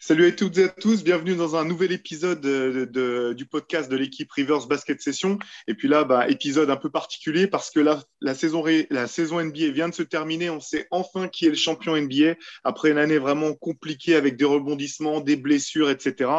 Salut 0.00 0.28
à 0.28 0.30
toutes 0.30 0.56
et 0.58 0.64
à 0.64 0.68
tous, 0.68 1.02
bienvenue 1.02 1.34
dans 1.34 1.56
un 1.56 1.64
nouvel 1.64 1.90
épisode 1.90 2.40
de, 2.40 3.32
du 3.32 3.46
podcast 3.46 3.90
de 3.90 3.96
l'équipe 3.96 4.30
Rivers 4.30 4.68
Basket 4.68 5.02
Session. 5.02 5.40
Et 5.66 5.74
puis 5.74 5.88
là, 5.88 6.04
bah, 6.04 6.28
épisode 6.28 6.70
un 6.70 6.76
peu 6.76 6.88
particulier 6.88 7.48
parce 7.48 7.72
que 7.72 7.80
la, 7.80 8.34
saison, 8.36 8.62
NBA 8.64 9.70
vient 9.72 9.88
de 9.88 9.94
se 9.94 10.04
terminer. 10.04 10.50
On 10.50 10.60
sait 10.60 10.86
enfin 10.92 11.26
qui 11.26 11.46
est 11.46 11.50
le 11.50 11.56
champion 11.56 11.96
NBA 11.96 12.36
après 12.62 12.92
une 12.92 12.98
année 12.98 13.18
vraiment 13.18 13.54
compliquée 13.54 14.14
avec 14.14 14.36
des 14.36 14.44
rebondissements, 14.44 15.20
des 15.20 15.34
blessures, 15.34 15.90
etc. 15.90 16.30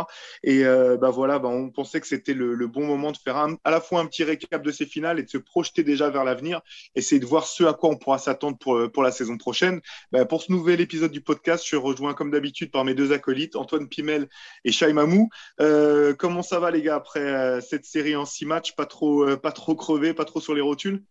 Et 0.41 0.65
euh, 0.65 0.95
bah, 0.95 1.09
voilà, 1.09 1.37
bah, 1.37 1.49
on 1.49 1.69
pensait 1.69 1.99
que 1.99 2.07
c'était 2.07 2.33
le, 2.33 2.55
bon 2.65 2.85
moment 2.85 3.11
de 3.11 3.17
faire 3.17 3.35
à 3.65 3.71
la 3.71 3.81
fois 3.81 3.99
un 3.99 4.05
petit 4.05 4.23
récap 4.23 4.63
de 4.63 4.71
ces 4.71 4.85
finales 4.85 5.19
et 5.19 5.23
de 5.23 5.29
se 5.29 5.37
projeter 5.37 5.83
déjà 5.83 6.09
vers 6.09 6.23
l'avenir, 6.23 6.61
essayer 6.95 7.19
de 7.19 7.25
voir 7.25 7.45
ce 7.45 7.65
à 7.65 7.73
quoi 7.73 7.89
on 7.89 7.97
pourra 7.97 8.19
s'attendre 8.19 8.57
pour, 8.57 8.89
pour 8.93 9.03
la 9.03 9.11
saison 9.11 9.37
prochaine. 9.37 9.81
Pour 10.29 10.41
ce 10.43 10.51
nouvel 10.51 10.79
épisode 10.79 11.11
du 11.11 11.19
podcast, 11.19 11.63
je 11.63 11.67
suis 11.67 11.77
rejoint 11.77 12.13
comme 12.13 12.31
d'habitude 12.31 12.71
par 12.71 12.85
mes 12.85 12.93
deux 12.93 13.11
acolytes. 13.11 13.48
Antoine 13.55 13.87
Pimel 13.87 14.27
et 14.63 14.71
Shai 14.71 14.93
Mamou. 14.93 15.29
Euh, 15.59 16.13
comment 16.13 16.41
ça 16.41 16.59
va 16.59 16.71
les 16.71 16.81
gars 16.81 16.95
après 16.95 17.19
euh, 17.19 17.61
cette 17.61 17.85
série 17.85 18.15
en 18.15 18.25
six 18.25 18.45
matchs 18.45 18.75
Pas 18.75 18.85
trop, 18.85 19.23
euh, 19.23 19.37
pas 19.37 19.51
trop 19.51 19.75
crevé, 19.75 20.13
pas 20.13 20.25
trop 20.25 20.41
sur 20.41 20.53
les 20.53 20.61
rotules? 20.61 21.03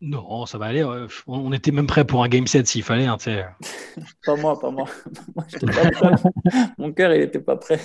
Non, 0.00 0.44
ça 0.44 0.58
va 0.58 0.66
aller. 0.66 0.84
On 1.26 1.52
était 1.52 1.70
même 1.70 1.86
prêt 1.86 2.04
pour 2.04 2.22
un 2.22 2.28
game 2.28 2.46
set 2.46 2.66
s'il 2.66 2.82
fallait. 2.82 3.06
Hein, 3.06 3.16
pas 4.26 4.36
moi, 4.36 4.58
pas 4.58 4.70
moi. 4.70 4.88
Mon 6.78 6.92
cœur, 6.92 7.14
il 7.14 7.20
n'était 7.20 7.40
pas 7.40 7.56
prêt. 7.56 7.80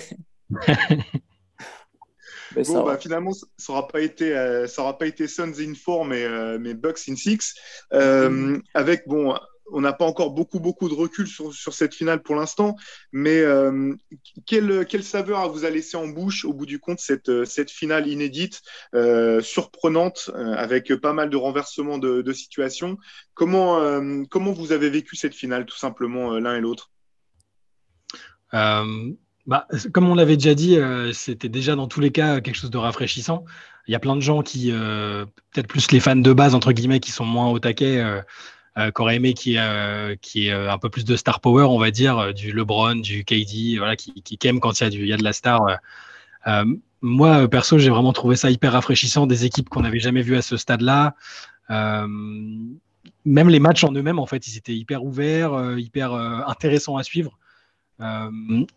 bon, 2.54 2.84
bah, 2.84 2.98
finalement, 2.98 3.32
ça 3.32 3.72
n'aura 3.72 3.88
pas 3.88 4.02
été, 4.02 4.66
ça 4.68 4.92
pas 4.92 5.06
été 5.06 5.26
Suns 5.26 5.54
in 5.58 5.72
4, 5.72 6.04
mais, 6.04 6.58
mais 6.58 6.74
Bucks 6.74 7.08
in 7.08 7.16
6. 7.16 7.54
avec 8.74 9.08
bon, 9.08 9.34
on 9.72 9.80
n'a 9.80 9.92
pas 9.92 10.04
encore 10.04 10.30
beaucoup, 10.30 10.60
beaucoup 10.60 10.88
de 10.88 10.94
recul 10.94 11.26
sur, 11.26 11.52
cette 11.52 11.94
finale 11.94 12.22
pour 12.22 12.34
l'instant, 12.34 12.76
mais 13.12 13.40
euh, 13.40 13.94
quelle, 14.46 15.02
saveur 15.02 15.50
vous 15.50 15.64
a 15.64 15.70
laissé 15.70 15.96
en 15.96 16.06
bouche 16.06 16.44
au 16.44 16.52
bout 16.52 16.66
du 16.66 16.78
compte 16.78 17.00
cette, 17.00 17.44
cette 17.44 17.70
finale 17.70 18.06
inédite, 18.06 18.62
euh, 18.94 19.40
surprenante, 19.40 20.30
euh, 20.34 20.54
avec 20.54 20.94
pas 20.96 21.12
mal 21.12 21.30
de 21.30 21.36
renversements 21.36 21.98
de, 21.98 22.22
de 22.22 22.32
situations 22.32 22.98
comment, 23.34 23.80
comment 24.30 24.52
vous 24.52 24.72
avez 24.72 24.90
vécu 24.90 25.16
cette 25.16 25.34
finale, 25.34 25.64
tout 25.64 25.76
simplement, 25.76 26.38
l'un 26.38 26.56
et 26.56 26.60
l'autre? 26.60 26.90
Bah, 28.52 29.66
comme 29.92 30.08
on 30.08 30.14
l'avait 30.14 30.36
déjà 30.36 30.54
dit, 30.54 30.78
c'était 31.12 31.48
déjà 31.48 31.74
dans 31.74 31.88
tous 31.88 32.00
les 32.00 32.12
cas 32.12 32.40
quelque 32.40 32.56
chose 32.56 32.70
de 32.70 32.78
rafraîchissant. 32.78 33.44
Il 33.88 33.92
y 33.92 33.94
a 33.94 33.98
plein 33.98 34.14
de 34.14 34.20
gens 34.20 34.42
qui, 34.42 34.70
peut-être 34.70 35.66
plus 35.66 35.90
les 35.90 36.00
fans 36.00 36.14
de 36.14 36.32
base, 36.32 36.54
entre 36.54 36.72
guillemets, 36.72 37.00
qui 37.00 37.10
sont 37.10 37.24
moins 37.24 37.48
au 37.48 37.58
taquet, 37.58 38.00
euh, 38.00 38.20
qu'aurait 38.94 39.16
aimé 39.16 39.34
qui, 39.34 39.58
euh, 39.58 40.16
qui 40.20 40.48
est 40.48 40.52
un 40.52 40.78
peu 40.78 40.88
plus 40.88 41.04
de 41.04 41.16
star 41.16 41.40
power, 41.40 41.64
on 41.64 41.78
va 41.78 41.90
dire, 41.90 42.18
euh, 42.18 42.32
du 42.32 42.52
LeBron, 42.52 42.96
du 42.96 43.24
KD, 43.24 43.78
voilà, 43.78 43.96
qui, 43.96 44.12
qui 44.22 44.38
aime 44.46 44.60
quand 44.60 44.80
il 44.80 44.84
y, 44.84 44.86
a 44.86 44.90
du, 44.90 45.00
il 45.00 45.08
y 45.08 45.12
a 45.12 45.16
de 45.16 45.24
la 45.24 45.32
star. 45.32 45.62
moi, 47.02 47.48
perso, 47.48 47.78
j'ai 47.78 47.90
vraiment 47.90 48.12
trouvé 48.12 48.36
ça 48.36 48.50
hyper 48.50 48.72
rafraîchissant, 48.72 49.26
des 49.26 49.44
équipes 49.44 49.68
qu'on 49.68 49.82
n'avait 49.82 50.00
jamais 50.00 50.22
vues 50.22 50.36
à 50.36 50.42
ce 50.42 50.56
stade-là. 50.56 51.14
même 51.68 53.48
les 53.48 53.60
matchs 53.60 53.84
en 53.84 53.92
eux-mêmes, 53.92 54.18
en 54.18 54.26
fait, 54.26 54.46
ils 54.46 54.56
étaient 54.56 54.74
hyper 54.74 55.04
ouverts, 55.04 55.76
hyper 55.78 56.14
intéressants 56.14 56.96
à 56.96 57.02
suivre. 57.02 57.38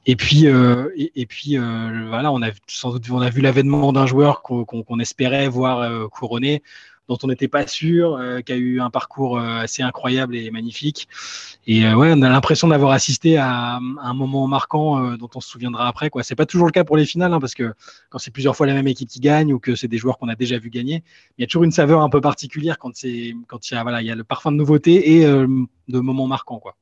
et 0.05 0.15
puis, 0.15 0.45
et, 0.45 1.25
puis 1.25 1.57
voilà, 1.57 2.31
on 2.31 2.41
a 2.41 2.49
sans 2.67 2.91
doute 2.91 3.09
on 3.11 3.21
a 3.21 3.29
vu 3.29 3.41
l'avènement 3.41 3.93
d'un 3.93 4.07
joueur 4.07 4.41
qu'on 4.41 4.99
espérait 4.99 5.47
voir 5.47 6.09
couronné 6.09 6.63
dont 7.07 7.17
on 7.23 7.27
n'était 7.27 7.47
pas 7.47 7.67
sûr, 7.67 8.15
euh, 8.15 8.41
qui 8.41 8.51
a 8.51 8.55
eu 8.55 8.79
un 8.79 8.89
parcours 8.89 9.37
euh, 9.37 9.59
assez 9.59 9.83
incroyable 9.83 10.35
et 10.35 10.49
magnifique. 10.49 11.07
Et 11.67 11.85
euh, 11.85 11.95
ouais, 11.95 12.11
on 12.13 12.21
a 12.21 12.29
l'impression 12.29 12.67
d'avoir 12.67 12.91
assisté 12.91 13.37
à, 13.37 13.77
un 13.77 14.13
moment 14.13 14.47
marquant 14.47 15.15
dont 15.17 15.29
on 15.35 15.39
se 15.39 15.49
souviendra 15.49 15.87
après. 15.87 16.09
Quoi. 16.09 16.23
C'est 16.23 16.35
pas 16.35 16.45
toujours 16.45 16.65
le 16.65 16.71
cas 16.71 16.83
pour 16.83 16.97
les 16.97 17.05
finales, 17.05 17.33
hein, 17.33 17.39
parce 17.39 17.53
que 17.53 17.73
quand 18.09 18.17
c'est 18.17 18.31
plusieurs 18.31 18.55
fois 18.55 18.67
la 18.67 18.73
même 18.73 18.87
équipe 18.87 19.09
qui 19.09 19.19
gagne 19.19 19.53
ou 19.53 19.59
que 19.59 19.75
c'est 19.75 19.87
des 19.87 19.97
joueurs 19.97 20.17
qu'on 20.17 20.29
a 20.29 20.35
déjà 20.35 20.57
vu 20.57 20.69
gagner, 20.69 21.03
il 21.37 21.41
y 21.41 21.43
a 21.43 21.47
toujours 21.47 21.63
une 21.63 21.71
saveur 21.71 22.01
un 22.01 22.09
peu 22.09 22.21
particulière 22.21 22.77
quand 22.77 22.95
c'est 22.95 23.35
quand 23.47 23.69
il 23.69 23.73
y 23.73 23.77
a 23.77 23.83
voilà, 23.83 24.01
il 24.01 24.07
y 24.07 24.11
a 24.11 24.15
le 24.15 24.23
parfum 24.23 24.51
de 24.51 24.57
nouveauté 24.57 25.17
et 25.17 25.25
de 25.25 25.99
moments 25.99 26.27
marquants, 26.27 26.59
quoi. 26.59 26.75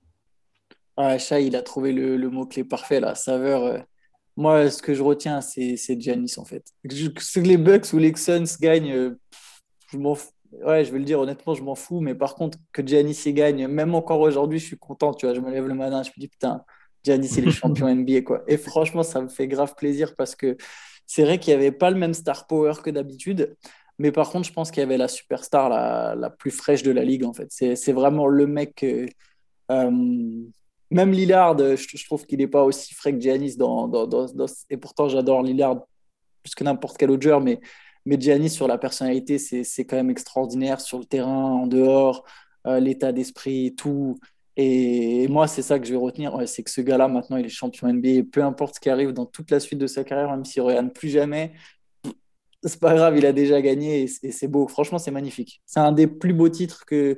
Ah, 0.96 1.18
Chai, 1.18 1.48
il 1.48 1.56
a 1.56 1.64
trouvé 1.64 1.92
le, 1.92 2.18
le 2.18 2.30
mot 2.30 2.46
clé 2.46 2.64
parfait, 2.64 3.00
la 3.00 3.16
saveur. 3.16 3.84
Moi, 4.36 4.70
ce 4.70 4.82
que 4.82 4.94
je 4.94 5.02
retiens, 5.02 5.42
c'est 5.42 6.00
Giannis, 6.00 6.36
en 6.38 6.46
fait. 6.46 6.64
Que 6.88 7.40
les 7.40 7.58
Bucks 7.58 7.94
ou 7.94 7.98
les 7.98 8.16
Suns 8.16 8.58
gagnent, 8.60 9.16
je 9.94 9.98
m'en 9.98 10.16
Ouais, 10.62 10.86
je 10.86 10.92
vais 10.92 11.00
le 11.00 11.06
dire 11.06 11.20
honnêtement, 11.20 11.56
je 11.56 11.64
m'en 11.64 11.76
fous. 11.76 12.00
Mais 12.00 12.16
par 12.16 12.36
contre, 12.36 12.58
que 12.72 12.86
Giannis 12.86 13.24
y 13.26 13.34
gagne, 13.34 13.68
même 13.68 13.96
encore 13.96 14.20
aujourd'hui, 14.20 14.60
je 14.60 14.66
suis 14.66 14.78
content. 14.78 15.14
Tu 15.14 15.26
vois, 15.26 15.34
je 15.34 15.42
me 15.42 15.52
lève 15.52 15.68
le 15.68 15.74
matin, 15.74 16.04
je 16.04 16.10
me 16.10 16.20
dis 16.20 16.28
putain, 16.28 16.64
Giannis 17.04 17.34
il 17.38 17.48
est 17.48 17.52
champion 17.52 17.88
NBA 17.94 18.22
quoi. 18.22 18.44
Et 18.48 18.58
franchement, 18.58 19.04
ça 19.04 19.22
me 19.22 19.30
fait 19.30 19.48
grave 19.48 19.74
plaisir 19.76 20.16
parce 20.16 20.36
que 20.36 20.56
c'est 21.08 21.24
vrai 21.24 21.40
qu'il 21.40 21.54
n'y 21.54 21.60
avait 21.60 21.72
pas 21.72 21.90
le 21.90 21.98
même 21.98 22.14
star 22.14 22.48
power 22.48 22.74
que 22.84 22.90
d'habitude. 22.90 23.56
Mais 24.00 24.12
par 24.12 24.30
contre, 24.30 24.48
je 24.48 24.54
pense 24.54 24.72
qu'il 24.72 24.82
y 24.82 24.84
avait 24.84 24.98
la 24.98 25.08
superstar 25.08 25.70
la, 25.70 26.16
la, 26.16 26.30
plus 26.30 26.52
fraîche 26.52 26.84
de 26.84 26.92
la 26.92 27.04
ligue 27.04 27.24
en 27.26 27.34
fait. 27.34 27.48
C'est 27.50 27.94
vraiment 27.94 28.28
le 28.28 28.48
mec. 28.48 28.84
Euh, 28.84 29.08
même 30.92 31.12
Lillard, 31.12 31.58
je, 31.58 32.06
trouve 32.06 32.26
qu'il 32.26 32.40
n'est 32.40 32.48
pas 32.48 32.64
aussi 32.64 32.94
frais 32.94 33.14
que 33.14 33.20
Giannis 33.20 33.58
dans, 33.58 33.88
dans, 33.88 34.06
dans, 34.06 34.46
et 34.70 34.78
pourtant 34.78 35.10
j'adore 35.10 35.42
Lillard 35.42 35.86
plus 36.44 36.54
que 36.54 36.64
n'importe 36.64 36.98
quel 36.98 37.10
autre 37.10 37.24
joueur, 37.24 37.42
mais 37.42 37.60
mais 38.06 38.20
Giannis, 38.20 38.50
sur 38.50 38.68
la 38.68 38.78
personnalité, 38.78 39.38
c'est 39.38 39.86
quand 39.86 39.96
même 39.96 40.10
extraordinaire 40.10 40.82
sur 40.82 41.00
le 41.00 41.06
terrain, 41.06 41.52
en 41.52 41.68
dehors, 41.68 42.26
euh, 42.68 42.80
l'état 42.80 43.12
d'esprit, 43.12 43.76
tout. 43.76 44.20
Et, 44.58 45.28
moi, 45.30 45.48
c'est 45.48 45.62
ça 45.62 45.80
que 45.80 45.86
je 45.86 45.92
vais 45.92 45.98
retenir, 45.98 46.38
c'est 46.48 46.64
que 46.64 46.72
ce 46.72 46.82
gars-là, 46.82 47.08
maintenant, 47.08 47.38
il 47.38 47.46
est 47.46 47.50
champion 47.50 47.88
NBA. 47.88 48.24
peu 48.32 48.44
importe 48.44 48.76
ce 48.76 48.80
qui 48.80 48.90
arrive 48.90 49.12
dans 49.14 49.26
toute 49.26 49.52
la 49.52 49.60
suite 49.60 49.80
de 49.80 49.88
sa 49.88 50.04
carrière, 50.04 50.30
même 50.32 50.46
s'il 50.46 50.62
ne 50.64 50.68
regarde 50.68 50.94
plus 50.94 51.10
jamais, 51.10 51.54
c'est 52.64 52.80
pas 52.80 52.96
grave, 52.96 53.18
il 53.18 53.26
a 53.26 53.34
déjà 53.34 53.62
gagné 53.62 54.04
et 54.04 54.32
c'est 54.32 54.48
beau. 54.48 54.68
Franchement, 54.68 54.98
c'est 54.98 55.12
magnifique. 55.12 55.62
C'est 55.66 55.80
un 55.80 55.92
des 55.92 56.08
plus 56.08 56.34
beaux 56.34 56.50
titres 56.50 56.86
que, 56.86 57.18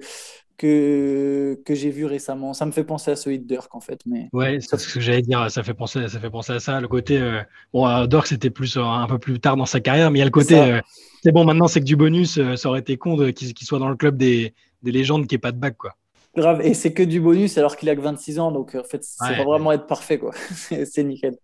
que, 0.57 1.59
que 1.65 1.75
j'ai 1.75 1.89
vu 1.89 2.05
récemment. 2.05 2.53
Ça 2.53 2.65
me 2.65 2.71
fait 2.71 2.83
penser 2.83 3.11
à 3.11 3.15
celui 3.15 3.39
de 3.39 3.45
Dirk, 3.45 3.73
en 3.75 3.81
fait. 3.81 4.01
Mais... 4.05 4.29
Ouais, 4.33 4.59
c'est 4.61 4.77
ce 4.77 4.93
que 4.93 4.99
j'allais 4.99 5.21
dire. 5.21 5.49
Ça 5.51 5.63
fait, 5.63 5.73
penser, 5.73 6.07
ça 6.07 6.19
fait 6.19 6.29
penser 6.29 6.53
à 6.53 6.59
ça. 6.59 6.79
Le 6.79 6.87
côté. 6.87 7.17
Euh, 7.19 7.41
bon, 7.73 7.87
euh, 7.87 8.07
Dirk, 8.07 8.27
c'était 8.27 8.49
plus 8.49 8.77
euh, 8.77 8.83
un 8.83 9.07
peu 9.07 9.19
plus 9.19 9.39
tard 9.39 9.57
dans 9.57 9.65
sa 9.65 9.79
carrière, 9.79 10.11
mais 10.11 10.19
il 10.19 10.21
y 10.21 10.23
a 10.23 10.25
le 10.25 10.31
côté. 10.31 10.79
c'est 11.23 11.31
bon, 11.31 11.45
maintenant, 11.45 11.67
c'est 11.67 11.79
que 11.79 11.85
du 11.85 11.95
bonus. 11.95 12.39
ça 12.55 12.69
aurait 12.69 12.79
été 12.79 12.97
con 12.97 13.31
qu'il 13.31 13.67
soit 13.67 13.79
dans 13.79 13.89
le 13.89 13.95
club 13.95 14.17
des, 14.17 14.53
des 14.83 14.91
légendes 14.91 15.27
qui 15.27 15.35
n'ait 15.35 15.39
pas 15.39 15.51
de 15.51 15.57
bac, 15.57 15.75
quoi. 15.77 15.95
Grave. 16.35 16.61
Et 16.63 16.73
c'est 16.73 16.93
que 16.93 17.03
du 17.03 17.21
bonus 17.21 17.57
alors 17.57 17.77
qu'il 17.77 17.89
a 17.89 17.95
que 17.95 18.01
26 18.01 18.39
ans. 18.39 18.51
Donc, 18.51 18.75
en 18.75 18.83
fait, 18.83 19.03
ça 19.03 19.31
va 19.31 19.43
vraiment 19.43 19.71
être 19.71 19.87
parfait, 19.87 20.17
quoi. 20.17 20.31
c'est 20.51 21.03
nickel. 21.03 21.37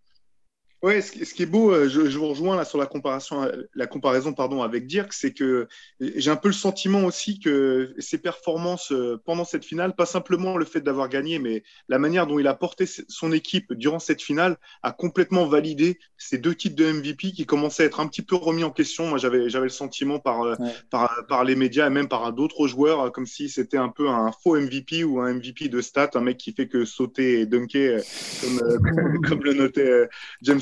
Ouais, 0.84 1.00
ce, 1.02 1.12
qui 1.36 1.44
est 1.44 1.46
beau, 1.46 1.72
euh, 1.72 1.88
je, 1.88 2.10
je, 2.10 2.18
vous 2.18 2.30
rejoins 2.30 2.56
là 2.56 2.66
sur 2.66 2.80
la 2.80 2.88
comparaison, 2.88 3.48
la 3.76 3.86
comparaison 3.86 4.34
pardon 4.34 4.64
avec 4.64 4.88
Dirk, 4.88 5.14
c'est 5.14 5.32
que 5.32 5.68
j'ai 6.00 6.32
un 6.32 6.36
peu 6.36 6.48
le 6.48 6.56
sentiment 6.56 7.04
aussi 7.04 7.40
que 7.40 7.94
ses 8.00 8.18
performances 8.18 8.92
euh, 8.92 9.22
pendant 9.24 9.46
cette 9.46 9.64
finale, 9.64 9.96
pas 9.96 10.08
simplement 10.08 10.58
le 10.58 10.66
fait 10.66 10.82
d'avoir 10.82 11.08
gagné, 11.08 11.38
mais 11.38 11.62
la 11.88 12.00
manière 12.00 12.26
dont 12.26 12.40
il 12.40 12.48
a 12.48 12.56
porté 12.56 12.86
son 12.88 13.32
équipe 13.32 13.74
durant 13.74 14.00
cette 14.00 14.24
finale, 14.24 14.58
a 14.82 14.92
complètement 14.92 15.46
validé 15.46 16.00
ces 16.18 16.40
deux 16.40 16.56
titres 16.56 16.76
de 16.76 16.92
MVP 16.92 17.32
qui 17.32 17.46
commençaient 17.46 17.84
à 17.84 17.86
être 17.86 18.00
un 18.00 18.08
petit 18.08 18.24
peu 18.24 18.36
remis 18.36 18.64
en 18.64 18.72
question. 18.72 19.06
Moi, 19.06 19.20
j'avais 19.20 19.52
j'avais 19.52 19.66
le 19.66 19.70
sentiment 19.70 20.18
par, 20.18 20.42
euh, 20.42 20.56
par 20.90 21.28
par 21.28 21.44
les 21.44 21.56
médias 21.56 21.86
et 21.86 21.92
même 21.92 22.08
par 22.08 22.34
d'autres 22.34 22.66
joueurs, 22.66 23.12
comme 23.12 23.28
si 23.28 23.50
c'était 23.50 23.78
un 23.78 23.90
peu 23.90 24.10
un 24.10 24.32
faux 24.32 24.60
MVP 24.60 25.04
ou 25.04 25.20
un 25.20 25.36
MVP 25.36 25.70
de 25.70 25.80
stats, 25.80 26.10
un 26.16 26.22
mec 26.22 26.38
qui 26.38 26.54
fait 26.54 26.68
que 26.68 26.86
sauter 26.86 27.42
et 27.42 27.46
dunker, 27.46 28.02
comme, 28.42 29.22
comme 29.30 29.44
le 29.44 29.54
notait 29.54 30.10
James 30.42 30.60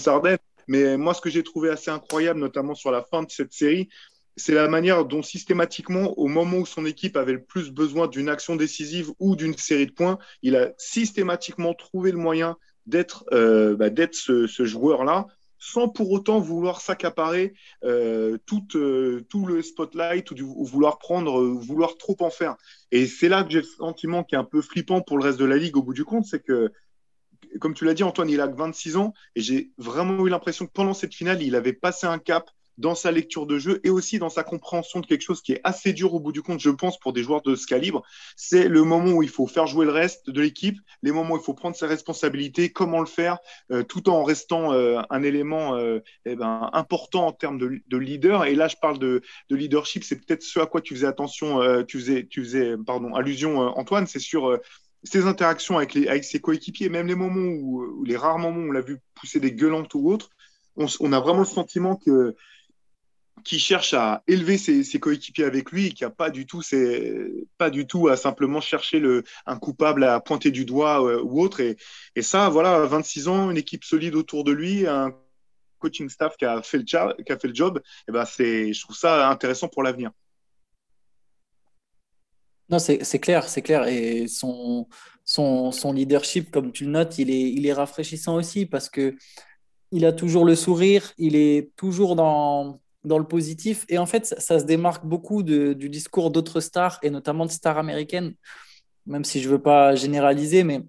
mais 0.67 0.97
moi, 0.97 1.13
ce 1.13 1.21
que 1.21 1.29
j'ai 1.29 1.43
trouvé 1.43 1.69
assez 1.69 1.89
incroyable, 1.89 2.39
notamment 2.39 2.75
sur 2.75 2.91
la 2.91 3.01
fin 3.01 3.23
de 3.23 3.31
cette 3.31 3.53
série, 3.53 3.89
c'est 4.39 4.53
la 4.53 4.67
manière 4.67 5.05
dont 5.05 5.21
systématiquement, 5.21 6.17
au 6.17 6.27
moment 6.27 6.57
où 6.57 6.65
son 6.65 6.85
équipe 6.85 7.17
avait 7.17 7.33
le 7.33 7.43
plus 7.43 7.71
besoin 7.71 8.07
d'une 8.07 8.29
action 8.29 8.55
décisive 8.55 9.11
ou 9.19 9.35
d'une 9.35 9.57
série 9.57 9.87
de 9.87 9.91
points, 9.91 10.17
il 10.41 10.55
a 10.55 10.71
systématiquement 10.77 11.73
trouvé 11.73 12.11
le 12.11 12.17
moyen 12.17 12.55
d'être 12.85 13.25
euh, 13.33 13.75
bah, 13.75 13.89
ce, 14.11 14.65
joueur-là, 14.65 15.27
sans 15.57 15.89
pour 15.89 16.11
autant 16.11 16.39
vouloir 16.39 16.79
s'accaparer 16.79 17.53
euh, 17.83 18.37
tout, 18.45 18.65
euh, 18.75 19.25
tout, 19.29 19.45
le 19.45 19.61
spotlight 19.61 20.31
ou, 20.31 20.63
vouloir 20.63 20.99
prendre, 20.99 21.41
vouloir 21.41 21.97
trop 21.97 22.15
en 22.21 22.29
faire. 22.29 22.55
Et 22.91 23.05
c'est 23.07 23.27
là 23.27 23.43
que 23.43 23.51
j'ai 23.51 23.59
le 23.59 23.65
sentiment 23.65 24.23
qui 24.23 24.35
est 24.35 24.39
un 24.39 24.45
peu 24.45 24.61
flippant 24.61 25.01
pour 25.01 25.17
le 25.17 25.25
reste 25.25 25.39
de 25.39 25.45
la 25.45 25.57
ligue 25.57 25.77
au 25.77 25.83
bout 25.83 25.93
du 25.93 26.05
compte, 26.05 26.25
c'est 26.25 26.41
que 26.41 26.71
comme 27.59 27.73
tu 27.73 27.85
l'as 27.85 27.93
dit, 27.93 28.03
Antoine, 28.03 28.29
il 28.29 28.41
a 28.41 28.47
que 28.47 28.57
26 28.57 28.97
ans 28.97 29.13
et 29.35 29.41
j'ai 29.41 29.71
vraiment 29.77 30.25
eu 30.25 30.29
l'impression 30.29 30.65
que 30.65 30.71
pendant 30.71 30.93
cette 30.93 31.13
finale, 31.13 31.41
il 31.41 31.55
avait 31.55 31.73
passé 31.73 32.07
un 32.07 32.19
cap 32.19 32.49
dans 32.79 32.95
sa 32.95 33.11
lecture 33.11 33.45
de 33.45 33.59
jeu 33.59 33.81
et 33.83 33.89
aussi 33.89 34.19
dans 34.19 34.29
sa 34.29 34.43
compréhension 34.43 35.01
de 35.01 35.05
quelque 35.05 35.21
chose 35.21 35.41
qui 35.41 35.51
est 35.51 35.61
assez 35.63 35.93
dur 35.93 36.13
au 36.13 36.19
bout 36.19 36.31
du 36.31 36.41
compte, 36.41 36.59
je 36.59 36.69
pense, 36.69 36.97
pour 36.97 37.13
des 37.13 37.23
joueurs 37.23 37.41
de 37.41 37.55
ce 37.55 37.67
calibre. 37.67 38.03
C'est 38.35 38.67
le 38.67 38.83
moment 38.83 39.11
où 39.11 39.21
il 39.21 39.29
faut 39.29 39.47
faire 39.47 39.67
jouer 39.67 39.85
le 39.85 39.91
reste 39.91 40.29
de 40.29 40.41
l'équipe, 40.41 40.79
les 41.03 41.11
moments 41.11 41.35
où 41.35 41.37
il 41.37 41.43
faut 41.43 41.53
prendre 41.53 41.75
ses 41.75 41.85
responsabilités, 41.85 42.71
comment 42.71 43.01
le 43.01 43.05
faire, 43.05 43.37
euh, 43.71 43.83
tout 43.83 44.09
en 44.09 44.23
restant 44.23 44.71
euh, 44.71 45.01
un 45.09 45.23
élément 45.23 45.75
euh, 45.75 45.99
eh 46.25 46.35
ben, 46.35 46.69
important 46.71 47.27
en 47.27 47.33
termes 47.33 47.59
de, 47.59 47.97
leader. 47.97 48.45
Et 48.45 48.55
là, 48.55 48.69
je 48.69 48.77
parle 48.81 48.97
de, 48.97 49.21
leadership, 49.49 50.05
c'est 50.05 50.15
peut-être 50.15 50.41
ce 50.41 50.59
à 50.61 50.65
quoi 50.65 50.79
tu 50.79 50.95
faisais 50.95 51.07
attention, 51.07 51.59
tu 51.83 51.99
faisais, 51.99 52.27
tu 52.29 52.43
faisais 52.43 52.75
pardon, 52.85 53.13
allusion, 53.13 53.59
Antoine, 53.59 54.07
c'est 54.07 54.19
sur 54.19 54.57
ses 55.03 55.25
interactions 55.25 55.77
avec, 55.77 55.93
les, 55.93 56.07
avec 56.07 56.23
ses 56.23 56.39
coéquipiers, 56.39 56.89
même 56.89 57.07
les 57.07 57.15
moments 57.15 57.39
où, 57.39 58.03
les 58.03 58.17
rares 58.17 58.39
moments 58.39 58.59
où 58.59 58.69
on 58.69 58.71
l'a 58.71 58.81
vu 58.81 58.99
pousser 59.15 59.39
des 59.39 59.51
gueulantes 59.51 59.93
ou 59.93 60.11
autres, 60.11 60.29
on, 60.75 61.13
a 61.13 61.19
vraiment 61.19 61.39
le 61.39 61.45
sentiment 61.45 61.95
que 61.95 62.35
qui 63.43 63.59
cherche 63.59 63.93
à 63.93 64.23
élever 64.27 64.57
ses, 64.57 64.99
coéquipiers 64.99 65.45
avec 65.45 65.71
lui 65.71 65.87
et 65.87 65.91
qui 65.91 66.03
a 66.03 66.09
pas 66.09 66.29
du 66.29 66.45
tout 66.45 66.61
pas 67.57 67.69
du 67.69 67.87
tout 67.87 68.07
à 68.09 68.17
simplement 68.17 68.61
chercher 68.61 68.99
le, 68.99 69.23
un 69.45 69.57
coupable 69.57 70.03
à 70.03 70.19
pointer 70.19 70.51
du 70.51 70.65
doigt 70.65 71.05
euh, 71.05 71.21
ou 71.21 71.41
autre. 71.41 71.61
Et, 71.61 71.77
et, 72.15 72.21
ça 72.21 72.49
voilà 72.49 72.85
26 72.85 73.27
ans 73.27 73.49
une 73.49 73.57
équipe 73.57 73.83
solide 73.83 74.15
autour 74.15 74.43
de 74.43 74.51
lui 74.51 74.87
un 74.87 75.13
coaching 75.79 76.09
staff 76.09 76.35
qui 76.37 76.45
a 76.45 76.61
fait 76.61 76.77
le, 76.77 76.83
qui 76.83 77.31
a 77.31 77.39
fait 77.39 77.47
le 77.47 77.55
job 77.55 77.81
et 78.07 78.11
ben 78.11 78.25
c'est 78.25 78.73
je 78.73 78.81
trouve 78.81 78.97
ça 78.97 79.29
intéressant 79.29 79.69
pour 79.69 79.83
l'avenir 79.83 80.11
non, 82.69 82.79
c'est 82.79 83.19
clair, 83.19 83.47
c'est 83.49 83.61
clair. 83.61 83.87
Et 83.87 84.27
son, 84.27 84.87
son, 85.25 85.71
son, 85.71 85.93
leadership, 85.93 86.51
comme 86.51 86.71
tu 86.71 86.85
le 86.85 86.91
notes, 86.91 87.17
il 87.17 87.29
est, 87.31 87.51
il 87.51 87.65
est 87.65 87.73
rafraîchissant 87.73 88.35
aussi 88.35 88.65
parce 88.65 88.89
que 88.89 89.15
il 89.91 90.05
a 90.05 90.13
toujours 90.13 90.45
le 90.45 90.55
sourire, 90.55 91.11
il 91.17 91.35
est 91.35 91.71
toujours 91.75 92.15
dans, 92.15 92.79
dans 93.03 93.17
le 93.17 93.27
positif. 93.27 93.85
Et 93.89 93.97
en 93.97 94.05
fait, 94.05 94.25
ça, 94.25 94.59
se 94.59 94.65
démarque 94.65 95.05
beaucoup 95.05 95.41
du 95.43 95.89
discours 95.89 96.31
d'autres 96.31 96.59
stars, 96.59 96.99
et 97.01 97.09
notamment 97.09 97.45
de 97.45 97.51
stars 97.51 97.77
américaines, 97.77 98.35
même 99.05 99.23
si 99.23 99.41
je 99.41 99.47
ne 99.47 99.53
veux 99.53 99.61
pas 99.61 99.95
généraliser, 99.95 100.63
mais 100.63 100.81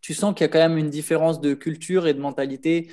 tu 0.00 0.14
sens 0.14 0.34
qu'il 0.34 0.44
y 0.44 0.44
a 0.44 0.48
quand 0.48 0.58
même 0.58 0.78
une 0.78 0.90
différence 0.90 1.40
de 1.40 1.54
culture 1.54 2.06
et 2.06 2.14
de 2.14 2.20
mentalité. 2.20 2.90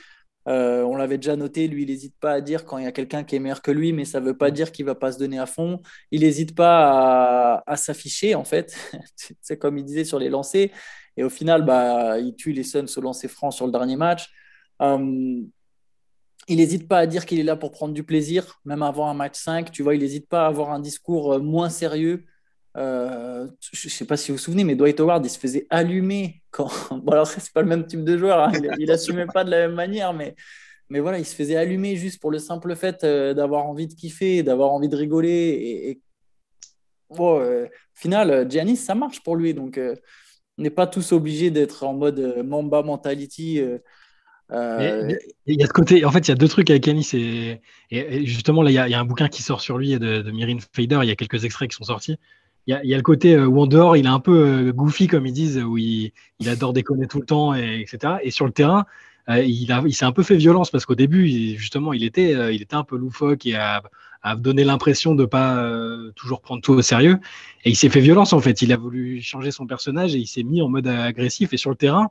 Euh, 0.47 0.83
on 0.83 0.95
l'avait 0.95 1.17
déjà 1.17 1.35
noté, 1.35 1.67
lui, 1.67 1.83
il 1.83 1.87
n'hésite 1.87 2.15
pas 2.19 2.33
à 2.33 2.41
dire 2.41 2.65
quand 2.65 2.77
il 2.77 2.83
y 2.83 2.87
a 2.87 2.91
quelqu'un 2.91 3.23
qui 3.23 3.35
est 3.35 3.39
meilleur 3.39 3.61
que 3.61 3.71
lui, 3.71 3.93
mais 3.93 4.05
ça 4.05 4.19
ne 4.19 4.25
veut 4.25 4.37
pas 4.37 4.51
dire 4.51 4.71
qu'il 4.71 4.85
ne 4.85 4.91
va 4.91 4.95
pas 4.95 5.11
se 5.11 5.17
donner 5.17 5.39
à 5.39 5.45
fond. 5.45 5.81
Il 6.11 6.21
n'hésite 6.21 6.55
pas 6.55 7.63
à, 7.65 7.77
s'afficher, 7.77 8.35
en 8.35 8.43
fait. 8.43 8.75
C'est 9.41 9.57
comme 9.57 9.77
il 9.77 9.85
disait 9.85 10.05
sur 10.05 10.19
les 10.19 10.29
lancers. 10.29 10.69
Et 11.17 11.23
au 11.23 11.29
final, 11.29 11.65
bah, 11.65 12.19
il 12.19 12.35
tue 12.35 12.51
les 12.51 12.63
Suns 12.63 12.85
au 12.97 13.01
lancer 13.01 13.27
franc 13.27 13.51
sur 13.51 13.65
le 13.65 13.71
dernier 13.71 13.95
match. 13.95 14.29
Euh, 14.81 15.41
il 16.47 16.57
n'hésite 16.57 16.87
pas 16.87 16.99
à 16.99 17.07
dire 17.07 17.25
qu'il 17.25 17.39
est 17.39 17.43
là 17.43 17.55
pour 17.55 17.71
prendre 17.71 17.93
du 17.93 18.03
plaisir, 18.03 18.59
même 18.65 18.83
avant 18.83 19.09
un 19.09 19.13
match 19.13 19.37
5. 19.39 19.71
Tu 19.71 19.81
vois, 19.81 19.95
il 19.95 20.01
n'hésite 20.01 20.27
pas 20.29 20.45
à 20.45 20.47
avoir 20.47 20.71
un 20.71 20.79
discours 20.79 21.33
euh, 21.33 21.39
moins 21.39 21.69
sérieux. 21.69 22.25
Je 22.75 23.87
ne 23.87 23.89
sais 23.89 24.05
pas 24.05 24.17
si 24.17 24.31
vous 24.31 24.37
vous 24.37 24.43
souvenez, 24.43 24.63
mais 24.63 24.75
Dwight 24.75 24.99
Howard, 24.99 25.25
il 25.25 25.29
se 25.29 25.39
faisait 25.39 25.65
allumer 25.69 26.41
quand. 26.51 26.69
Bon, 26.91 27.11
alors, 27.11 27.27
c'est 27.27 27.53
pas 27.53 27.61
le 27.61 27.67
même 27.67 27.85
type 27.85 28.03
de 28.03 28.17
joueur, 28.17 28.39
hein. 28.39 28.51
il 28.79 28.87
n'assumait 28.87 29.27
pas 29.27 29.43
de 29.43 29.51
la 29.51 29.67
même 29.67 29.75
manière, 29.75 30.13
mais, 30.13 30.35
mais 30.89 30.99
voilà, 30.99 31.19
il 31.19 31.25
se 31.25 31.35
faisait 31.35 31.55
allumer 31.55 31.95
juste 31.95 32.19
pour 32.19 32.31
le 32.31 32.39
simple 32.39 32.75
fait 32.75 33.03
euh, 33.03 33.33
d'avoir 33.33 33.65
envie 33.65 33.87
de 33.87 33.93
kiffer, 33.93 34.43
d'avoir 34.43 34.71
envie 34.71 34.89
de 34.89 34.95
rigoler. 34.95 35.29
Et, 35.89 36.01
Bon, 37.11 37.39
euh, 37.39 37.65
au 37.65 37.99
final, 37.99 38.49
Giannis, 38.49 38.77
ça 38.77 38.95
marche 38.95 39.21
pour 39.21 39.35
lui. 39.35 39.53
Donc, 39.53 39.77
euh, 39.77 39.95
on 40.57 40.63
n'est 40.63 40.71
pas 40.71 40.87
tous 40.87 41.11
obligés 41.11 41.51
d'être 41.51 41.83
en 41.83 41.93
mode 41.93 42.43
Mamba 42.43 42.81
mentality. 42.81 43.61
il 43.61 43.79
y 44.49 45.63
a 45.63 45.67
ce 45.67 45.71
côté, 45.71 46.03
en 46.03 46.11
fait, 46.11 46.27
il 46.27 46.29
y 46.29 46.31
a 46.31 46.35
deux 46.35 46.47
trucs 46.47 46.69
avec 46.71 46.83
Giannis 46.83 47.11
et, 47.13 48.25
justement 48.25 48.63
là, 48.63 48.71
il 48.71 48.73
y, 48.73 48.93
a, 48.93 48.99
un 48.99 49.05
bouquin 49.05 49.29
qui 49.29 49.43
sort 49.43 49.61
sur 49.61 49.77
lui 49.77 49.97
de, 49.99 50.23
de 50.23 50.31
Mirin 50.31 50.57
Fader. 50.73 50.99
Il 51.03 51.07
y 51.07 51.11
a 51.11 51.15
quelques 51.15 51.45
extraits 51.45 51.69
qui 51.69 51.77
sont 51.77 51.85
sortis 51.85 52.17
il 52.67 52.79
y, 52.83 52.93
a, 52.93 52.97
le 52.97 53.03
côté 53.03 53.35
euh, 53.35 53.45
où 53.45 53.61
en 53.61 53.95
il 53.95 54.05
est 54.05 54.09
un 54.09 54.19
peu 54.19 54.67
euh, 54.69 54.71
goofy, 54.71 55.07
comme 55.07 55.27
ils 55.27 55.33
disent, 55.33 55.59
où 55.59 55.77
il, 55.77 56.11
adore 56.47 56.73
déconner 56.73 57.05
tout 57.05 57.19
le 57.19 57.25
temps, 57.25 57.53
et, 57.53 57.81
etc. 57.81 58.15
Et 58.23 58.31
sur 58.31 58.45
le 58.45 58.51
terrain, 58.51 58.85
euh, 59.29 59.43
il, 59.43 59.93
s'est 59.93 60.05
un 60.05 60.11
peu 60.11 60.23
fait 60.23 60.35
violence 60.35 60.71
parce 60.71 60.85
qu'au 60.85 60.95
début, 60.95 61.27
justement, 61.57 61.93
il 61.93 62.03
était, 62.03 62.31
il 62.55 62.65
un 62.71 62.83
peu 62.83 62.97
loufoque 62.97 63.45
et 63.45 63.55
a, 63.55 63.83
donné 64.37 64.63
l'impression 64.63 65.13
de 65.13 65.23
pas 65.25 65.63
toujours 66.15 66.41
prendre 66.41 66.59
tout 66.59 66.73
au 66.73 66.81
sérieux. 66.81 67.19
Et 67.63 67.69
il 67.69 67.75
s'est 67.75 67.89
fait 67.89 67.99
violence, 67.99 68.33
en 68.33 68.39
fait. 68.39 68.63
Il 68.63 68.73
a 68.73 68.77
voulu 68.77 69.21
changer 69.21 69.51
son 69.51 69.67
personnage 69.67 70.15
et 70.15 70.17
il 70.17 70.25
s'est 70.25 70.41
mis 70.41 70.63
en 70.63 70.67
mode 70.67 70.87
agressif. 70.87 71.53
Et 71.53 71.57
sur 71.57 71.69
le 71.69 71.75
terrain, 71.75 72.09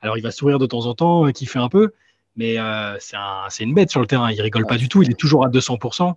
alors 0.00 0.16
il 0.16 0.20
va 0.22 0.30
sourire 0.30 0.60
de 0.60 0.66
temps 0.66 0.86
en 0.86 0.94
temps, 0.94 1.28
kiffer 1.32 1.58
un 1.58 1.68
peu, 1.68 1.92
mais 2.36 2.56
c'est 3.00 3.64
une 3.64 3.74
bête 3.74 3.90
sur 3.90 4.00
le 4.00 4.06
terrain. 4.06 4.30
Il 4.30 4.40
rigole 4.40 4.66
pas 4.66 4.78
du 4.78 4.88
tout. 4.88 5.02
Il 5.02 5.10
est 5.10 5.18
toujours 5.18 5.44
à 5.44 5.48
200%. 5.48 6.14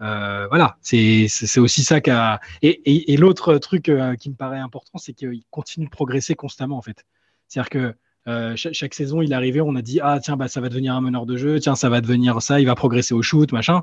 Euh, 0.00 0.46
voilà, 0.48 0.76
c'est 0.80 1.28
aussi 1.58 1.84
ça 1.84 2.00
qu'a. 2.00 2.40
Et, 2.62 3.12
et, 3.12 3.16
l'autre 3.16 3.58
truc 3.58 3.88
euh, 3.88 4.16
qui 4.16 4.30
me 4.30 4.34
paraît 4.34 4.58
important, 4.58 4.98
c'est 4.98 5.12
qu'il 5.12 5.42
continue 5.50 5.86
de 5.86 5.90
progresser 5.90 6.34
constamment 6.34 6.76
en 6.76 6.82
fait. 6.82 7.04
C'est-à-dire 7.48 7.70
que 7.70 7.94
euh, 8.26 8.56
chaque, 8.56 8.94
saison, 8.94 9.22
il 9.22 9.32
arrivé, 9.34 9.60
on 9.60 9.76
a 9.76 9.82
dit 9.82 10.00
ah 10.02 10.18
tiens 10.20 10.36
bah 10.36 10.48
ça 10.48 10.60
va 10.60 10.68
devenir 10.68 10.94
un 10.94 11.00
meneur 11.00 11.26
de 11.26 11.36
jeu, 11.36 11.60
tiens 11.60 11.76
ça 11.76 11.90
va 11.90 12.00
devenir 12.00 12.42
ça, 12.42 12.60
il 12.60 12.66
va 12.66 12.74
progresser 12.74 13.14
au 13.14 13.22
shoot, 13.22 13.52
machin. 13.52 13.82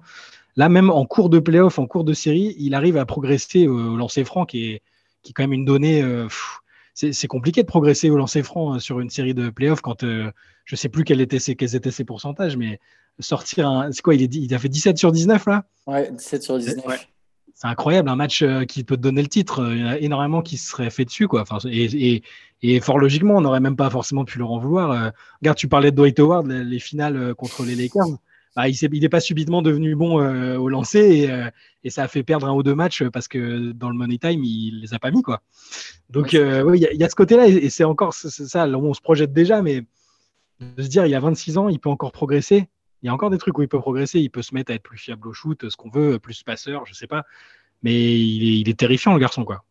Là 0.58 0.68
même 0.68 0.90
en 0.90 1.06
cours 1.06 1.30
de 1.30 1.40
playoff, 1.40 1.80
en 1.80 1.88
cours 1.88 2.04
de 2.04 2.13
série, 2.13 2.56
il 2.60 2.75
arrive 2.75 2.98
à 2.98 3.06
progresser 3.06 3.68
au 3.68 3.96
lancer 3.96 4.24
franc, 4.25 4.46
qui 4.46 4.72
est 4.72 4.81
qui 5.24 5.34
quand 5.34 5.44
même 5.44 5.54
une 5.54 5.66
donnée. 5.66 6.04
c'est 6.96 7.28
compliqué 7.28 7.62
de 7.62 7.68
progresser 7.68 8.10
au 8.10 8.18
lancer 8.18 8.44
franc 8.44 8.80
sur 8.80 9.00
une 9.00 9.10
série 9.10 9.34
de 9.34 9.50
playoffs 9.50 9.81
quand 9.81 10.04
je 10.66 10.75
sais 10.75 10.90
plus 10.90 11.04
quels 11.04 11.22
étaient 11.22 11.40
ses, 11.40 11.56
quels 11.56 11.75
étaient 11.75 11.92
ses 11.92 12.06
pourcentages, 12.06 12.58
mais 12.58 12.80
sortir 13.19 13.68
un. 13.68 13.92
C'est 13.92 14.02
quoi 14.02 14.16
il, 14.16 14.24
est, 14.24 14.34
il 14.34 14.54
a 14.54 14.60
fait 14.60 14.69
17 14.69 14.98
sur 14.98 15.12
19 15.12 15.46
là? 15.46 15.66
Ouais, 15.88 16.12
17 16.12 16.44
sur 16.44 16.58
19. 16.58 17.08
C'est 17.62 17.68
incroyable, 17.68 18.10
un 18.10 18.16
match 18.16 18.42
euh, 18.42 18.66
qui 18.66 18.84
peut 18.84 18.98
te 18.98 19.02
donner 19.02 19.22
le 19.22 19.28
titre. 19.28 19.72
Il 19.72 19.81
y 19.81 19.84
en 19.84 19.90
a 19.90 20.00
énormément 20.00 20.42
qui 20.42 20.58
se 20.58 20.72
seraient 20.72 20.90
fait 20.90 21.06
dessus. 21.06 21.28
Quoi. 21.28 21.42
Enfin, 21.42 21.60
et, 21.69 22.24
et, 22.63 22.80
fort 22.80 22.98
logiquement, 22.98 23.36
on 23.36 23.42
n'aurait 23.42 23.60
même 23.60 23.75
pas 23.75 23.92
forcément 23.92 24.25
pu 24.25 24.40
leur 24.40 24.52
en 24.52 24.58
vouloir. 24.58 24.92
Euh, 24.92 25.10
regarde, 25.44 25.60
tu 25.60 25.68
parlais 25.68 25.92
de 25.92 25.96
Dwight 25.96 26.19
Howard, 26.19 26.48
les, 26.48 26.80
finales 26.80 27.18
euh, 27.18 27.34
contre 27.36 27.63
les 27.63 27.75
Lakers. 27.75 28.18
Bah, 28.56 28.68
il 28.68 29.00
n'est 29.00 29.10
pas 29.10 29.19
subitement 29.19 29.62
devenu 29.62 29.96
bon 29.96 30.16
au 30.58 30.68
lancer 30.69 31.00
et, 31.00 31.86
et, 31.86 31.90
ça 31.90 32.04
a 32.04 32.08
fait 32.10 32.24
perdre 32.24 32.48
un 32.48 32.54
ou 32.54 32.63
deux 32.63 32.75
matchs 32.75 33.04
parce 33.06 33.30
que 33.30 33.72
dans 33.72 33.90
le 33.90 33.96
money 33.96 34.18
time, 34.18 34.44
il 34.44 34.81
les 34.81 34.94
a 34.94 35.00
pas 35.00 35.12
mis. 35.12 35.22
Quoi. 35.22 35.42
Donc, 36.10 36.36
oui, 36.66 36.86
il 36.92 37.00
y, 37.00 37.04
a 37.04 37.10
ce 37.10 37.16
côté-là 37.16 37.48
et, 37.48 37.69
c'est 37.69 37.86
encore 37.86 38.13
ça. 38.13 38.68
Là 38.68 38.78
où 38.78 38.86
on 38.88 38.94
se 38.94 39.00
projette 39.00 39.31
déjà, 39.31 39.62
mais 39.62 39.86
de 40.60 40.84
se 40.84 40.90
dire, 40.90 41.06
il 41.06 41.16
a 41.16 41.19
26 41.22 41.60
ans, 41.60 41.69
il 41.69 41.80
peut 41.80 41.90
encore 41.90 42.12
progresser 42.12 42.68
il 43.01 43.07
y 43.07 43.09
a 43.09 43.13
encore 43.13 43.30
des 43.30 43.38
trucs 43.38 43.57
où 43.57 43.62
il 43.62 43.68
peut 43.68 43.80
progresser. 43.80 44.19
Il 44.19 44.30
peut 44.30 44.42
se 44.42 44.53
mettre 44.53 44.71
à 44.71 44.75
être 44.75 44.83
plus 44.83 44.98
fiable 44.98 45.27
au 45.27 45.33
shoot, 45.33 45.69
ce 45.69 45.75
qu'on 45.75 45.89
veut, 45.89 46.19
plus 46.19 46.44
passeur, 46.44 46.86
je 46.86 46.94
sais 46.94 47.07
pas. 47.07 47.24
Mais 47.83 48.19
il 48.19 48.69
est, 48.69 48.77
terrifiant, 48.77 49.13
le 49.13 49.19
garçon, 49.19 49.44
quoi. 49.44 49.63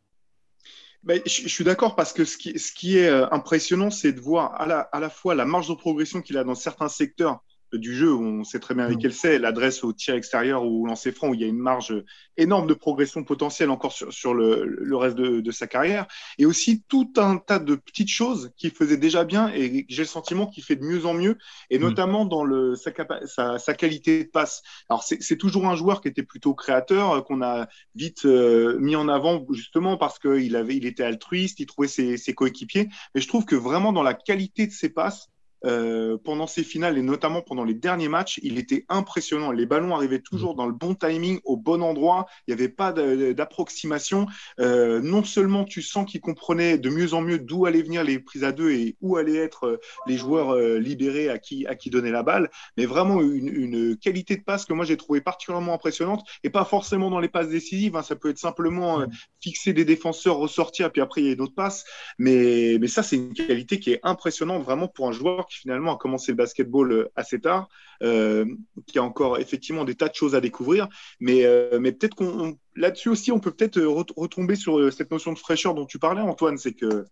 Ben, 1.02 1.22
je, 1.24 1.48
suis 1.48 1.64
d'accord 1.64 1.96
parce 1.96 2.12
que 2.12 2.24
ce 2.24 2.36
qui, 2.36 2.98
est 2.98 3.08
euh, 3.08 3.26
impressionnant, 3.30 3.90
c'est 3.90 4.12
de 4.12 4.20
voir 4.20 4.60
à 4.60 5.00
la 5.00 5.10
fois 5.10 5.34
la 5.34 5.46
marge 5.46 5.68
de 5.68 5.74
progression 5.74 6.20
qu'il 6.20 6.36
a 6.36 6.44
dans 6.44 6.54
certains 6.54 6.88
secteurs 6.88 7.42
du 7.72 7.94
jeu, 7.94 8.12
où 8.12 8.22
on 8.22 8.44
sait 8.44 8.58
très 8.58 8.74
bien 8.74 8.84
avec 8.84 9.04
mm. 9.04 9.10
c'est, 9.10 9.38
l'adresse 9.38 9.84
au 9.84 9.92
tir 9.92 10.14
extérieur 10.14 10.64
ou 10.64 10.82
au 10.82 10.86
lancer 10.86 11.12
franc, 11.12 11.28
où 11.28 11.34
il 11.34 11.40
y 11.40 11.44
a 11.44 11.46
une 11.46 11.58
marge 11.58 11.94
énorme 12.36 12.66
de 12.66 12.74
progression 12.74 13.24
potentielle 13.24 13.70
encore 13.70 13.92
sur, 13.92 14.12
sur 14.12 14.34
le, 14.34 14.64
le, 14.64 14.96
reste 14.96 15.16
de, 15.16 15.40
de, 15.40 15.50
sa 15.50 15.66
carrière, 15.66 16.06
et 16.38 16.46
aussi 16.46 16.82
tout 16.88 17.12
un 17.16 17.38
tas 17.38 17.58
de 17.58 17.74
petites 17.74 18.08
choses 18.08 18.50
qu'il 18.56 18.70
faisait 18.70 18.96
déjà 18.96 19.24
bien 19.24 19.48
et 19.54 19.86
j'ai 19.88 20.02
le 20.02 20.08
sentiment 20.08 20.46
qu'il 20.46 20.64
fait 20.64 20.76
de 20.76 20.84
mieux 20.84 21.06
en 21.06 21.14
mieux, 21.14 21.38
et 21.70 21.78
mm. 21.78 21.82
notamment 21.82 22.24
dans 22.24 22.44
le, 22.44 22.74
sa, 22.74 22.90
sa, 23.26 23.58
sa, 23.58 23.74
qualité 23.74 24.24
de 24.24 24.28
passe. 24.28 24.62
Alors 24.88 25.02
c'est 25.02 25.36
toujours 25.36 25.66
un 25.66 25.76
joueur 25.76 26.00
qui 26.00 26.08
était 26.08 26.22
plutôt 26.22 26.54
créateur, 26.54 27.12
euh, 27.12 27.20
qu'on 27.20 27.42
a 27.42 27.68
vite 27.94 28.24
euh, 28.24 28.78
mis 28.78 28.96
en 28.96 29.08
avant 29.08 29.44
justement 29.52 29.96
parce 29.96 30.18
qu'il 30.18 30.66
il 30.70 30.86
était 30.86 31.04
altruiste, 31.04 31.60
il 31.60 31.66
trouvait 31.66 31.88
ses, 31.88 32.16
ses 32.16 32.34
coéquipiers, 32.34 32.88
mais 33.14 33.20
je 33.20 33.28
trouve 33.28 33.44
que 33.44 33.56
vraiment 33.56 33.92
dans 33.92 34.02
la 34.02 34.14
qualité 34.14 34.66
de 34.66 34.72
ses 34.72 34.88
passes, 34.88 35.28
euh, 35.64 36.16
pendant 36.22 36.46
ces 36.46 36.62
finales 36.62 36.98
et 36.98 37.02
notamment 37.02 37.42
pendant 37.42 37.64
les 37.64 37.74
derniers 37.74 38.08
matchs, 38.08 38.40
il 38.42 38.58
était 38.58 38.84
impressionnant. 38.88 39.52
Les 39.52 39.66
ballons 39.66 39.94
arrivaient 39.94 40.20
toujours 40.20 40.54
dans 40.54 40.66
le 40.66 40.72
bon 40.72 40.94
timing, 40.94 41.40
au 41.44 41.56
bon 41.56 41.82
endroit. 41.82 42.26
Il 42.46 42.54
n'y 42.54 42.60
avait 42.60 42.68
pas 42.68 42.92
d'approximation. 42.92 44.26
Euh, 44.58 45.00
non 45.00 45.24
seulement 45.24 45.64
tu 45.64 45.82
sens 45.82 46.10
qu'il 46.10 46.20
comprenait 46.20 46.78
de 46.78 46.90
mieux 46.90 47.14
en 47.14 47.20
mieux 47.20 47.38
d'où 47.38 47.66
allaient 47.66 47.82
venir 47.82 48.04
les 48.04 48.18
prises 48.18 48.44
à 48.44 48.52
deux 48.52 48.70
et 48.70 48.96
où 49.00 49.16
allaient 49.16 49.36
être 49.36 49.66
euh, 49.66 49.80
les 50.06 50.16
joueurs 50.16 50.56
libérés 50.56 51.28
à 51.28 51.38
qui, 51.38 51.66
à 51.66 51.74
qui 51.74 51.90
donner 51.90 52.10
la 52.10 52.22
balle, 52.22 52.50
mais 52.76 52.86
vraiment 52.86 53.20
une, 53.20 53.48
une 53.48 53.96
qualité 53.96 54.36
de 54.36 54.42
passe 54.42 54.64
que 54.64 54.72
moi 54.72 54.84
j'ai 54.84 54.96
trouvé 54.96 55.20
particulièrement 55.20 55.74
impressionnante 55.74 56.24
et 56.44 56.50
pas 56.50 56.64
forcément 56.64 57.10
dans 57.10 57.20
les 57.20 57.28
passes 57.28 57.48
décisives. 57.48 57.96
Hein. 57.96 58.02
Ça 58.02 58.16
peut 58.16 58.30
être 58.30 58.38
simplement 58.38 59.04
fixer 59.40 59.72
des 59.72 59.84
défenseurs, 59.84 60.36
ressortir, 60.36 60.92
puis 60.92 61.02
après 61.02 61.20
il 61.22 61.26
y 61.26 61.30
a 61.30 61.34
une 61.34 61.40
autre 61.40 61.54
passe. 61.54 61.84
Mais, 62.18 62.78
mais 62.80 62.88
ça, 62.88 63.02
c'est 63.02 63.16
une 63.16 63.32
qualité 63.32 63.78
qui 63.78 63.92
est 63.92 64.00
impressionnante 64.02 64.62
vraiment 64.62 64.88
pour 64.88 65.08
un 65.08 65.12
joueur 65.12 65.46
qui 65.50 65.58
finalement 65.58 65.94
a 65.94 65.98
commencé 65.98 66.32
le 66.32 66.36
basketball 66.36 66.92
euh, 66.92 67.12
assez 67.16 67.40
tard, 67.40 67.68
euh, 68.02 68.46
qui 68.86 68.98
a 68.98 69.02
encore 69.02 69.38
effectivement 69.38 69.84
des 69.84 69.96
tas 69.96 70.08
de 70.08 70.14
choses 70.14 70.34
à 70.34 70.40
découvrir. 70.40 70.88
Mais, 71.18 71.44
euh, 71.44 71.78
mais 71.80 71.92
peut-être 71.92 72.14
qu'on 72.14 72.56
là-dessus 72.76 73.08
aussi, 73.08 73.32
on 73.32 73.40
peut 73.40 73.50
peut-être 73.50 73.80
retomber 74.16 74.54
sur 74.54 74.92
cette 74.92 75.10
notion 75.10 75.32
de 75.32 75.38
fraîcheur 75.38 75.74
dont 75.74 75.86
tu 75.86 75.98
parlais, 75.98 76.22
Antoine. 76.22 76.56
C'est 76.56 76.72
que 76.72 77.04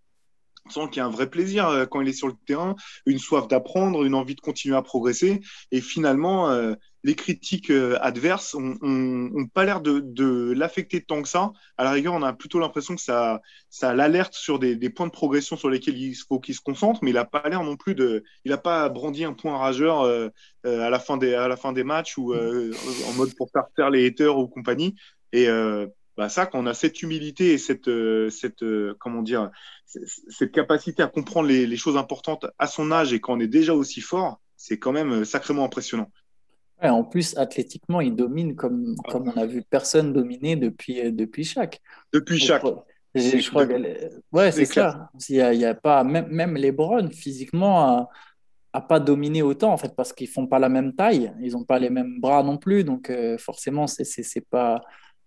sent 0.71 0.89
qu'il 0.91 0.99
y 0.99 1.01
a 1.01 1.07
un 1.07 1.11
vrai 1.11 1.31
plaisir 1.31 1.87
quand 1.91 2.03
il 2.03 2.09
est 2.09 2.13
sur 2.13 2.29
le 2.29 2.35
terrain, 2.47 2.77
une 3.07 3.19
soif 3.19 3.49
d'apprendre, 3.49 4.05
une 4.05 4.15
envie 4.15 4.35
de 4.35 4.41
continuer 4.41 4.77
à 4.77 4.83
progresser. 4.83 5.41
Et 5.73 5.81
finalement, 5.81 6.75
les 7.05 7.15
critiques 7.15 7.71
euh, 7.71 7.97
adverses 8.01 8.57
n'ont 8.59 9.47
pas 9.47 9.65
l'air 9.65 9.81
de, 9.81 10.53
l'affecter 10.53 11.01
tant 11.03 11.23
que 11.23 11.29
ça. 11.29 11.53
À 11.77 11.85
la 11.85 11.93
rigueur, 11.93 12.15
on 12.15 12.23
a 12.23 12.33
plutôt 12.33 12.59
l'impression 12.59 12.97
que 12.97 13.01
ça, 13.01 13.41
l'alerte 13.83 14.35
sur 14.35 14.59
des, 14.59 14.91
points 14.91 15.07
de 15.07 15.13
progression 15.13 15.57
sur 15.57 15.71
lesquels 15.71 15.97
il 15.97 16.15
faut 16.15 16.41
qu'il 16.41 16.55
se 16.55 16.61
concentre, 16.61 17.01
mais 17.03 17.11
il 17.11 17.15
n'a 17.15 17.25
pas 17.25 17.49
l'air 17.49 17.63
non 17.63 17.77
plus 17.77 17.95
de. 17.95 18.25
Il 18.45 18.51
n'a 18.51 18.59
pas 18.59 18.89
brandi 18.89 19.25
un 19.25 19.33
point 19.33 19.57
rageur 19.57 20.03
euh, 20.03 20.29
euh, 20.67 20.81
à, 20.81 20.91
la 20.91 20.99
fin 20.99 21.17
des, 21.19 21.85
matchs 21.85 22.19
ou 22.19 22.35
en 22.35 23.13
mode 23.17 23.35
pour 23.37 23.51
faire 23.51 23.67
taire 23.77 23.91
les 23.91 24.07
haters 24.07 24.37
ou 24.37 24.49
compagnie. 24.49 24.97
Et 25.33 25.47
bah 26.17 26.29
ça, 26.29 26.47
quand 26.47 26.59
on 26.59 26.67
a 26.67 26.75
cette 26.75 27.01
humilité 27.03 27.53
et 27.53 27.59
cette, 27.59 27.89
cette 28.31 28.65
capacité 30.53 31.03
à 31.03 31.07
comprendre 31.07 31.49
les, 31.49 31.77
choses 31.77 31.97
importantes 31.97 32.47
à 32.59 32.67
son 32.67 32.91
âge 32.91 33.13
et 33.13 33.21
quand 33.21 33.35
on 33.37 33.41
est 33.41 33.47
déjà 33.47 33.75
aussi 33.75 34.01
fort, 34.01 34.41
c'est 34.57 34.81
quand 34.81 34.91
même 34.91 35.25
sacrément 35.25 35.65
impressionnant. 35.65 36.11
En 36.83 37.05
plus, 37.05 37.37
athlétiquement, 37.37 38.01
il 38.01 38.15
domine 38.15 38.55
comme, 38.55 38.95
comme 39.09 39.33
on 39.35 39.41
a 39.41 39.47
vu 39.47 39.63
personne 39.63 40.13
dominer 40.13 40.57
depuis, 40.57 41.13
depuis 41.13 41.45
chaque. 41.45 41.81
Depuis 42.13 42.39
chaque. 42.39 42.63
Je 43.15 43.49
crois 43.49 43.67
ouais, 44.33 44.53
c'est 44.53 44.65
ça. 44.65 45.11
Il 45.29 45.37
y, 45.37 45.41
a, 45.41 45.53
il 45.55 45.61
y 45.61 45.65
a, 45.65 45.75
pas 45.75 46.05
même, 46.05 46.29
même 46.29 46.57
LeBron 46.57 47.09
physiquement 47.11 48.09
a, 48.73 48.81
pas 48.81 49.01
dominé 49.01 49.43
autant 49.43 49.73
en 49.73 49.77
fait 49.77 49.97
parce 49.97 50.13
qu'ils 50.13 50.29
font 50.29 50.47
pas 50.47 50.61
la 50.61 50.69
même 50.69 50.95
taille, 50.95 51.33
ils 51.41 51.57
ont 51.57 51.65
pas 51.65 51.81
les 51.81 51.91
mêmes 51.91 52.21
bras 52.21 52.45
non 52.45 52.59
plus, 52.59 52.85
donc 52.85 53.11
euh, 53.11 53.37
forcément 53.37 53.89
c'est 53.89 54.05
c'est 54.05 54.47
pas 54.49 54.81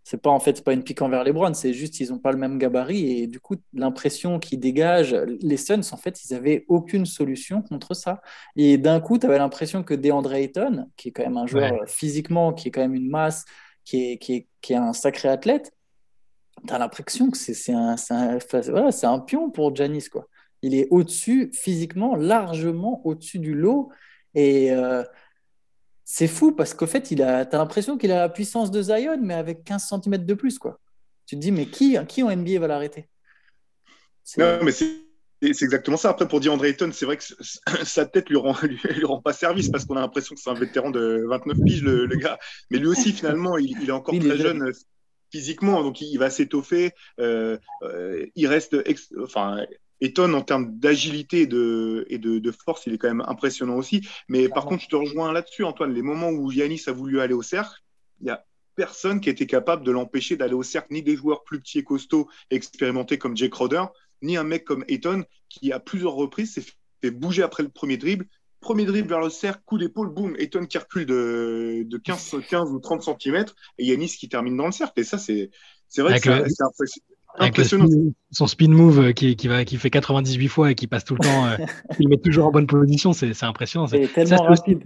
c'est 0.03 0.22
pas 0.22 0.29
en 0.29 0.39
fait 0.39 0.63
pas 0.63 0.74
une 0.74 0.84
pique 0.84 1.01
envers 1.01 1.24
LeBron, 1.24 1.53
c'est 1.53 1.74
juste 1.74 2.00
ils 2.00 2.12
ont 2.12 2.20
pas 2.20 2.31
le 2.31 2.38
même 2.38 2.58
gabarit 2.58 3.22
et 3.22 3.27
du 3.27 3.39
coup 3.39 3.55
l'impression 3.74 4.39
qu'ils 4.39 4.60
dégagent, 4.60 5.13
les 5.13 5.58
Suns 5.58 5.81
en 5.91 5.98
fait 5.98 6.24
ils 6.25 6.34
avaient 6.34 6.65
aucune 6.67 7.05
solution 7.05 7.62
contre 7.62 7.93
ça 7.93 8.22
et 8.55 8.77
d'un 8.77 9.00
coup 9.00 9.17
tu 9.17 9.25
avais 9.25 9.38
l'impression 9.38 9.84
que 9.84 9.93
DeAndre 9.93 10.34
Ayton 10.34 10.88
qui 10.98 11.10
est 11.10 11.12
quand 11.12 11.24
même 11.24 11.38
un 11.38 11.48
joueur 11.48 11.88
physiquement 11.88 12.53
qui 12.53 12.70
est 12.70 12.72
quand 12.72 12.81
même 12.81 12.96
une 12.96 13.10
masse 13.10 13.46
qui 13.86 14.12
est, 14.12 14.17
qui 14.17 14.34
est, 14.34 14.48
qui 14.62 14.74
est 14.74 14.77
un 14.77 14.93
sacré 14.93 15.29
athlète 15.29 15.72
tu 16.67 16.74
as 16.74 16.77
l'impression 16.77 17.29
que 17.29 17.38
c'est 17.38 17.74
un, 17.74 17.96
un, 18.10 18.38
un, 19.03 19.20
pion 19.20 19.50
pour 19.50 19.75
Janis. 19.75 20.10
Quoi. 20.12 20.27
Il 20.62 20.75
est 20.75 20.88
au-dessus, 20.91 21.51
physiquement, 21.53 22.15
largement 22.15 23.01
au-dessus 23.05 23.39
du 23.39 23.53
lot. 23.53 23.89
Et 24.36 24.72
euh, 24.72 25.03
c'est 26.13 26.27
fou 26.27 26.51
parce 26.51 26.74
qu'au 26.74 26.88
fait, 26.88 27.01
tu 27.03 27.22
as 27.22 27.48
l'impression 27.53 27.98
qu'il 27.98 28.12
a 28.12 28.20
la 28.20 28.27
puissance 28.27 28.70
de 28.70 28.82
Zion, 28.82 29.18
mais 29.22 29.34
avec 29.34 29.63
15 29.63 29.94
cm 30.03 30.25
de 30.25 30.34
plus. 30.34 30.60
Quoi. 30.60 30.77
Tu 31.25 31.38
te 31.38 31.39
dis, 31.39 31.53
mais 31.53 31.68
qui, 31.68 31.98
qui 32.10 32.22
en 32.22 32.36
NBA 32.36 32.60
va 32.60 32.68
l'arrêter? 32.68 33.08
Non, 34.38 34.60
mais 34.62 34.74
c'est. 34.74 34.91
exactement 35.41 35.96
ça. 35.96 36.10
Après, 36.10 36.27
pour 36.27 36.41
dire 36.41 36.51
André 36.51 36.68
Ayton, 36.68 36.89
c'est 36.91 37.06
vrai 37.06 37.15
que 37.15 37.24
sa 37.86 38.06
tête 38.06 38.27
lui 38.27 38.36
rend, 38.36 38.58
lui, 38.62 39.06
rend 39.06 39.22
pas 39.22 39.32
service 39.32 39.70
parce 39.70 39.86
qu'on 39.86 39.96
a 39.96 40.01
l'impression 40.01 40.36
que 40.36 40.41
c'est 40.41 40.50
un 40.50 40.56
vétéran 40.56 40.91
de 40.91 41.24
29 41.30 41.58
piges, 41.63 41.82
le, 41.82 42.18
gars. 42.18 42.38
Mais 42.72 42.80
lui 42.80 42.88
aussi, 42.88 43.13
finalement, 43.13 43.58
il, 43.58 43.88
est 43.88 43.91
encore 43.91 44.13
très 44.20 44.38
jeune 44.38 44.70
physiquement, 45.32 45.82
donc 45.82 46.01
il 46.01 46.18
va 46.18 46.30
s'étoffer. 46.30 46.91
Euh, 47.22 47.58
euh, 47.84 48.25
il 48.36 48.48
reste, 48.48 48.75
enfin, 49.24 49.65
étonne 50.01 50.36
en 50.36 50.41
termes 50.41 50.77
d'agilité 50.77 51.41
et, 51.41 51.48
de, 51.48 52.05
et 52.10 52.17
de, 52.17 52.51
force, 52.51 52.86
il 52.88 52.93
est 52.93 52.98
quand 52.98 53.08
même 53.08 53.24
impressionnant 53.27 53.75
aussi. 53.75 54.08
Mais 54.27 54.50
par 54.50 54.65
contre, 54.65 54.84
je 54.84 54.89
te 54.89 54.96
rejoins 54.96 55.31
là-dessus, 55.31 55.63
Antoine. 55.63 55.93
Les 55.93 56.01
moments 56.01 56.29
où 56.29 56.51
Yanis 56.51 56.84
a 56.88 56.91
voulu 56.91 57.22
aller 57.22 57.34
au 57.34 57.43
cercle, 57.43 57.81
il 58.20 58.27
y 58.27 58.29
a 58.29 58.46
personne 58.75 59.22
qui 59.22 59.29
a 59.29 59.31
été 59.31 59.46
capable 59.46 59.86
de 59.86 59.91
l'empêcher 59.91 60.36
d'aller 60.36 60.53
au 60.53 60.63
cercle, 60.63 60.93
ni 60.93 61.03
des 61.03 61.15
joueurs 61.15 61.43
plus 61.43 61.60
petits 61.60 61.79
et 61.79 61.84
costauds 61.84 62.27
expérimentés 62.50 63.17
comme 63.17 63.38
Jake 63.38 63.51
Crowder, 63.51 63.84
ni 64.22 64.38
un 64.38 64.43
mec 64.43 64.65
comme 64.65 64.84
Ayton 64.88 65.24
qui, 65.50 65.72
à 65.72 65.79
plusieurs 65.79 66.13
reprises, 66.13 66.53
s'est 66.53 66.65
fait 67.01 67.12
bouger 67.12 67.43
après 67.43 67.63
le 67.63 67.70
premier 67.70 67.98
dribble, 67.98 68.27
Premier 68.62 68.86
dribble 68.86 69.10
vers 69.10 69.22
le 69.22 69.31
cercle, 69.31 69.63
coup 69.65 69.79
d'épaule, 69.79 70.10
boum, 70.10 70.36
Eton 70.38 70.67
qui 70.67 70.77
recule 70.77 71.08
de, 71.08 71.84
de 71.84 71.98
15, 71.98 72.36
15 72.48 72.70
ou 72.70 72.79
30 72.79 73.01
cm 73.01 73.46
et 73.79 73.86
Yanis 73.86 74.15
qui 74.20 74.29
termine 74.29 74.55
dans 74.55 74.67
le 74.67 74.72
cercle. 74.72 75.00
Et 75.00 75.03
ça, 75.03 75.17
c'est 75.17 75.50
vrai 75.98 76.20
que 76.20 76.29
c'est 76.48 76.63
impressionnant. 77.39 77.88
son 78.31 78.47
spin 78.47 78.69
move 78.69 79.13
qui, 79.13 79.35
qui, 79.35 79.47
va, 79.47 79.65
qui 79.65 79.77
fait 79.77 79.89
98 79.89 80.47
fois 80.47 80.71
et 80.71 80.75
qui 80.75 80.88
passe 80.88 81.03
tout 81.03 81.15
le 81.15 81.23
temps, 81.23 81.47
euh, 81.47 81.57
il 82.00 82.07
met 82.07 82.17
toujours 82.17 82.47
en 82.47 82.51
bonne 82.51 82.67
position, 82.67 83.13
c'est 83.13 83.43
impressionnant. 83.43 83.88
C'est 83.88 84.07
tellement 84.07 84.43
rapide. 84.43 84.83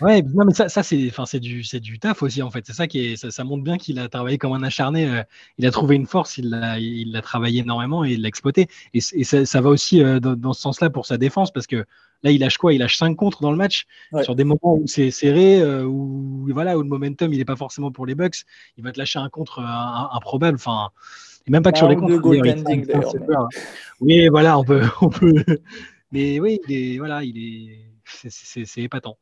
Ouais, 0.00 0.22
non, 0.22 0.44
mais 0.46 0.54
ça, 0.54 0.68
ça 0.68 0.82
c'est 0.82 1.40
du, 1.40 1.62
du 1.62 1.98
taf 1.98 2.22
aussi, 2.22 2.42
en 2.42 2.50
fait. 2.50 2.64
C'est 2.66 2.72
ça 2.72 2.86
qui 2.86 3.12
est, 3.12 3.30
ça, 3.30 3.44
montre 3.44 3.62
bien 3.62 3.78
qu'il 3.78 3.98
a 3.98 4.08
travaillé 4.08 4.38
comme 4.38 4.52
un 4.52 4.62
acharné. 4.62 5.08
Euh, 5.08 5.22
il 5.58 5.66
a 5.66 5.70
trouvé 5.70 5.96
une 5.96 6.06
force, 6.06 6.38
il 6.38 6.50
l'a 6.50 6.78
il 6.78 7.14
a 7.16 7.22
travaillé 7.22 7.60
énormément 7.60 8.04
et 8.04 8.12
il 8.12 8.22
l'a 8.22 8.28
exploité. 8.28 8.68
Et, 8.94 9.00
et 9.12 9.24
ça, 9.24 9.44
ça, 9.44 9.60
va 9.60 9.70
aussi 9.70 10.02
euh, 10.02 10.20
dans, 10.20 10.34
dans, 10.34 10.52
ce 10.52 10.62
sens-là 10.62 10.90
pour 10.90 11.06
sa 11.06 11.18
défense 11.18 11.52
parce 11.52 11.66
que 11.66 11.84
Là, 12.22 12.30
il 12.30 12.40
lâche 12.40 12.58
quoi? 12.58 12.72
Il 12.72 12.78
lâche 12.78 12.96
5 12.96 13.14
contre 13.14 13.42
dans 13.42 13.50
le 13.50 13.56
match 13.56 13.86
sur 14.22 14.34
des 14.34 14.44
moments 14.44 14.74
où 14.74 14.84
c'est 14.86 15.10
serré, 15.10 15.60
euh, 15.60 15.84
où, 15.84 16.48
voilà, 16.52 16.76
où 16.78 16.82
le 16.82 16.88
momentum 16.88 17.32
il 17.32 17.38
n'est 17.38 17.44
pas 17.44 17.56
forcément 17.56 17.92
pour 17.92 18.06
les 18.06 18.14
Bucks. 18.14 18.44
Il 18.76 18.84
va 18.84 18.92
te 18.92 18.98
lâcher 18.98 19.18
un 19.18 19.28
contre 19.28 19.60
improbable. 19.60 20.56
Enfin, 20.56 20.90
et 21.46 21.50
même 21.50 21.62
pas 21.62 21.72
que 21.72 21.78
sur 21.78 21.88
les 21.88 21.96
contre. 21.96 22.20
Oui, 24.00 24.28
voilà, 24.28 24.58
on 24.58 24.64
peut, 24.64 24.82
on 25.00 25.08
peut. 25.08 25.44
Mais 26.12 26.40
oui, 26.40 26.60
il 26.68 26.74
est, 26.74 26.98
voilà, 26.98 27.22
il 27.22 27.38
est, 27.38 27.86
c'est 28.04 28.82
épatant. 28.82 29.18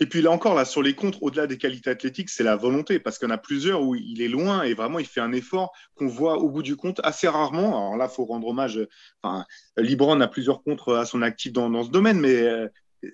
Et 0.00 0.06
puis 0.06 0.20
là 0.20 0.32
encore, 0.32 0.54
là, 0.54 0.64
sur 0.64 0.82
les 0.82 0.94
contres, 0.94 1.22
au-delà 1.22 1.46
des 1.46 1.58
qualités 1.58 1.90
athlétiques, 1.90 2.28
c'est 2.28 2.42
la 2.42 2.56
volonté, 2.56 2.98
parce 2.98 3.18
qu'il 3.18 3.28
y 3.28 3.30
en 3.30 3.34
a 3.34 3.38
plusieurs 3.38 3.82
où 3.82 3.94
il 3.94 4.20
est 4.20 4.28
loin 4.28 4.62
et 4.62 4.74
vraiment 4.74 4.98
il 4.98 5.06
fait 5.06 5.20
un 5.20 5.32
effort 5.32 5.72
qu'on 5.94 6.08
voit 6.08 6.38
au 6.38 6.48
bout 6.48 6.62
du 6.62 6.74
compte 6.74 7.00
assez 7.04 7.28
rarement. 7.28 7.68
Alors 7.68 7.96
là, 7.96 8.08
il 8.10 8.14
faut 8.14 8.24
rendre 8.24 8.48
hommage. 8.48 8.80
Enfin, 9.22 9.44
Libron 9.76 10.20
a 10.20 10.26
plusieurs 10.26 10.64
contres 10.64 10.94
à 10.96 11.04
son 11.04 11.22
actif 11.22 11.52
dans, 11.52 11.84
ce 11.84 11.90
domaine, 11.90 12.18
mais 12.18 12.42
euh, 12.42 12.66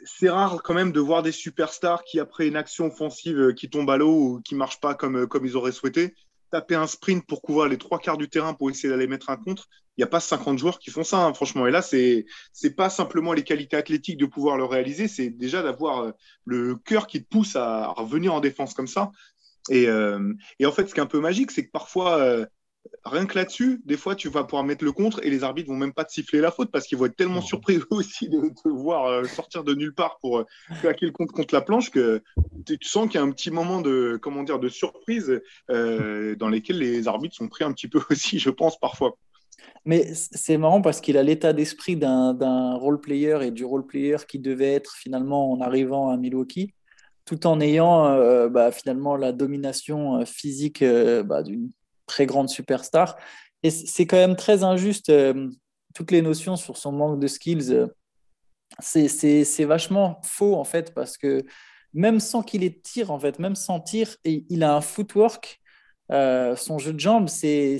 c'est 0.04 0.30
rare 0.30 0.62
quand 0.62 0.72
même 0.72 0.92
de 0.92 1.00
voir 1.00 1.22
des 1.22 1.32
superstars 1.32 2.04
qui, 2.04 2.20
après 2.20 2.48
une 2.48 2.56
action 2.56 2.86
offensive 2.86 3.38
euh, 3.38 3.52
qui 3.52 3.68
tombe 3.68 3.90
à 3.90 3.98
l'eau 3.98 4.14
ou 4.14 4.40
qui 4.40 4.54
marche 4.54 4.80
pas 4.80 4.94
comme, 4.94 5.26
comme 5.26 5.44
ils 5.44 5.56
auraient 5.56 5.72
souhaité, 5.72 6.14
taper 6.50 6.74
un 6.74 6.86
sprint 6.86 7.26
pour 7.26 7.42
couvrir 7.42 7.68
les 7.68 7.78
trois 7.78 7.98
quarts 7.98 8.18
du 8.18 8.28
terrain 8.28 8.54
pour 8.54 8.70
essayer 8.70 8.88
d'aller 8.88 9.06
mettre 9.06 9.30
un 9.30 9.36
contre. 9.36 9.68
Il 9.96 10.00
n'y 10.00 10.04
a 10.04 10.08
pas 10.08 10.20
50 10.20 10.58
joueurs 10.58 10.78
qui 10.78 10.90
font 10.90 11.02
ça, 11.02 11.24
hein, 11.24 11.34
franchement. 11.34 11.66
Et 11.66 11.70
là, 11.70 11.82
c'est 11.82 12.24
n'est 12.62 12.70
pas 12.70 12.90
simplement 12.90 13.32
les 13.32 13.42
qualités 13.42 13.76
athlétiques 13.76 14.18
de 14.18 14.26
pouvoir 14.26 14.56
le 14.56 14.64
réaliser, 14.64 15.08
c'est 15.08 15.30
déjà 15.30 15.62
d'avoir 15.62 16.04
euh, 16.04 16.12
le 16.44 16.76
cœur 16.76 17.06
qui 17.06 17.22
te 17.22 17.28
pousse 17.28 17.56
à 17.56 17.88
revenir 17.88 18.32
en 18.32 18.40
défense 18.40 18.74
comme 18.74 18.86
ça. 18.86 19.10
Et, 19.70 19.88
euh, 19.88 20.32
et 20.58 20.66
en 20.66 20.72
fait, 20.72 20.86
ce 20.86 20.94
qui 20.94 21.00
est 21.00 21.02
un 21.02 21.06
peu 21.06 21.20
magique, 21.20 21.50
c'est 21.50 21.66
que 21.66 21.70
parfois, 21.70 22.18
euh, 22.18 22.46
rien 23.04 23.26
que 23.26 23.36
là-dessus, 23.36 23.80
des 23.84 23.96
fois, 23.96 24.14
tu 24.14 24.28
vas 24.28 24.44
pouvoir 24.44 24.64
mettre 24.64 24.84
le 24.84 24.92
contre 24.92 25.24
et 25.24 25.30
les 25.30 25.44
arbitres 25.44 25.68
vont 25.68 25.76
même 25.76 25.92
pas 25.92 26.04
te 26.04 26.12
siffler 26.12 26.40
la 26.40 26.50
faute 26.50 26.70
parce 26.70 26.86
qu'ils 26.86 26.98
vont 26.98 27.06
être 27.06 27.16
tellement 27.16 27.40
surpris 27.40 27.78
aussi 27.90 28.28
de 28.28 28.52
te 28.62 28.68
voir 28.68 29.06
euh, 29.06 29.24
sortir 29.24 29.64
de 29.64 29.74
nulle 29.74 29.94
part 29.94 30.18
pour 30.20 30.38
euh, 30.38 30.44
claquer 30.80 31.06
le 31.06 31.12
contre 31.12 31.32
contre 31.32 31.54
la 31.54 31.60
planche 31.60 31.90
que 31.90 32.22
tu 32.66 32.78
sens 32.82 33.06
qu'il 33.06 33.16
y 33.16 33.22
a 33.22 33.26
un 33.26 33.30
petit 33.30 33.50
moment 33.50 33.80
de, 33.80 34.18
comment 34.20 34.42
dire, 34.42 34.58
de 34.58 34.68
surprise 34.68 35.40
euh, 35.70 36.36
dans 36.36 36.48
lesquels 36.48 36.78
les 36.78 37.08
arbitres 37.08 37.36
sont 37.36 37.48
pris 37.48 37.64
un 37.64 37.72
petit 37.72 37.88
peu 37.88 38.00
aussi, 38.10 38.38
je 38.38 38.50
pense, 38.50 38.78
parfois. 38.78 39.16
Mais 39.84 40.12
c'est 40.14 40.58
marrant 40.58 40.82
parce 40.82 41.00
qu'il 41.00 41.16
a 41.16 41.22
l'état 41.22 41.52
d'esprit 41.52 41.96
d'un 41.96 42.74
role 42.74 43.00
player 43.00 43.38
et 43.42 43.50
du 43.50 43.64
role 43.64 43.86
player 43.86 44.16
qui 44.28 44.38
devait 44.38 44.72
être 44.72 44.94
finalement 44.96 45.52
en 45.52 45.60
arrivant 45.60 46.10
à 46.10 46.16
Milwaukee, 46.16 46.74
tout 47.24 47.46
en 47.46 47.60
ayant 47.60 48.48
bah, 48.48 48.70
finalement 48.70 49.16
la 49.16 49.32
domination 49.32 50.24
physique 50.26 50.84
bah, 50.84 51.42
d'une 51.42 51.70
très 52.08 52.26
grande 52.26 52.48
superstar. 52.48 53.16
Et 53.62 53.70
c'est 53.70 54.06
quand 54.06 54.16
même 54.16 54.36
très 54.36 54.64
injuste, 54.64 55.10
euh, 55.10 55.48
toutes 55.94 56.10
les 56.10 56.22
notions 56.22 56.56
sur 56.56 56.76
son 56.76 56.92
manque 56.92 57.20
de 57.20 57.26
skills. 57.26 57.72
Euh, 57.72 57.86
c'est 58.80 59.64
vachement 59.64 60.20
faux, 60.24 60.56
en 60.56 60.64
fait, 60.64 60.94
parce 60.94 61.16
que 61.16 61.44
même 61.94 62.20
sans 62.20 62.42
qu'il 62.42 62.64
ait 62.64 62.80
tir, 62.82 63.10
en 63.10 63.18
fait, 63.18 63.38
même 63.38 63.56
sans 63.56 63.80
tir, 63.80 64.16
il 64.24 64.62
a 64.62 64.74
un 64.74 64.80
footwork. 64.80 65.60
Euh, 66.10 66.56
son 66.56 66.78
jeu 66.78 66.92
de 66.92 67.00
jambes, 67.00 67.28
c'est 67.28 67.78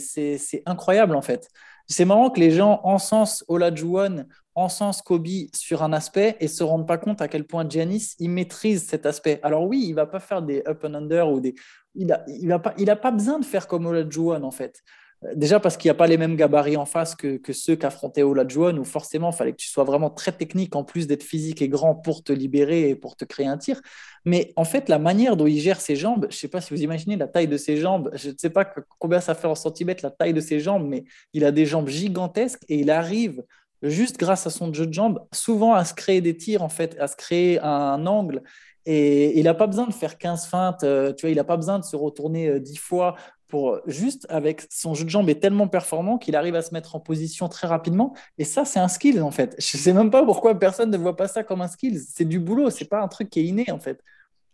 incroyable, 0.67 1.15
en 1.17 1.23
fait. 1.23 1.49
C'est 1.87 2.05
marrant 2.05 2.31
que 2.31 2.41
les 2.41 2.51
gens 2.51 2.81
encensent 2.85 3.45
Olajuwon, 3.49 4.27
encensent 4.59 5.03
Kobe 5.03 5.29
sur 5.55 5.83
un 5.83 5.93
aspect 5.93 6.37
et 6.41 6.49
se 6.49 6.63
rendent 6.65 6.87
pas 6.87 6.99
compte 6.99 7.23
à 7.23 7.29
quel 7.29 7.45
point 7.45 7.69
Giannis, 7.69 8.15
il 8.19 8.31
maîtrise 8.31 8.87
cet 8.87 9.07
aspect. 9.07 9.41
Alors 9.43 9.65
oui, 9.65 9.85
il 9.89 9.95
va 9.95 10.07
pas 10.07 10.21
faire 10.21 10.43
des 10.43 10.63
up 10.67 10.85
and 10.85 10.95
under 10.95 11.29
ou 11.31 11.41
des, 11.41 11.55
il 11.95 12.07
n'a 12.07 12.25
il 12.29 12.51
a 12.53 12.59
pas, 12.59 12.75
il 12.79 12.91
a 12.91 12.97
pas 12.97 13.11
besoin 13.11 13.39
de 13.39 13.45
faire 13.45 13.67
comme 13.67 13.87
Olajuwon, 13.87 14.43
en 14.43 14.51
fait. 14.51 14.83
Euh, 15.25 15.35
déjà 15.35 15.59
parce 15.59 15.77
qu'il 15.77 15.89
n'y 15.89 15.93
a 15.93 15.95
pas 15.95 16.07
les 16.07 16.17
mêmes 16.17 16.37
gabarits 16.37 16.77
en 16.77 16.87
face 16.87 17.15
que, 17.15 17.41
ceux 17.53 17.77
qu'affrontait 17.77 18.23
Olajuwon, 18.23 18.77
où 18.79 18.85
forcément, 18.85 19.31
il 19.31 19.37
fallait 19.37 19.53
que 19.53 19.57
tu 19.57 19.69
sois 19.69 19.85
vraiment 19.85 20.11
très 20.11 20.33
technique, 20.33 20.77
en 20.77 20.85
plus 20.85 21.07
d'être 21.07 21.23
physique 21.23 21.63
et 21.63 21.69
grand 21.69 21.95
pour 21.95 22.23
te 22.23 22.33
libérer 22.33 22.89
et 22.91 22.97
pour 22.97 23.17
te 23.17 23.25
créer 23.25 23.47
un 23.47 23.59
tir. 23.59 23.81
Mais 24.25 24.53
en 24.57 24.65
fait, 24.65 24.89
la 24.89 24.99
manière 24.99 25.37
dont 25.37 25.47
il 25.47 25.61
gère 25.61 25.81
ses 25.81 25.97
jambes, 25.97 26.27
je 26.31 26.37
sais 26.37 26.49
pas 26.49 26.61
si 26.61 26.75
vous 26.75 26.83
imaginez 26.83 27.17
la 27.17 27.29
taille 27.29 27.49
de 27.49 27.57
ses 27.57 27.77
jambes, 27.79 28.11
je 28.15 28.31
ne 28.31 28.35
sais 28.37 28.51
pas 28.51 28.65
combien 28.99 29.21
ça 29.21 29.35
fait 29.35 29.49
en 29.49 29.55
centimètres 29.55 30.05
la 30.05 30.11
taille 30.11 30.35
de 30.35 30.41
ses 30.41 30.61
jambes, 30.61 30.87
mais 30.89 31.05
il 31.33 31.45
a 31.45 31.53
des 31.53 31.67
jambes 31.67 31.89
gigantesques 31.89 32.65
et 32.69 32.79
il 32.79 32.91
arrive 32.91 33.43
juste 33.83 34.19
grâce 34.19 34.47
à 34.47 34.51
son 34.51 34.73
jeu 34.73 34.87
de 34.87 34.93
jambes, 34.93 35.21
souvent 35.33 35.75
à 35.75 35.85
se 35.85 35.95
créer 35.95 36.21
des 36.21 36.37
tirs, 36.37 36.63
en 36.63 36.69
fait, 36.69 36.97
à 36.99 37.07
se 37.07 37.17
créer 37.17 37.61
un 37.61 38.07
angle 38.07 38.43
et 38.91 39.39
il 39.39 39.45
n'a 39.45 39.53
pas 39.53 39.67
besoin 39.67 39.87
de 39.87 39.93
faire 39.93 40.17
15 40.17 40.47
feintes, 40.47 40.83
euh, 40.83 41.13
tu 41.13 41.27
vois, 41.27 41.31
il 41.31 41.37
n'a 41.37 41.45
pas 41.45 41.59
besoin 41.59 41.79
de 41.79 41.85
se 41.85 41.95
retourner 41.95 42.59
10 42.59 42.73
euh, 42.73 42.81
fois 42.81 43.17
pour 43.47 43.81
juste 43.87 44.27
avec 44.31 44.67
son 44.71 44.95
jeu 44.95 45.05
de 45.05 45.11
jambes 45.11 45.29
est 45.29 45.41
tellement 45.41 45.69
performant 45.69 46.17
qu'il 46.17 46.35
arrive 46.37 46.55
à 46.55 46.63
se 46.63 46.73
mettre 46.73 46.97
en 46.97 47.01
position 47.01 47.51
très 47.51 47.67
rapidement. 47.67 48.15
Et 48.39 48.45
ça, 48.45 48.65
c'est 48.65 48.79
un 48.79 48.89
skill 48.89 49.21
en 49.23 49.31
fait. 49.31 49.55
Je 49.59 49.77
sais 49.77 49.93
même 49.93 50.11
pas 50.11 50.25
pourquoi 50.25 50.59
personne 50.59 50.91
ne 50.91 50.97
voit 50.97 51.17
pas 51.17 51.29
ça 51.29 51.45
comme 51.45 51.61
un 51.61 51.69
skill. 51.69 52.01
C'est 52.01 52.25
du 52.25 52.39
boulot, 52.39 52.71
c'est 52.71 52.87
pas 52.87 53.03
un 53.03 53.09
truc 53.09 53.29
qui 53.29 53.41
est 53.41 53.45
inné 53.45 53.71
en 53.71 53.79
fait. 53.79 54.03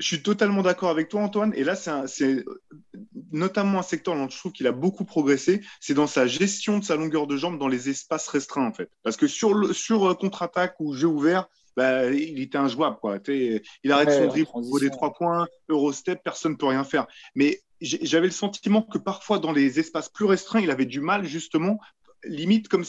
Je 0.01 0.07
suis 0.07 0.23
totalement 0.23 0.63
d'accord 0.63 0.91
avec 0.91 1.09
toi, 1.09 1.23
Antoine. 1.23 1.53
Et 1.55 1.65
là, 1.65 1.77
c'est 1.77 2.45
notamment 3.31 3.79
un 3.79 3.83
secteur 3.83 4.15
dont 4.15 4.29
je 4.29 4.37
trouve 4.37 4.53
qu'il 4.53 4.67
a 4.67 4.73
beaucoup 4.73 5.05
progressé. 5.05 5.61
C'est 5.81 5.95
dans 5.95 6.07
sa 6.07 6.27
gestion 6.27 6.79
de 6.79 6.85
sa 6.85 6.97
longueur 6.97 7.27
de 7.27 7.37
jambe 7.37 7.59
dans 7.59 7.69
les 7.69 7.89
espaces 7.89 8.29
restreints, 8.29 8.67
en 8.67 8.73
fait. 8.73 8.91
Parce 9.03 9.17
que 9.17 9.27
sur, 9.27 9.75
sur 9.75 10.11
euh, 10.11 10.15
contre-attaque 10.15 10.77
ou 10.81 10.95
jeu 10.95 11.09
ouvert, 11.09 11.49
bah, 11.77 12.11
il 12.11 12.41
était 12.41 12.59
injouable. 12.59 12.97
Quoi. 13.01 13.19
il 13.29 13.93
arrête 13.93 14.11
son 14.11 14.27
dribble 14.27 14.51
au 14.55 14.61
niveau 14.61 14.79
des 14.79 14.91
trois 14.91 15.13
points, 15.13 15.47
Eurostep, 15.69 16.23
personne 16.23 16.53
ne 16.53 16.57
peut 16.57 16.67
rien 16.67 16.85
faire. 16.85 17.07
Mais 17.35 17.63
j'avais 17.81 18.27
le 18.27 18.33
sentiment 18.33 18.83
que 18.83 18.99
parfois 18.99 19.39
dans 19.39 19.53
les 19.53 19.81
espaces 19.81 20.09
plus 20.09 20.25
restreints, 20.25 20.61
il 20.61 20.71
avait 20.71 20.87
du 20.87 21.01
mal 21.01 21.25
justement 21.25 21.79
limite 22.27 22.69
comme, 22.69 22.85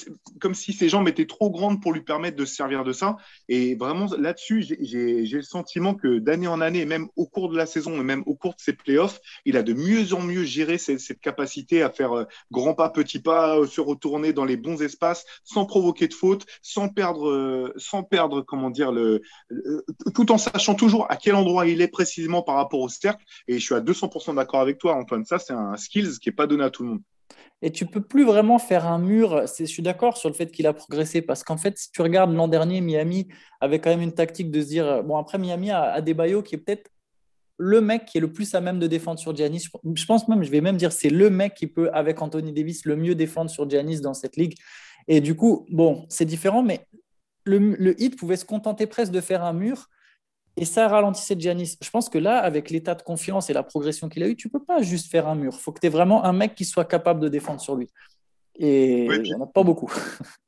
si 0.54 0.74
ses 0.74 0.89
jambes 0.89 1.08
étaient 1.08 1.25
trop 1.25 1.50
grandes 1.50 1.82
pour 1.82 1.94
lui 1.94 2.01
permettre 2.01 2.38
de 2.38 2.46
se 2.46 2.56
servir 2.56 2.84
de 2.84 2.94
ça. 2.94 3.18
Et 3.50 3.75
vraiment, 3.75 4.08
là-dessus, 4.18 4.63
j'ai 4.63 5.25
le 5.25 5.42
sentiment 5.42 5.96
que 5.96 6.20
d'année 6.20 6.48
en 6.48 6.62
année, 6.62 6.86
même 6.86 7.08
au 7.15 7.25
cours 7.25 7.50
de 7.50 7.58
la 7.58 7.65
saison 7.65 8.00
et 8.00 8.04
même 8.04 8.24
au 8.25 8.36
cours 8.36 8.56
de 8.56 8.62
ses 8.62 8.74
playoffs, 8.74 9.20
il 9.46 9.58
a 9.58 9.63
de 9.63 9.74
mieux 9.74 10.13
en 10.13 10.22
mieux 10.22 10.44
géré 10.44 10.77
cette, 10.77 11.20
capacité 11.20 11.82
à 11.82 11.89
faire 11.89 12.13
euh, 12.13 12.25
grand 12.51 12.74
pas, 12.74 12.89
petit 12.89 13.20
pas, 13.20 13.58
euh, 13.58 13.68
se 13.68 13.82
retourner 13.82 14.34
dans 14.34 14.46
les 14.46 14.58
bons 14.58 14.82
espaces, 14.82 15.25
sans 15.44 15.65
provoquer 15.65 16.08
de 16.08 16.13
faute, 16.13 16.46
sans 16.62 16.89
perdre, 16.89 17.30
euh, 17.30 17.74
sans 17.77 18.04
perdre, 18.04 18.42
comment 18.42 18.70
dire, 18.70 18.94
tout 20.13 20.32
en 20.32 20.38
sachant 20.38 20.75
toujours 20.75 21.10
à 21.10 21.15
quel 21.15 21.36
endroit 21.36 21.68
il 21.68 21.82
est 21.82 21.88
précisément 21.88 22.42
par 22.42 22.56
rapport 22.56 22.82
au 22.82 22.89
cercle. 22.89 23.24
Et 23.48 23.60
je 23.60 23.65
suis 23.65 23.75
à 23.75 23.82
200% 23.82 24.36
d'accord 24.36 24.62
avec 24.62 24.77
toi, 24.77 24.96
Antoine. 24.96 25.25
Ça, 25.25 25.39
c'est 25.39 25.54
un 25.54 25.77
skills 25.77 26.20
qui 26.20 26.30
n'est 26.30 26.36
pas 26.36 26.48
donné 26.48 26.63
à 26.63 26.70
tout 26.70 26.84
le 26.84 26.89
monde. 26.89 27.01
Et 27.62 27.72
tu 27.72 27.86
peux 27.86 28.01
plus 28.01 28.25
vraiment 28.25 28.60
faire 28.60 28.86
un 28.86 29.00
mur. 29.00 29.46
Je 29.58 29.63
suis 29.63 29.82
d'accord 29.82 30.17
sur 30.17 30.29
le 30.29 30.36
fait 30.36 30.51
qu'il 30.51 30.67
a 30.67 30.74
progressé 30.74 31.22
parce 31.22 31.44
qu'en 31.44 31.58
fait, 31.58 31.77
si 31.77 31.91
tu 31.91 32.01
regardes 32.01 32.34
l'an 32.34 32.48
dernier, 32.48 32.82
Miami 32.82 33.27
avait 33.62 33.79
quand 33.79 33.89
même 33.89 34.01
une 34.01 34.13
tactique 34.13 34.51
de 34.51 34.62
se 34.62 34.67
dire 34.67 35.03
bon, 35.03 35.17
après, 35.17 35.38
Miami 35.38 35.72
a, 35.72 36.01
des 36.01 36.13
Bayo 36.13 36.44
qui 36.44 36.55
est 36.55 36.58
peut-être 36.58 36.91
le 37.58 37.79
mec 37.79 38.05
qui 38.05 38.17
est 38.17 38.22
le 38.22 38.32
plus 38.32 38.53
à 38.53 38.62
même 38.62 38.79
de 38.79 38.88
défendre 38.88 39.20
sur 39.20 39.36
Giannis. 39.36 39.67
Je 39.96 40.05
pense 40.05 40.27
même, 40.27 40.44
je 40.44 40.51
vais 40.51 40.62
même 40.62 40.77
dire, 40.77 40.91
c'est 40.91 41.10
le 41.10 41.29
mec 41.29 41.53
qui 41.53 41.67
peut, 41.67 41.89
avec 41.94 42.22
Anthony 42.22 42.51
Davis, 42.51 42.86
le 42.86 42.98
mieux 42.98 43.15
défendre 43.15 43.50
sur 43.50 43.70
Giannis 43.70 44.01
dans 44.01 44.13
cette 44.13 44.36
ligue. 44.36 44.55
Et 45.08 45.22
du 45.22 45.36
coup, 45.36 45.65
bon, 45.72 46.05
c'est 46.10 46.25
différent, 46.25 46.62
mais 46.62 46.86
le 47.46 48.00
hit 48.01 48.17
pouvait 48.17 48.38
se 48.38 48.46
contenter 48.46 48.88
presque 48.88 49.12
de 49.12 49.22
faire 49.22 49.44
un 49.44 49.53
mur 49.53 49.88
et 50.58 50.66
ça 50.66 50.88
ralentissait 50.88 51.36
Giannis. 51.38 51.78
Je 51.82 51.90
pense 51.90 52.10
que 52.10 52.18
là, 52.18 52.40
avec 52.40 52.70
l'état 52.70 52.96
de 52.96 53.02
confiance 53.02 53.50
et 53.50 53.54
la 53.54 53.64
progression 53.64 54.08
qu'il 54.08 54.24
a 54.24 54.28
eu, 54.28 54.36
tu 54.36 54.50
peux 54.50 54.64
pas 54.64 54.82
juste 54.82 55.12
faire 55.12 55.28
un 55.28 55.36
mur. 55.36 55.54
Il 55.54 55.60
faut 55.60 55.72
que 55.72 55.80
tu 55.80 55.88
aies 55.88 55.90
vraiment 55.90 56.24
un 56.24 56.34
mec 56.34 56.56
qui 56.56 56.66
soit 56.66 56.86
capable 56.86 57.20
de 57.20 57.28
défendre 57.28 57.60
sur 57.60 57.76
lui. 57.76 57.90
Et 58.56 59.06
il 59.06 59.22
n'y 59.22 59.34
en 59.34 59.44
a 59.44 59.48
pas 59.48 59.64
beaucoup. 59.64 59.92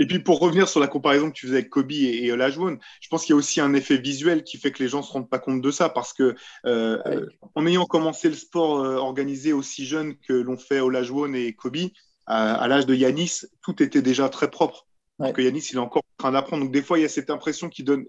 Et 0.00 0.06
puis 0.06 0.18
pour 0.18 0.40
revenir 0.40 0.68
sur 0.68 0.80
la 0.80 0.88
comparaison 0.88 1.28
que 1.30 1.34
tu 1.34 1.46
faisais 1.46 1.58
avec 1.58 1.70
Kobe 1.70 1.92
et, 1.92 2.24
et 2.24 2.32
Olajuwon, 2.32 2.78
je 3.00 3.08
pense 3.08 3.24
qu'il 3.24 3.32
y 3.32 3.34
a 3.34 3.36
aussi 3.36 3.60
un 3.60 3.74
effet 3.74 3.96
visuel 3.96 4.42
qui 4.42 4.56
fait 4.56 4.72
que 4.72 4.82
les 4.82 4.88
gens 4.88 4.98
ne 4.98 5.04
se 5.04 5.12
rendent 5.12 5.28
pas 5.28 5.38
compte 5.38 5.60
de 5.60 5.70
ça 5.70 5.88
parce 5.88 6.12
que 6.12 6.34
euh, 6.66 7.26
en 7.54 7.66
ayant 7.66 7.84
commencé 7.84 8.28
le 8.28 8.34
sport 8.34 8.80
euh, 8.80 8.96
organisé 8.96 9.52
aussi 9.52 9.86
jeune 9.86 10.16
que 10.16 10.32
l'ont 10.32 10.56
fait 10.56 10.80
Olajuwon 10.80 11.34
et 11.34 11.52
Kobe, 11.52 11.90
à 12.26 12.66
l'âge 12.68 12.86
de 12.86 12.94
Yanis, 12.94 13.42
tout 13.60 13.82
était 13.82 14.02
déjà 14.02 14.30
très 14.30 14.50
propre. 14.50 14.86
Ouais. 15.18 15.32
que 15.32 15.40
Yanis, 15.40 15.68
il 15.70 15.76
est 15.76 15.78
encore 15.78 16.02
en 16.18 16.22
train 16.22 16.32
d'apprendre. 16.32 16.64
Donc, 16.64 16.72
des 16.72 16.82
fois, 16.82 16.98
il 16.98 17.02
y 17.02 17.04
a 17.04 17.08
cette 17.08 17.30
impression 17.30 17.68
qui 17.68 17.84
donne. 17.84 18.04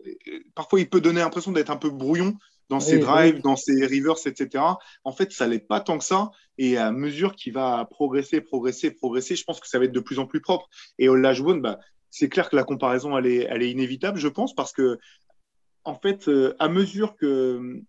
Parfois, 0.55 0.79
il 0.79 0.89
peut 0.89 1.01
donner 1.01 1.19
l'impression 1.19 1.51
d'être 1.51 1.69
un 1.69 1.77
peu 1.77 1.89
brouillon 1.89 2.35
dans 2.69 2.79
ses 2.79 2.97
drives, 2.97 3.41
dans 3.41 3.55
ses 3.55 3.85
rivers, 3.85 4.15
etc. 4.25 4.63
En 5.03 5.11
fait, 5.11 5.31
ça 5.31 5.47
n'est 5.47 5.59
pas 5.59 5.81
tant 5.81 5.99
que 5.99 6.03
ça. 6.03 6.31
Et 6.57 6.77
à 6.77 6.91
mesure 6.91 7.35
qu'il 7.35 7.53
va 7.53 7.85
progresser, 7.85 8.41
progresser, 8.41 8.91
progresser, 8.91 9.35
je 9.35 9.43
pense 9.43 9.59
que 9.59 9.67
ça 9.67 9.77
va 9.77 9.85
être 9.85 9.91
de 9.91 9.99
plus 9.99 10.17
en 10.17 10.25
plus 10.25 10.41
propre. 10.41 10.67
Et 10.97 11.07
Olajuwon, 11.07 11.57
bah, 11.57 11.79
c'est 12.09 12.29
clair 12.29 12.49
que 12.49 12.55
la 12.55 12.63
comparaison, 12.63 13.17
elle 13.17 13.27
est, 13.27 13.47
elle 13.49 13.61
est 13.61 13.69
inévitable, 13.69 14.17
je 14.17 14.27
pense, 14.27 14.55
parce 14.55 14.71
que, 14.71 14.97
en 15.83 15.95
fait, 15.95 16.27
euh, 16.27 16.55
à 16.57 16.69
mesure 16.69 17.15
que 17.15 17.83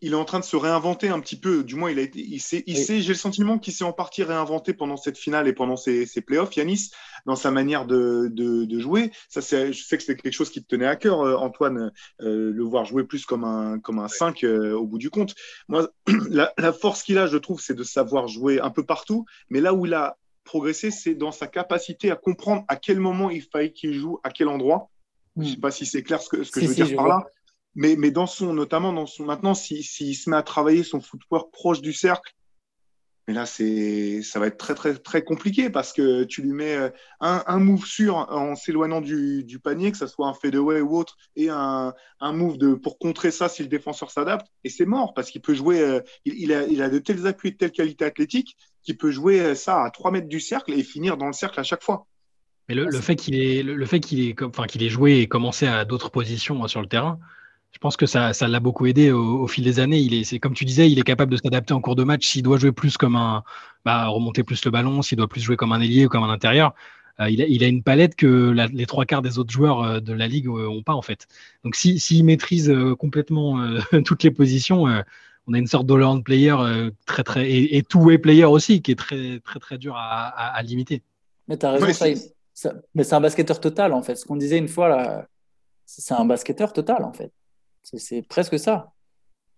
il 0.00 0.12
est 0.12 0.16
en 0.16 0.24
train 0.24 0.38
de 0.38 0.44
se 0.44 0.56
réinventer 0.56 1.08
un 1.08 1.20
petit 1.20 1.38
peu. 1.38 1.64
Du 1.64 1.74
moins, 1.74 1.90
il 1.90 1.98
a 1.98 2.02
été, 2.02 2.20
il 2.20 2.40
sait, 2.40 2.62
il 2.66 2.76
sait 2.76 3.00
j'ai 3.00 3.08
le 3.08 3.18
sentiment 3.18 3.58
qu'il 3.58 3.72
s'est 3.72 3.84
en 3.84 3.92
partie 3.92 4.22
réinventé 4.22 4.72
pendant 4.72 4.96
cette 4.96 5.18
finale 5.18 5.48
et 5.48 5.52
pendant 5.52 5.76
ces, 5.76 6.06
ces 6.06 6.20
playoffs, 6.20 6.54
Yanis, 6.56 6.90
dans 7.26 7.36
sa 7.36 7.50
manière 7.50 7.86
de, 7.86 8.28
de, 8.30 8.64
de 8.64 8.78
jouer. 8.78 9.10
Ça, 9.28 9.40
c'est, 9.40 9.72
je 9.72 9.82
sais 9.82 9.96
que 9.96 10.04
c'est 10.04 10.16
quelque 10.16 10.32
chose 10.32 10.50
qui 10.50 10.62
te 10.62 10.68
tenait 10.68 10.86
à 10.86 10.96
cœur, 10.96 11.20
euh, 11.22 11.36
Antoine, 11.36 11.92
euh, 12.20 12.52
le 12.52 12.64
voir 12.64 12.84
jouer 12.84 13.04
plus 13.04 13.26
comme 13.26 13.44
un, 13.44 13.78
comme 13.80 13.98
un 13.98 14.08
5 14.08 14.44
euh, 14.44 14.74
au 14.74 14.86
bout 14.86 14.98
du 14.98 15.10
compte. 15.10 15.34
Moi, 15.68 15.88
la, 16.30 16.52
la 16.56 16.72
force 16.72 17.02
qu'il 17.02 17.18
a, 17.18 17.26
je 17.26 17.36
trouve, 17.36 17.60
c'est 17.60 17.74
de 17.74 17.84
savoir 17.84 18.28
jouer 18.28 18.60
un 18.60 18.70
peu 18.70 18.84
partout, 18.84 19.24
mais 19.50 19.60
là 19.60 19.74
où 19.74 19.86
il 19.86 19.94
a 19.94 20.16
progressé, 20.44 20.90
c'est 20.90 21.14
dans 21.14 21.32
sa 21.32 21.46
capacité 21.46 22.10
à 22.10 22.16
comprendre 22.16 22.64
à 22.68 22.76
quel 22.76 23.00
moment 23.00 23.30
il 23.30 23.42
fallait 23.42 23.72
qu'il 23.72 23.92
joue, 23.92 24.18
à 24.22 24.30
quel 24.30 24.48
endroit. 24.48 24.90
Je 25.36 25.42
ne 25.42 25.48
sais 25.50 25.56
pas 25.56 25.70
si 25.70 25.86
c'est 25.86 26.02
clair 26.02 26.20
ce 26.20 26.28
que, 26.28 26.42
ce 26.42 26.50
que 26.50 26.60
je 26.60 26.66
veux 26.66 26.74
dire 26.74 26.96
par 26.96 27.06
là. 27.06 27.26
Mais, 27.78 27.94
mais 27.96 28.10
dans 28.10 28.26
son, 28.26 28.52
notamment 28.52 28.92
dans 28.92 29.06
son, 29.06 29.24
maintenant, 29.24 29.54
s'il 29.54 29.84
si, 29.84 30.12
se 30.16 30.28
met 30.28 30.36
à 30.36 30.42
travailler 30.42 30.82
son 30.82 31.00
footwork 31.00 31.52
proche 31.52 31.80
du 31.80 31.92
cercle, 31.92 32.34
mais 33.28 33.34
là, 33.34 33.46
c'est, 33.46 34.20
ça 34.22 34.40
va 34.40 34.48
être 34.48 34.56
très, 34.56 34.74
très, 34.74 34.94
très 34.96 35.22
compliqué 35.22 35.70
parce 35.70 35.92
que 35.92 36.24
tu 36.24 36.42
lui 36.42 36.54
mets 36.54 36.74
euh, 36.74 36.90
un, 37.20 37.44
un 37.46 37.60
move 37.60 37.86
sûr 37.86 38.16
en 38.16 38.56
s'éloignant 38.56 39.00
du, 39.00 39.44
du, 39.44 39.60
panier, 39.60 39.92
que 39.92 39.96
ce 39.96 40.08
soit 40.08 40.26
un 40.26 40.34
fadeaway 40.34 40.80
ou 40.80 40.96
autre, 40.96 41.16
et 41.36 41.50
un, 41.50 41.94
un 42.18 42.32
move 42.32 42.58
de, 42.58 42.74
pour 42.74 42.98
contrer 42.98 43.30
ça 43.30 43.48
si 43.48 43.62
le 43.62 43.68
défenseur 43.68 44.10
s'adapte, 44.10 44.48
et 44.64 44.70
c'est 44.70 44.86
mort 44.86 45.14
parce 45.14 45.30
qu'il 45.30 45.40
peut 45.40 45.54
jouer, 45.54 45.80
euh, 45.80 46.00
il, 46.24 46.34
il, 46.34 46.52
a, 46.52 46.66
il 46.66 46.82
a 46.82 46.88
de 46.88 46.98
tels 46.98 47.28
appuis, 47.28 47.52
de 47.52 47.58
telle 47.58 47.70
qualité 47.70 48.04
athlétique 48.04 48.56
qu'il 48.82 48.96
peut 48.96 49.12
jouer 49.12 49.40
euh, 49.40 49.54
ça 49.54 49.84
à 49.84 49.90
3 49.90 50.10
mètres 50.10 50.28
du 50.28 50.40
cercle 50.40 50.72
et 50.72 50.82
finir 50.82 51.16
dans 51.16 51.28
le 51.28 51.32
cercle 51.32 51.60
à 51.60 51.64
chaque 51.64 51.84
fois. 51.84 52.08
Mais 52.68 52.74
le, 52.74 52.86
le 52.86 53.00
fait 53.00 53.14
qu'il 53.14 53.36
ait, 53.36 53.62
le, 53.62 53.86
fait 53.86 54.00
qu'il 54.00 54.20
ait, 54.20 54.34
enfin, 54.42 54.66
qu'il 54.66 54.82
ait 54.82 54.88
joué 54.88 55.20
et 55.20 55.28
commencé 55.28 55.68
à 55.68 55.84
d'autres 55.84 56.10
positions 56.10 56.66
sur 56.66 56.80
le 56.80 56.88
terrain, 56.88 57.20
je 57.72 57.78
pense 57.78 57.96
que 57.96 58.06
ça, 58.06 58.32
ça 58.32 58.48
l'a 58.48 58.60
beaucoup 58.60 58.86
aidé 58.86 59.10
au, 59.10 59.46
fil 59.46 59.64
des 59.64 59.78
années. 59.78 59.98
Il 59.98 60.14
est, 60.14 60.24
c'est 60.24 60.38
comme 60.38 60.54
tu 60.54 60.64
disais, 60.64 60.90
il 60.90 60.98
est 60.98 61.02
capable 61.02 61.30
de 61.32 61.36
s'adapter 61.36 61.74
en 61.74 61.80
cours 61.80 61.96
de 61.96 62.04
match. 62.04 62.26
S'il 62.26 62.42
doit 62.42 62.58
jouer 62.58 62.72
plus 62.72 62.96
comme 62.96 63.14
un, 63.14 63.44
bah, 63.84 64.08
remonter 64.08 64.42
plus 64.42 64.64
le 64.64 64.70
ballon, 64.70 65.02
s'il 65.02 65.18
doit 65.18 65.28
plus 65.28 65.40
jouer 65.40 65.56
comme 65.56 65.72
un 65.72 65.80
ailier 65.80 66.06
ou 66.06 66.08
comme 66.08 66.24
un 66.24 66.30
intérieur, 66.30 66.74
euh, 67.20 67.30
il, 67.30 67.42
a, 67.42 67.46
il, 67.46 67.64
a, 67.64 67.66
une 67.66 67.82
palette 67.82 68.14
que 68.14 68.26
la, 68.26 68.66
les 68.68 68.86
trois 68.86 69.04
quarts 69.04 69.22
des 69.22 69.38
autres 69.38 69.50
joueurs 69.50 69.82
euh, 69.82 70.00
de 70.00 70.12
la 70.12 70.28
ligue 70.28 70.46
n'ont 70.46 70.78
euh, 70.78 70.82
pas 70.82 70.94
en 70.94 71.02
fait. 71.02 71.26
Donc 71.64 71.74
s'il 71.74 72.00
si, 72.00 72.22
maîtrise 72.22 72.72
complètement 72.98 73.60
toutes 74.04 74.22
les 74.22 74.30
positions, 74.30 74.84
on 75.46 75.54
a 75.54 75.58
une 75.58 75.66
sorte 75.66 75.86
d'all-round 75.86 76.22
player 76.22 76.54
très 77.06 77.24
très 77.24 77.50
et, 77.50 77.76
et 77.76 77.82
two-way 77.82 78.18
player 78.18 78.44
aussi 78.44 78.82
qui 78.82 78.92
est 78.92 78.98
très 78.98 79.40
très 79.40 79.58
très 79.58 79.78
dur 79.78 79.96
à, 79.96 80.28
à, 80.28 80.56
à 80.56 80.62
limiter. 80.62 81.02
Mais 81.48 81.56
tu 81.56 81.66
as 81.66 81.72
raison, 81.72 81.92
ça, 81.92 82.06
ça, 82.54 82.74
mais 82.94 83.04
c'est 83.04 83.14
un 83.14 83.20
basketteur 83.20 83.60
total 83.60 83.92
en 83.92 84.02
fait. 84.02 84.16
Ce 84.16 84.24
qu'on 84.24 84.36
disait 84.36 84.58
une 84.58 84.68
fois 84.68 84.88
là, 84.88 85.26
c'est 85.86 86.14
un 86.14 86.24
basketteur 86.24 86.72
total 86.72 87.02
en 87.04 87.12
fait. 87.12 87.32
C'est 87.96 88.22
presque 88.22 88.58
ça. 88.58 88.92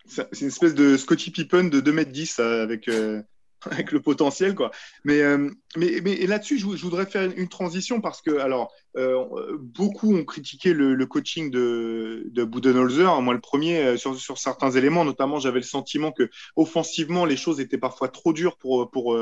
C'est 0.06 0.40
une 0.40 0.48
espèce 0.48 0.74
de 0.74 0.96
Scotty 0.96 1.30
Pippen 1.30 1.64
de 1.64 1.80
2m10 1.80 2.40
avec, 2.40 2.88
euh, 2.88 3.22
avec 3.70 3.92
le 3.92 4.00
potentiel. 4.00 4.54
Quoi. 4.54 4.70
Mais, 5.04 5.20
euh, 5.20 5.50
mais, 5.76 6.00
mais 6.02 6.16
là-dessus, 6.26 6.58
je, 6.58 6.64
voudrais 6.64 7.06
faire 7.06 7.30
une 7.36 7.48
transition 7.48 8.00
parce 8.00 8.22
que, 8.22 8.38
alors, 8.38 8.72
euh, 8.96 9.56
beaucoup 9.60 10.16
ont 10.16 10.24
critiqué 10.24 10.72
le, 10.72 11.06
coaching 11.06 11.50
de, 11.50 12.24
de 12.30 12.44
Budenholzer. 12.44 13.20
Moi, 13.20 13.34
le 13.34 13.40
premier, 13.40 13.82
euh, 13.82 13.96
sur, 13.96 14.38
certains 14.38 14.70
éléments, 14.70 15.04
notamment, 15.04 15.38
j'avais 15.38 15.60
le 15.60 15.64
sentiment 15.64 16.10
que 16.10 16.30
offensivement, 16.56 17.24
les 17.24 17.36
choses 17.36 17.60
étaient 17.60 17.78
parfois 17.78 18.08
trop 18.08 18.32
dures 18.32 18.56
pour, 18.56 18.90
pour, 18.90 19.18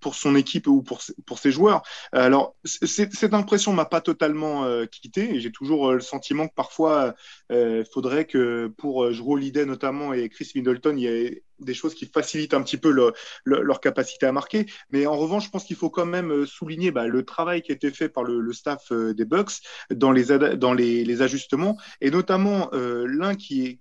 pour 0.00 0.14
son 0.14 0.36
équipe 0.36 0.66
ou 0.66 0.82
pour, 0.82 1.00
pour 1.26 1.38
ses 1.38 1.50
joueurs. 1.50 1.82
Alors, 2.12 2.56
cette 2.64 3.34
impression 3.34 3.72
m'a 3.72 3.86
pas 3.86 4.00
totalement 4.00 4.64
euh, 4.64 4.86
quitté 4.86 5.34
et 5.34 5.40
j'ai 5.40 5.52
toujours 5.52 5.92
le 5.92 6.00
sentiment 6.00 6.46
que 6.46 6.54
parfois, 6.54 7.14
il 7.50 7.84
faudrait 7.92 8.26
que 8.26 8.72
pour 8.76 9.12
Jero 9.12 9.34
Holiday 9.34 9.64
notamment 9.64 10.12
et 10.12 10.28
Chris 10.28 10.52
Middleton, 10.54 10.96
il 10.96 11.02
y 11.02 11.06
ait 11.06 11.42
des 11.60 11.74
choses 11.74 11.94
qui 11.94 12.06
facilitent 12.06 12.54
un 12.54 12.62
petit 12.62 12.76
peu 12.76 12.90
le, 12.90 13.12
le, 13.44 13.62
leur 13.62 13.80
capacité 13.80 14.26
à 14.26 14.32
marquer. 14.32 14.66
Mais 14.90 15.06
en 15.06 15.16
revanche, 15.16 15.46
je 15.46 15.50
pense 15.50 15.64
qu'il 15.64 15.76
faut 15.76 15.90
quand 15.90 16.06
même 16.06 16.46
souligner 16.46 16.90
bah, 16.90 17.06
le 17.06 17.24
travail 17.24 17.62
qui 17.62 17.72
a 17.72 17.74
été 17.74 17.90
fait 17.90 18.08
par 18.08 18.24
le, 18.24 18.52
staff 18.52 18.92
des 18.92 19.24
Bucks 19.24 19.52
dans 19.90 20.12
les, 20.12 21.22
ajustements, 21.22 21.76
et 22.00 22.10
notamment 22.10 22.70
euh, 22.72 23.06
l'un 23.06 23.34
qui 23.34 23.66
est 23.66 23.78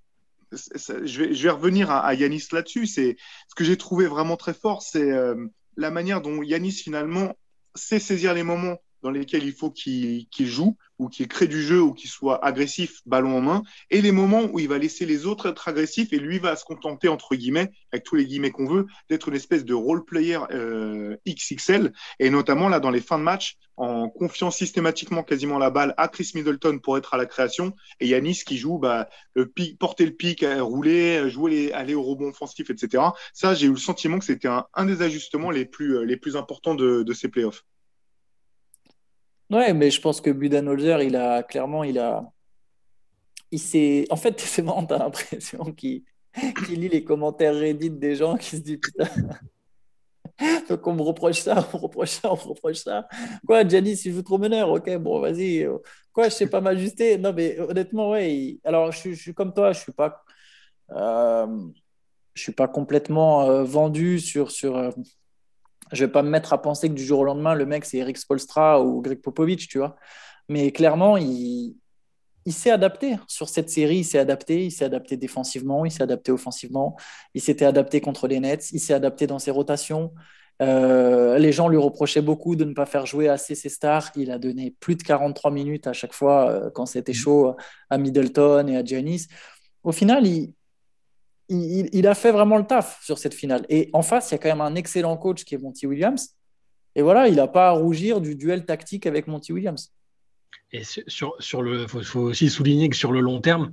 je 0.52 1.44
vais, 1.44 1.50
revenir 1.50 1.92
à, 1.92 2.14
Yanis 2.14 2.48
là-dessus. 2.52 2.86
C'est 2.88 3.18
ce 3.50 3.56
que 3.56 3.64
j'ai 3.64 3.78
trouvé 3.78 4.08
vraiment 4.08 4.38
très 4.38 4.54
fort, 4.54 4.82
c'est 4.82 5.12
euh, 5.12 5.36
la 5.76 5.92
manière 5.92 6.22
dont 6.22 6.42
Yanis 6.42 6.72
finalement 6.72 7.36
sait 7.76 8.00
saisir 8.00 8.34
les 8.34 8.44
moments 8.44 8.78
dans 9.08 9.14
lesquels 9.14 9.46
il 9.46 9.54
faut 9.54 9.72
qu'il 9.72 10.28
qu 10.28 10.46
joue 10.46 10.76
ou 11.00 11.08
qu'il 11.08 11.30
crée 11.30 11.48
du 11.48 11.62
jeu 11.64 11.82
ou 11.82 11.94
qu'il 11.94 12.10
soit 12.10 12.44
agressif 12.44 13.00
ballon 13.06 13.38
en 13.38 13.42
main 13.42 13.64
et 13.90 14.02
les 14.02 14.12
moments 14.12 14.44
où 14.52 14.60
il 14.60 14.68
va 14.68 14.78
laisser 14.78 15.06
les 15.06 15.26
autres 15.26 15.48
être 15.48 15.70
agressifs 15.70 16.12
et 16.12 16.20
lui 16.20 16.40
va 16.40 16.58
se 16.58 16.66
contenter 16.66 17.08
entre 17.08 17.36
guillemets 17.36 17.72
avec 17.94 18.04
tous 18.04 18.16
les 18.16 18.26
guillemets 18.26 18.52
qu'on 18.52 18.68
veut 18.68 18.86
d'être 19.10 19.30
une 19.30 19.36
espèce 19.36 19.64
de 19.64 19.74
role 19.74 20.04
player 20.04 20.40
euh, 20.52 21.16
XXL 21.26 21.94
et 22.20 22.30
notamment 22.30 22.68
là 22.68 22.82
dans 22.82 22.90
les 22.90 23.00
fins 23.00 23.18
de 23.18 23.24
match 23.24 23.56
en 23.78 24.10
confiant 24.10 24.52
systématiquement 24.52 25.24
quasiment 25.24 25.58
la 25.58 25.70
balle 25.70 25.94
à 25.96 26.10
Chris 26.10 26.32
Middleton 26.36 26.80
pour 26.80 26.98
être 26.98 27.14
à 27.14 27.18
la 27.18 27.28
création 27.28 27.72
et 28.02 28.08
Yanis 28.08 28.42
qui 28.46 28.58
joue 28.58 28.78
bah, 28.78 29.08
porter 29.80 30.06
le 30.06 30.16
pic, 30.16 30.44
rouler, 30.60 31.30
jouer 31.30 31.52
les, 31.52 31.72
aller 31.72 31.94
au 31.94 32.02
rebond 32.02 32.30
offensif, 32.30 32.72
etc. 32.72 33.04
Ça, 33.34 33.54
j'ai 33.54 33.68
eu 33.68 33.72
le 33.72 33.78
sentiment 33.78 34.18
que 34.18 34.26
c'était 34.26 34.48
un, 34.48 34.86
des 34.86 35.04
ajustements 35.04 35.52
les 35.52 35.66
plus, 35.66 36.18
plus 36.18 36.36
importants 36.36 36.74
de 36.74 37.14
ces 37.14 37.28
playoffs. 37.28 37.64
Ouais, 39.50 39.74
mais 39.74 39.92
je 39.92 40.02
pense 40.02 40.20
que 40.22 40.30
Budenholzer, 40.30 41.02
il 41.04 41.16
a 41.16 41.44
clairement, 41.44 41.84
il 41.84 42.00
a. 42.00 42.32
Il 43.52 43.60
s'est. 43.60 44.06
En 44.10 44.18
fait, 44.18 44.40
c'est 44.42 44.62
marrant, 44.62 44.86
t'as 44.86 44.98
l'impression 45.00 45.74
qu'il 45.74 46.04
lit 46.70 46.90
les 46.90 47.04
commentaires 47.04 47.56
Reddit 47.56 47.92
des 47.92 48.16
gens 48.16 48.36
qui 48.38 48.58
se 48.58 48.62
disent 48.62 48.80
putain. 48.82 49.10
Donc 50.70 50.86
on 50.86 50.94
me 50.94 51.02
reproche 51.02 51.40
ça, 51.40 51.68
on 51.74 51.78
me 51.78 51.82
reproche 51.82 52.10
ça, 52.10 52.32
on 52.32 52.36
me 52.36 52.50
reproche 52.50 52.78
ça. 52.78 53.08
Quoi, 53.46 53.68
Janice, 53.68 54.06
il 54.06 54.14
joue 54.14 54.22
trop 54.22 54.38
meneur, 54.38 54.70
ok, 54.70 54.98
bon, 54.98 55.20
vas-y. 55.20 55.68
Quoi, 56.14 56.30
je 56.30 56.36
sais 56.36 56.50
pas 56.50 56.62
m'ajuster. 56.62 57.18
Non, 57.18 57.34
mais 57.34 57.60
honnêtement, 57.60 58.12
ouais. 58.12 58.60
Alors, 58.64 58.92
je, 58.92 59.12
je, 59.14 59.22
suis 59.22 59.34
comme 59.34 59.54
toi, 59.54 59.72
je 59.74 59.80
suis 59.80 59.94
pas. 59.94 60.24
Euh 60.92 61.48
je 62.38 62.44
suis 62.44 62.52
pas 62.54 62.68
complètement 62.68 63.64
vendu 63.64 64.20
sur. 64.20 64.52
sur 64.52 64.94
je 65.92 66.06
vais 66.06 66.12
pas 66.12 66.24
me 66.24 66.30
mettre 66.30 66.54
à 66.54 66.62
penser 66.62 66.90
que 66.90 66.94
du 66.94 67.04
jour 67.04 67.20
au 67.20 67.24
lendemain, 67.24 67.54
le 67.54 67.66
mec, 67.66 67.86
c'est 67.86 67.98
Eric 67.98 68.18
Spolstra 68.18 68.82
ou 68.82 69.02
Greg 69.02 69.22
Popovich, 69.22 69.68
tu 69.68 69.78
vois. 69.78 69.96
Mais 70.50 70.72
clairement, 70.72 71.18
il, 71.18 71.76
il 72.46 72.54
s'est 72.54 72.72
adapté 72.72 73.18
sur 73.28 73.50
cette 73.50 73.70
série, 73.70 73.98
il 73.98 74.04
s'est 74.06 74.20
adapté, 74.20 74.66
il 74.66 74.72
s'est 74.72 74.86
adapté 74.86 75.18
défensivement, 75.18 75.86
il 75.86 75.92
s'est 75.92 76.04
adapté 76.04 76.32
offensivement, 76.32 76.96
il 77.34 77.42
s'était 77.42 77.66
adapté 77.66 78.00
contre 78.00 78.28
les 78.28 78.40
Nets, 78.40 78.72
il 78.72 78.80
s'est 78.80 78.94
adapté 78.94 79.28
dans 79.28 79.38
ses 79.38 79.52
rotations. 79.52 80.14
Euh, 80.62 81.38
les 81.38 81.52
gens 81.52 81.68
lui 81.68 81.78
reprochaient 81.78 82.22
beaucoup 82.22 82.56
de 82.56 82.64
ne 82.64 82.74
pas 82.74 82.86
faire 82.86 83.06
jouer 83.06 83.28
assez 83.28 83.54
ses 83.54 83.70
stars. 83.70 84.12
Il 84.16 84.32
a 84.32 84.40
donné 84.40 84.74
plus 84.80 84.96
de 84.96 85.04
43 85.04 85.52
minutes 85.52 85.88
à 85.88 85.94
chaque 85.94 86.14
fois 86.14 86.50
euh, 86.50 86.70
quand 86.74 86.86
c'était 86.86 87.12
mm. 87.12 87.16
chaud 87.16 87.56
à 87.90 87.98
Middleton 87.98 88.68
et 88.68 88.78
à 88.78 88.84
Giannis. 88.84 89.28
Au 89.84 89.92
final, 89.92 90.26
il, 90.26 90.54
il, 91.50 92.08
a 92.08 92.16
fait 92.16 92.32
vraiment 92.32 92.58
le 92.58 92.66
taf 92.66 93.04
sur 93.04 93.18
cette 93.18 93.34
finale. 93.34 93.66
Et 93.70 93.90
en 93.94 94.02
face, 94.02 94.32
il 94.32 94.34
y 94.34 94.36
a 94.36 94.38
quand 94.38 94.50
même 94.50 94.62
un 94.62 94.76
excellent 94.76 95.16
coach 95.18 95.44
qui 95.44 95.56
est 95.56 95.58
Monty 95.58 95.88
Williams. 95.88 96.36
Et 96.96 97.02
voilà, 97.02 97.28
il 97.28 97.36
n'a 97.36 97.48
pas 97.48 97.70
à 97.70 97.72
rougir 97.72 98.22
du 98.22 98.36
duel 98.36 98.66
tactique 98.66 99.06
avec 99.06 99.28
Monty 99.28 99.54
Williams. 99.54 99.94
Et 100.74 100.84
sur, 100.84 101.62
le, 101.62 101.88
faut, 101.88 102.20
aussi 102.20 102.50
souligner 102.50 102.90
que 102.90 102.96
sur 102.96 103.12
le 103.12 103.22
long 103.22 103.40
terme, 103.40 103.72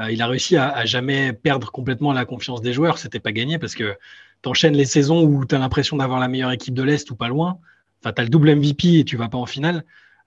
euh, 0.00 0.10
il 0.10 0.20
a 0.20 0.26
réussi 0.26 0.56
à, 0.56 0.84
jamais 0.84 1.32
perdre 1.32 1.70
complètement 1.70 2.12
la 2.12 2.24
confiance 2.24 2.60
des 2.60 2.72
joueurs. 2.72 2.98
C'était 2.98 3.20
pas 3.20 3.32
gagné 3.32 3.58
parce 3.58 3.74
que 3.74 3.96
tu 4.42 4.48
enchaînes 4.48 4.74
les 4.74 4.84
saisons 4.84 5.24
où 5.24 5.46
tu 5.46 5.54
as 5.54 5.58
l'impression 5.58 5.96
d'avoir 5.96 6.20
la 6.20 6.28
meilleure 6.28 6.52
équipe 6.52 6.74
de 6.74 6.82
l'Est 6.82 7.10
ou 7.10 7.16
pas 7.16 7.28
loin. 7.28 7.58
Enfin, 8.00 8.12
tu 8.12 8.20
as 8.20 8.24
le 8.24 8.30
double 8.30 8.54
MVP 8.54 8.98
et 8.98 9.04
tu 9.04 9.16
vas 9.16 9.28
pas 9.28 9.38
en 9.38 9.46
finale. 9.46 9.84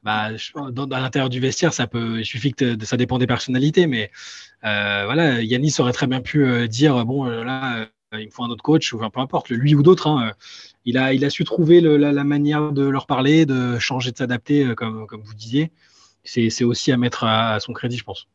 Bah, 0.07 0.29
à 0.29 0.99
l'intérieur 1.01 1.29
du 1.29 1.41
vestiaire, 1.41 1.73
ça 1.73 1.85
peut, 1.85 2.19
il 2.19 2.25
suffit 2.25 2.53
que 2.53 2.81
ça 2.85 2.95
dépend 2.95 3.17
des 3.17 3.27
personnalités, 3.27 3.87
mais 3.87 4.09
euh, 4.63 5.03
voilà, 5.05 5.41
Yannis 5.41 5.75
aurait 5.79 5.91
très 5.91 6.07
bien 6.07 6.21
pu 6.21 6.45
euh, 6.45 6.67
dire 6.67 7.05
bon 7.05 7.25
là, 7.25 7.87
il 8.13 8.27
me 8.27 8.31
faut 8.31 8.43
un 8.43 8.49
autre 8.49 8.63
coach 8.63 8.93
ou 8.93 8.99
peu 8.99 9.19
importe, 9.19 9.49
lui 9.49 9.75
ou 9.75 9.83
d'autres. 9.83 10.07
Hein, 10.07 10.31
il 10.85 10.97
a, 10.97 11.13
il 11.13 11.25
a 11.25 11.29
su 11.29 11.43
trouver 11.43 11.81
la, 11.81 12.23
manière 12.23 12.71
de 12.71 12.87
leur 12.87 13.05
parler, 13.05 13.45
de 13.45 13.77
changer, 13.79 14.11
de 14.11 14.17
s'adapter, 14.17 14.73
comme, 14.75 15.07
comme 15.07 15.21
vous 15.21 15.33
disiez 15.33 15.71
c'est 16.27 16.63
aussi 16.63 16.91
à 16.91 16.97
mettre 16.97 17.23
à, 17.23 17.59
son 17.59 17.73
crédit, 17.73 17.97
je 17.97 18.03
pense. 18.03 18.27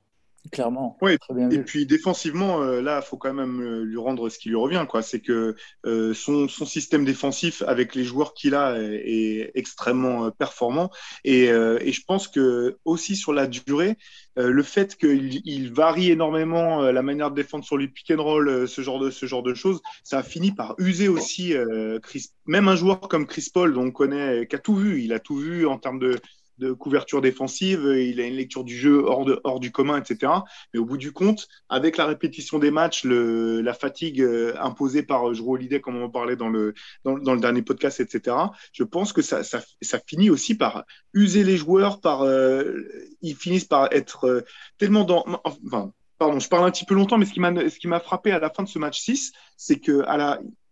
Clairement. 0.51 0.99
Oui, 1.01 1.17
et 1.53 1.59
puis 1.61 1.87
défensivement, 1.87 2.63
euh, 2.63 2.83
là, 2.83 3.01
il 3.03 3.07
faut 3.07 3.17
quand 3.17 3.33
même 3.33 3.61
euh, 3.63 3.85
lui 3.85 3.97
rendre 3.97 4.29
ce 4.29 4.39
qui 4.39 4.49
lui 4.49 4.57
revient. 4.57 4.85
C'est 5.03 5.21
que 5.21 5.55
euh, 5.87 6.15
son, 6.15 6.49
système 6.49 7.05
défensif, 7.05 7.63
avec 7.63 7.95
les 7.95 8.03
joueurs 8.03 8.35
qu'il 8.35 8.57
a, 8.57 8.77
est, 8.81 9.53
extrêmement 9.55 10.31
performant. 10.33 10.91
Et, 11.25 11.47
je 11.47 12.01
pense 12.07 12.27
que 12.27 12.79
aussi 12.85 13.15
sur 13.15 13.33
la 13.33 13.47
durée, 13.47 13.97
le 14.37 14.63
fait 14.63 14.97
qu'il 14.97 15.73
varie 15.73 16.11
énormément 16.11 16.83
la 16.91 17.03
manière 17.03 17.31
de 17.31 17.37
défendre 17.37 17.65
sur 17.65 17.77
le 17.77 17.87
pick 17.87 18.11
and 18.11 18.23
roll, 18.23 18.67
ce, 18.69 18.83
genre 18.83 18.99
de, 18.99 19.11
ce 19.11 19.27
genre 19.27 19.43
de 19.43 19.55
choses, 19.55 19.81
ça 20.03 20.19
a 20.19 20.23
fini 20.23 20.53
par 20.53 20.75
user 20.79 21.09
aussi 21.09 21.55
Chris. 22.03 22.31
Même 22.47 22.69
un 22.69 22.77
joueur 22.77 23.01
comme 23.01 23.27
Chris 23.27 23.49
Paul, 23.53 23.75
dont 23.75 23.85
on 23.85 23.91
connaît, 23.91 24.47
qui 24.47 24.57
a 24.57 24.59
tout 24.59 24.75
vu, 24.75 25.03
il 25.03 25.13
a 25.13 25.19
tout 25.19 25.37
vu 25.37 25.67
en 25.67 25.79
termes 25.79 25.99
de 25.99 26.19
de 26.63 26.73
couverture 26.73 27.21
défensive, 27.21 27.93
il 27.97 28.21
a 28.21 28.27
une 28.27 28.37
lecture 28.37 28.63
du 28.63 28.77
jeu 28.77 29.05
hors, 29.05 29.25
de, 29.25 29.41
hors 29.43 29.59
du 29.59 29.73
commun, 29.73 30.01
etc. 30.01 30.33
Mais 30.73 30.79
au 30.79 30.85
bout 30.85 30.97
du 30.97 31.13
compte, 31.13 31.49
avec 31.69 31.97
la 31.97 32.07
répétition 32.07 32.59
des 32.59 32.71
matchs, 32.71 33.05
la 33.05 33.75
fatigue 33.75 34.23
euh, 34.23 34.55
imposée 34.61 35.03
par 35.03 35.31
Drew 35.33 35.55
Holiday, 35.55 35.81
comme 35.81 35.97
on 35.97 36.05
en 36.05 36.11
parlait 36.11 36.37
dans 36.37 36.49
le, 36.49 36.75
dans, 37.05 37.17
le 37.17 37.41
dernier 37.41 37.63
podcast, 37.63 38.01
etc., 38.01 38.37
je 38.73 38.85
pense 38.85 39.13
que 39.13 39.23
ça, 39.23 39.43
ça, 39.43 39.61
finit 40.07 40.31
aussi 40.31 40.55
par 40.55 40.85
user 41.13 41.43
les 41.43 41.57
joueurs, 41.57 42.01
par, 42.01 42.23
euh, 42.23 42.73
ils 43.21 43.37
finissent 43.37 43.65
par 43.65 43.93
être 43.93 44.27
euh, 44.27 44.43
tellement 44.79 45.05
dans... 45.05 45.25
Enfin, 45.45 45.93
pardon, 46.19 46.39
je 46.39 46.49
parle 46.49 46.65
un 46.65 46.71
petit 46.71 46.85
peu 46.85 46.95
longtemps, 46.95 47.19
mais 47.19 47.27
ce 47.27 47.79
qui 47.79 47.89
m'a 47.89 48.01
frappé 48.01 48.31
à 48.31 48.39
la 48.39 48.51
fin 48.51 48.63
de 48.63 48.69
ce 48.69 48.79
match 48.79 49.01
6, 49.01 49.33
c'est 49.57 49.81
qu'il 49.81 50.05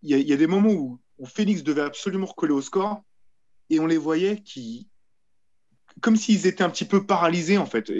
y, 0.03 0.33
a 0.33 0.37
des 0.37 0.46
moments 0.46 0.70
où, 0.70 1.00
où 1.18 1.26
devait 1.37 1.83
absolument 1.83 2.26
recoller 2.26 2.53
au 2.53 2.62
score, 2.62 3.03
et 3.70 3.81
on 3.81 3.87
les 3.87 3.98
voyait 3.98 4.42
qui 4.42 4.89
comme 6.00 6.16
s'ils 6.16 6.46
étaient 6.46 6.64
un 6.64 6.70
petit 6.70 6.84
peu 6.84 7.06
paralysés 7.06 7.58
en 7.58 7.66
fait. 7.66 7.90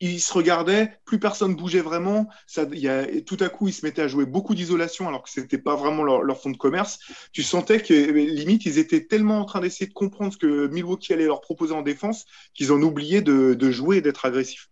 Ils 0.00 0.20
se 0.20 0.32
regardaient, 0.32 0.92
plus 1.04 1.18
personne 1.18 1.56
bougeait 1.56 1.80
vraiment. 1.80 2.28
Ça, 2.46 2.64
tout 3.26 3.36
à 3.40 3.48
coup, 3.48 3.66
ils 3.66 3.72
se 3.72 3.84
mettaient 3.84 4.02
à 4.02 4.08
jouer 4.08 4.26
beaucoup 4.26 4.54
d'isolation 4.54 5.08
alors 5.08 5.24
que 5.24 5.30
ce 5.30 5.40
n'était 5.40 5.58
pas 5.58 5.74
vraiment 5.74 6.04
leur, 6.04 6.40
fond 6.40 6.50
de 6.50 6.56
commerce. 6.56 7.00
Tu 7.32 7.42
sentais 7.42 7.80
que 7.80 7.92
limite, 7.92 8.64
ils 8.64 8.78
étaient 8.78 9.04
tellement 9.04 9.40
en 9.40 9.44
train 9.44 9.60
d'essayer 9.60 9.88
de 9.88 9.92
comprendre 9.92 10.32
ce 10.32 10.38
que 10.38 10.68
Milwaukee 10.68 11.12
allait 11.12 11.26
leur 11.26 11.40
proposer 11.40 11.74
en 11.74 11.82
défense 11.82 12.26
qu'ils 12.54 12.70
en 12.70 12.80
oubliaient 12.80 13.22
de, 13.22 13.70
jouer 13.72 13.96
et 13.96 14.00
d'être 14.00 14.24
agressifs. 14.24 14.68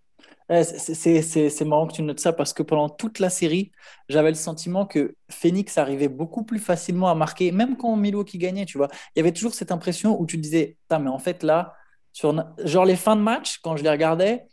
C'est 0.49 1.65
marrant 1.65 1.89
que 1.89 1.95
tu 1.95 2.03
notes 2.03 2.21
ça 2.21 2.33
parce 2.33 2.53
que 2.53 2.63
pendant 2.63 2.89
toute 2.89 3.19
la 3.19 3.31
série, 3.31 3.73
j'avais 4.09 4.29
le 4.29 4.37
sentiment 4.37 4.87
que 4.87 5.17
Phoenix 5.29 5.77
arrivait 5.77 6.07
beaucoup 6.07 6.45
plus 6.45 6.61
facilement 6.61 7.09
à 7.09 7.17
marquer, 7.17 7.51
même 7.51 7.77
quand 7.77 7.97
Milwaukee 7.97 8.39
gagnait, 8.39 8.65
tu 8.65 8.79
vois. 8.79 8.87
Il 9.17 9.19
y 9.19 9.21
avait 9.23 9.33
toujours 9.33 9.55
cette 9.55 9.73
impression 9.73 10.21
où 10.21 10.25
tu 10.25 10.39
disais, 10.39 10.77
mais 10.89 11.09
en 11.09 11.19
fait 11.19 11.43
là, 11.43 11.76
sur, 12.17 12.35
genre 12.65 12.87
les 12.87 12.97
fins 12.97 13.15
de 13.15 13.21
match, 13.21 13.59
quand 13.59 13.77
je 13.77 13.83
les 13.83 13.91
regardais, 13.91 14.47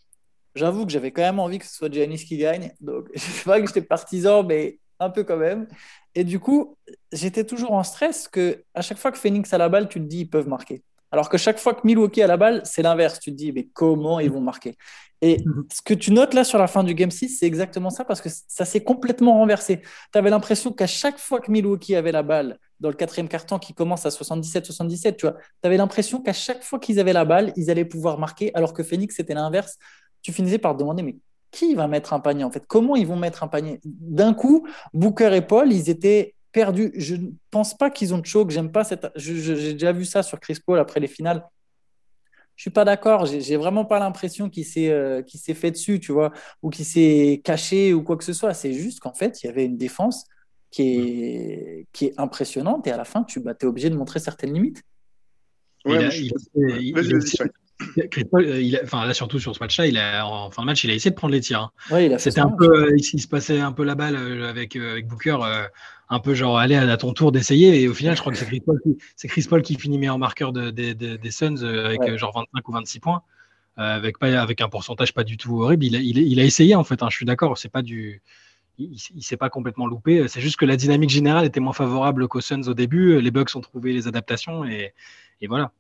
j'avoue 0.53 0.85
que 0.85 0.91
j'avais 0.91 1.11
quand 1.11 1.21
même 1.21 1.39
envie 1.39 1.59
que 1.59 1.65
ce 1.65 1.73
soit 1.73 1.89
Giannis 1.89 2.25
qui 2.25 2.35
gagne. 2.35 2.73
Donc, 2.81 3.07
je 3.13 3.21
sais 3.21 3.45
pas 3.45 3.61
que 3.61 3.67
j'étais 3.67 3.81
partisan, 3.81 4.43
mais 4.43 4.79
un 4.99 5.09
peu 5.09 5.23
quand 5.23 5.37
même. 5.37 5.65
Et 6.13 6.25
du 6.25 6.41
coup, 6.41 6.77
j'étais 7.13 7.45
toujours 7.45 7.71
en 7.71 7.83
stress 7.83 8.27
que 8.27 8.65
à 8.73 8.81
chaque 8.81 8.97
fois 8.97 9.13
que 9.13 9.17
Phoenix 9.17 9.53
a 9.53 9.57
la 9.57 9.69
balle, 9.69 9.87
tu 9.87 10.01
te 10.01 10.05
dis 10.05 10.19
ils 10.19 10.29
peuvent 10.29 10.49
marquer. 10.49 10.83
Alors 11.09 11.29
que 11.29 11.37
chaque 11.37 11.57
fois 11.57 11.73
que 11.73 11.87
Milwaukee 11.87 12.21
a 12.21 12.27
la 12.27 12.35
balle, 12.35 12.61
c'est 12.65 12.81
l'inverse. 12.81 13.19
Tu 13.21 13.31
te 13.31 13.37
dis, 13.37 13.53
mais 13.53 13.69
comment 13.71 14.19
ils 14.19 14.29
vont 14.29 14.41
marquer? 14.41 14.75
Et 15.21 15.41
mhm. 15.45 15.65
ce 15.71 15.81
que 15.81 15.93
tu 15.93 16.11
notes 16.11 16.33
là 16.33 16.43
sur 16.43 16.59
la 16.59 16.67
fin 16.67 16.83
du 16.83 16.93
Game 16.93 17.11
6, 17.11 17.37
c'est 17.39 17.45
exactement 17.45 17.91
ça 17.91 18.03
parce 18.03 18.19
que 18.19 18.27
ça 18.29 18.65
s'est 18.65 18.83
complètement 18.83 19.35
renversé. 19.37 19.79
Tu 20.11 20.19
avais 20.19 20.29
l'impression 20.29 20.73
qu'à 20.73 20.87
chaque 20.87 21.17
fois 21.17 21.39
que 21.39 21.49
Milwaukee 21.49 21.95
avait 21.95 22.11
la 22.11 22.23
balle, 22.23 22.59
dans 22.83 22.89
le 22.89 22.95
quatrième 22.95 23.29
quart-temps 23.29 23.59
qui 23.59 23.73
commence 23.73 24.05
à 24.05 24.09
77-77, 24.09 25.15
tu 25.15 25.25
vois, 25.25 25.37
avais 25.63 25.77
l'impression 25.77 26.21
qu'à 26.21 26.33
chaque 26.33 26.61
fois 26.63 26.79
qu'ils 26.79 26.99
avaient 26.99 27.13
la 27.13 27.23
balle, 27.23 27.53
ils 27.55 27.71
allaient 27.71 27.85
pouvoir 27.85 28.19
marquer, 28.19 28.51
alors 28.55 28.73
que 28.73 28.83
Phoenix, 28.83 29.15
c'était 29.15 29.33
l'inverse. 29.33 29.77
Tu 30.21 30.33
finissais 30.33 30.57
par 30.57 30.73
te 30.73 30.79
demander, 30.79 31.01
mais 31.01 31.15
qui 31.49 31.75
va 31.75 31.87
mettre 31.87 32.11
un 32.11 32.19
panier 32.19 32.43
en 32.43 32.51
fait? 32.51 32.65
Comment 32.67 32.97
ils 32.97 33.07
vont 33.07 33.15
mettre 33.15 33.41
un 33.41 33.47
panier? 33.47 33.79
D'un 33.85 34.33
coup, 34.33 34.67
Booker 34.93 35.33
et 35.33 35.41
Paul, 35.41 35.71
ils 35.71 35.89
étaient 35.89 36.35
perdu. 36.51 36.91
Je 36.95 37.15
ne 37.15 37.29
pense 37.51 37.73
pas 37.73 37.89
qu'ils 37.89 38.13
ont 38.13 38.17
de 38.17 38.25
choc. 38.25 38.51
J'aime 38.51 38.71
pas 38.71 38.83
cette. 38.83 39.07
J'ai 39.15 39.73
déjà 39.73 39.93
vu 39.93 40.03
ça 40.03 40.21
sur 40.21 40.41
Chris 40.41 40.57
Paul 40.65 40.77
après 40.77 40.99
les 40.99 41.07
finales. 41.07 41.47
Je 42.57 42.63
suis 42.63 42.71
pas 42.71 42.83
d'accord. 42.83 43.25
J'ai 43.25 43.55
vraiment 43.55 43.85
pas 43.85 43.99
l'impression 43.99 44.49
qu'il 44.49 44.65
s'est 44.65 44.89
euh, 44.89 45.21
s'est 45.27 45.53
fait 45.53 45.71
dessus, 45.71 46.01
tu 46.01 46.11
vois, 46.11 46.33
ou 46.61 46.69
qu'il 46.69 46.85
s'est 46.85 47.41
caché 47.45 47.93
ou 47.93 48.03
quoi 48.03 48.17
que 48.17 48.25
ce 48.25 48.33
soit. 48.33 48.53
C'est 48.53 48.73
juste 48.73 48.99
qu'en 48.99 49.13
fait, 49.13 49.41
il 49.41 49.45
y 49.45 49.49
avait 49.49 49.65
une 49.65 49.77
défense 49.77 50.25
qui 50.73 50.81
est, 50.81 51.85
qui 51.93 52.05
est 52.05 52.13
impressionnante 52.19 52.87
et 52.87 52.91
à 52.91 52.97
la 52.97 53.05
fin, 53.05 53.23
tu 53.23 53.39
bah, 53.39 53.53
es 53.61 53.65
obligé 53.65 53.91
de 53.91 53.95
montrer 53.95 54.19
certaines 54.19 54.53
limites. 54.53 54.81
Ouais, 55.85 56.03
euh, 56.03 56.81
il 58.61 58.79
enfin 58.83 59.05
là 59.05 59.13
surtout 59.13 59.39
sur 59.39 59.53
ce 59.53 59.59
match-là, 59.59 59.85
il 59.85 59.97
a 59.97 60.25
en 60.25 60.49
fin 60.49 60.63
de 60.63 60.67
match, 60.67 60.83
il 60.83 60.89
a 60.89 60.93
essayé 60.93 61.11
de 61.11 61.15
prendre 61.15 61.33
les 61.33 61.41
tirs. 61.41 61.71
Hein. 61.91 62.17
C'était 62.17 62.39
un 62.39 62.49
peu, 62.49 62.85
euh, 62.85 62.95
il, 62.97 63.03
se 63.03 63.27
passait 63.27 63.59
un 63.59 63.71
peu 63.71 63.83
la 63.83 63.93
balle 63.93 64.15
euh, 64.15 64.49
avec, 64.49 64.75
avec 64.75 65.05
Booker, 65.07 65.37
un 66.09 66.19
peu 66.19 66.33
genre 66.33 66.57
allez 66.57 66.75
à 66.75 66.97
ton 66.97 67.13
tour 67.13 67.31
d'essayer. 67.31 67.81
Et 67.81 67.87
au 67.87 67.93
final, 67.93 68.15
je 68.15 68.21
crois 68.21 68.31
que 68.31 68.39
c'est 68.39 68.45
Chris 68.45 68.61
Paul 68.61 68.79
qui, 68.81 68.97
c'est 69.15 69.27
Chris 69.27 69.45
Paul 69.47 69.61
qui 69.61 69.75
finit 69.75 69.99
meilleur 69.99 70.17
marqueur 70.17 70.53
de, 70.53 70.71
des 70.71 71.31
Suns 71.31 71.61
avec 71.63 72.17
genre 72.17 72.33
25 72.33 72.67
ou 72.67 72.71
26 72.71 72.99
points, 72.99 73.21
avec 73.75 74.17
pas 74.17 74.41
avec 74.41 74.61
un 74.61 74.69
pourcentage 74.69 75.13
pas 75.13 75.23
du 75.23 75.37
tout 75.37 75.61
horrible. 75.61 75.85
Il 75.85 75.95
a, 75.95 75.99
il, 75.99 76.39
a 76.39 76.43
essayé 76.43 76.73
en 76.73 76.83
fait. 76.83 77.03
Hein, 77.03 77.09
je 77.11 77.17
suis 77.17 77.25
d'accord, 77.25 77.59
c'est 77.59 77.69
pas 77.69 77.83
du 77.83 78.23
il, 78.77 78.97
il 79.15 79.23
s'est 79.23 79.37
pas 79.37 79.49
complètement 79.49 79.87
loupé. 79.87 80.27
C'est 80.27 80.41
juste 80.41 80.57
que 80.57 80.65
la 80.65 80.75
dynamique 80.75 81.09
générale 81.09 81.45
était 81.45 81.59
moins 81.59 81.73
favorable 81.73 82.27
qu'aux 82.27 82.41
Suns 82.41 82.67
au 82.67 82.73
début. 82.73 83.21
Les 83.21 83.31
Bucks 83.31 83.55
ont 83.55 83.61
trouvé 83.61 83.93
les 83.93 84.07
adaptations 84.07 84.65
et, 84.65 84.93
et 85.41 85.47
voilà. 85.47 85.71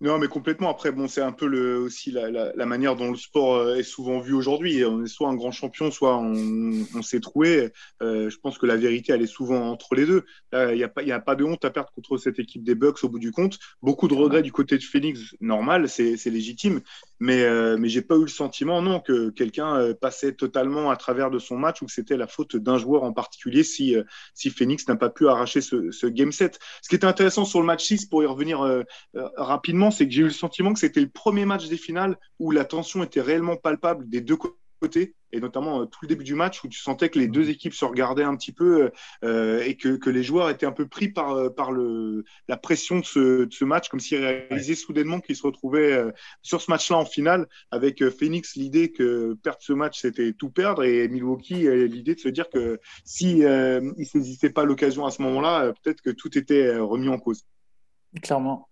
Non, 0.00 0.18
mais 0.18 0.26
complètement. 0.26 0.70
Après, 0.70 0.90
bon, 0.90 1.06
c'est 1.06 1.20
un 1.20 1.32
peu 1.32 1.46
le, 1.46 1.78
aussi 1.78 2.10
la, 2.10 2.28
la, 2.28 2.66
manière 2.66 2.96
dont 2.96 3.12
le 3.12 3.16
sport 3.16 3.54
euh, 3.54 3.76
est 3.76 3.84
souvent 3.84 4.18
vu 4.18 4.34
aujourd'hui. 4.34 4.84
On 4.84 5.04
est 5.04 5.08
soit 5.08 5.28
un 5.28 5.36
grand 5.36 5.52
champion, 5.52 5.90
soit 5.92 6.16
on, 6.16 6.84
on 6.94 7.02
s'est 7.02 7.20
troué. 7.20 7.70
Euh, 8.02 8.28
je 8.28 8.36
pense 8.38 8.58
que 8.58 8.66
la 8.66 8.76
vérité, 8.76 9.12
elle 9.12 9.22
est 9.22 9.26
souvent 9.26 9.70
entre 9.70 9.94
les 9.94 10.04
deux. 10.04 10.24
Il 10.52 10.74
n'y 10.74 10.82
a, 10.82 10.88
pas, 10.88 11.02
a 11.02 11.20
pas 11.20 11.36
de 11.36 11.44
honte 11.44 11.64
à 11.64 11.70
perdre 11.70 11.90
contre 11.92 12.16
cette 12.18 12.40
équipe 12.40 12.64
des 12.64 12.74
Bucks 12.74 13.04
au 13.04 13.08
bout 13.08 13.20
du 13.20 13.30
compte. 13.30 13.58
Beaucoup 13.82 14.08
de 14.08 14.14
regrets 14.14 14.42
du 14.42 14.52
côté 14.52 14.76
de 14.78 14.82
Phoenix, 14.82 15.36
normal, 15.40 15.88
c'est 15.88 16.16
légitime. 16.26 16.80
Mais, 17.20 17.42
euh, 17.44 17.76
mais 17.78 17.88
j'ai 17.88 18.02
pas 18.02 18.16
eu 18.16 18.22
le 18.22 18.26
sentiment, 18.26 18.82
non, 18.82 19.00
que 19.00 19.30
quelqu'un 19.30 19.76
euh, 19.76 19.94
passait 19.94 20.32
totalement 20.32 20.90
à 20.90 20.96
travers 20.96 21.30
de 21.30 21.38
son 21.38 21.56
match 21.56 21.80
ou 21.80 21.86
que 21.86 21.92
c'était 21.92 22.16
la 22.16 22.26
faute 22.26 22.56
d'un 22.56 22.76
joueur 22.76 23.04
en 23.04 23.12
particulier 23.12 23.62
si, 23.62 23.96
si 24.34 24.50
Phoenix 24.50 24.86
n'a 24.88 24.96
pas 24.96 25.08
pu 25.08 25.28
arracher 25.28 25.60
ce, 25.60 25.92
ce 25.92 26.06
game 26.06 26.32
set. 26.32 26.58
Ce 26.82 26.88
qui 26.88 26.96
était 26.96 27.06
intéressant 27.06 27.44
sur 27.44 27.60
le 27.60 27.66
match 27.66 27.84
6, 27.84 28.06
pour 28.06 28.22
y 28.22 28.26
revenir 28.26 28.84
rapidement, 29.36 29.90
c'est 29.94 30.06
que 30.06 30.12
j'ai 30.12 30.22
eu 30.22 30.24
le 30.24 30.30
sentiment 30.30 30.72
que 30.72 30.78
c'était 30.78 31.00
le 31.00 31.08
premier 31.08 31.44
match 31.44 31.68
des 31.68 31.76
finales 31.76 32.18
où 32.38 32.50
la 32.50 32.64
tension 32.64 33.02
était 33.02 33.20
réellement 33.20 33.56
palpable 33.56 34.08
des 34.08 34.20
deux 34.20 34.36
côtés 34.36 35.14
et 35.32 35.40
notamment 35.40 35.86
tout 35.86 36.00
le 36.02 36.08
début 36.08 36.24
du 36.24 36.34
match 36.34 36.62
où 36.62 36.68
tu 36.68 36.78
sentais 36.78 37.08
que 37.08 37.18
les 37.18 37.26
deux 37.26 37.48
équipes 37.48 37.74
se 37.74 37.84
regardaient 37.84 38.22
un 38.22 38.36
petit 38.36 38.52
peu 38.52 38.90
et 39.22 39.76
que, 39.76 39.96
que, 39.96 40.10
les 40.10 40.22
joueurs 40.22 40.50
étaient 40.50 40.66
un 40.66 40.72
peu 40.72 40.86
pris 40.86 41.08
par, 41.08 41.52
par 41.54 41.72
le, 41.72 42.24
la 42.48 42.56
pression 42.56 43.00
de 43.00 43.04
ce, 43.04 43.44
de 43.44 43.52
ce 43.52 43.64
match, 43.64 43.88
comme 43.88 43.98
s'ils 44.00 44.18
réalisaient 44.18 44.74
soudainement 44.74 45.20
qu'ils 45.20 45.36
se 45.36 45.42
retrouvaient 45.42 46.04
sur 46.42 46.60
ce 46.60 46.70
match-là 46.70 46.98
en 46.98 47.06
finale, 47.06 47.48
avec 47.70 48.08
Phoenix 48.10 48.56
l'idée 48.56 48.92
que 48.92 49.34
perdre 49.42 49.60
ce 49.60 49.72
match 49.72 50.02
c'était 50.02 50.32
tout 50.32 50.50
perdre 50.50 50.84
et 50.84 51.08
Milwaukee 51.08 51.66
l'idée 51.88 52.14
de 52.14 52.20
se 52.20 52.28
dire 52.28 52.48
que 52.50 52.78
si 53.04 53.38
ils 53.38 54.06
saisissaient 54.06 54.50
pas 54.50 54.64
l'occasion 54.64 55.06
à 55.06 55.10
ce 55.10 55.22
moment-là, 55.22 55.72
peut-être 55.82 56.02
que 56.02 56.10
tout 56.10 56.36
était 56.38 56.76
remis 56.76 57.08
en 57.08 57.18
cause. 57.18 57.44
Clairement. 58.22 58.68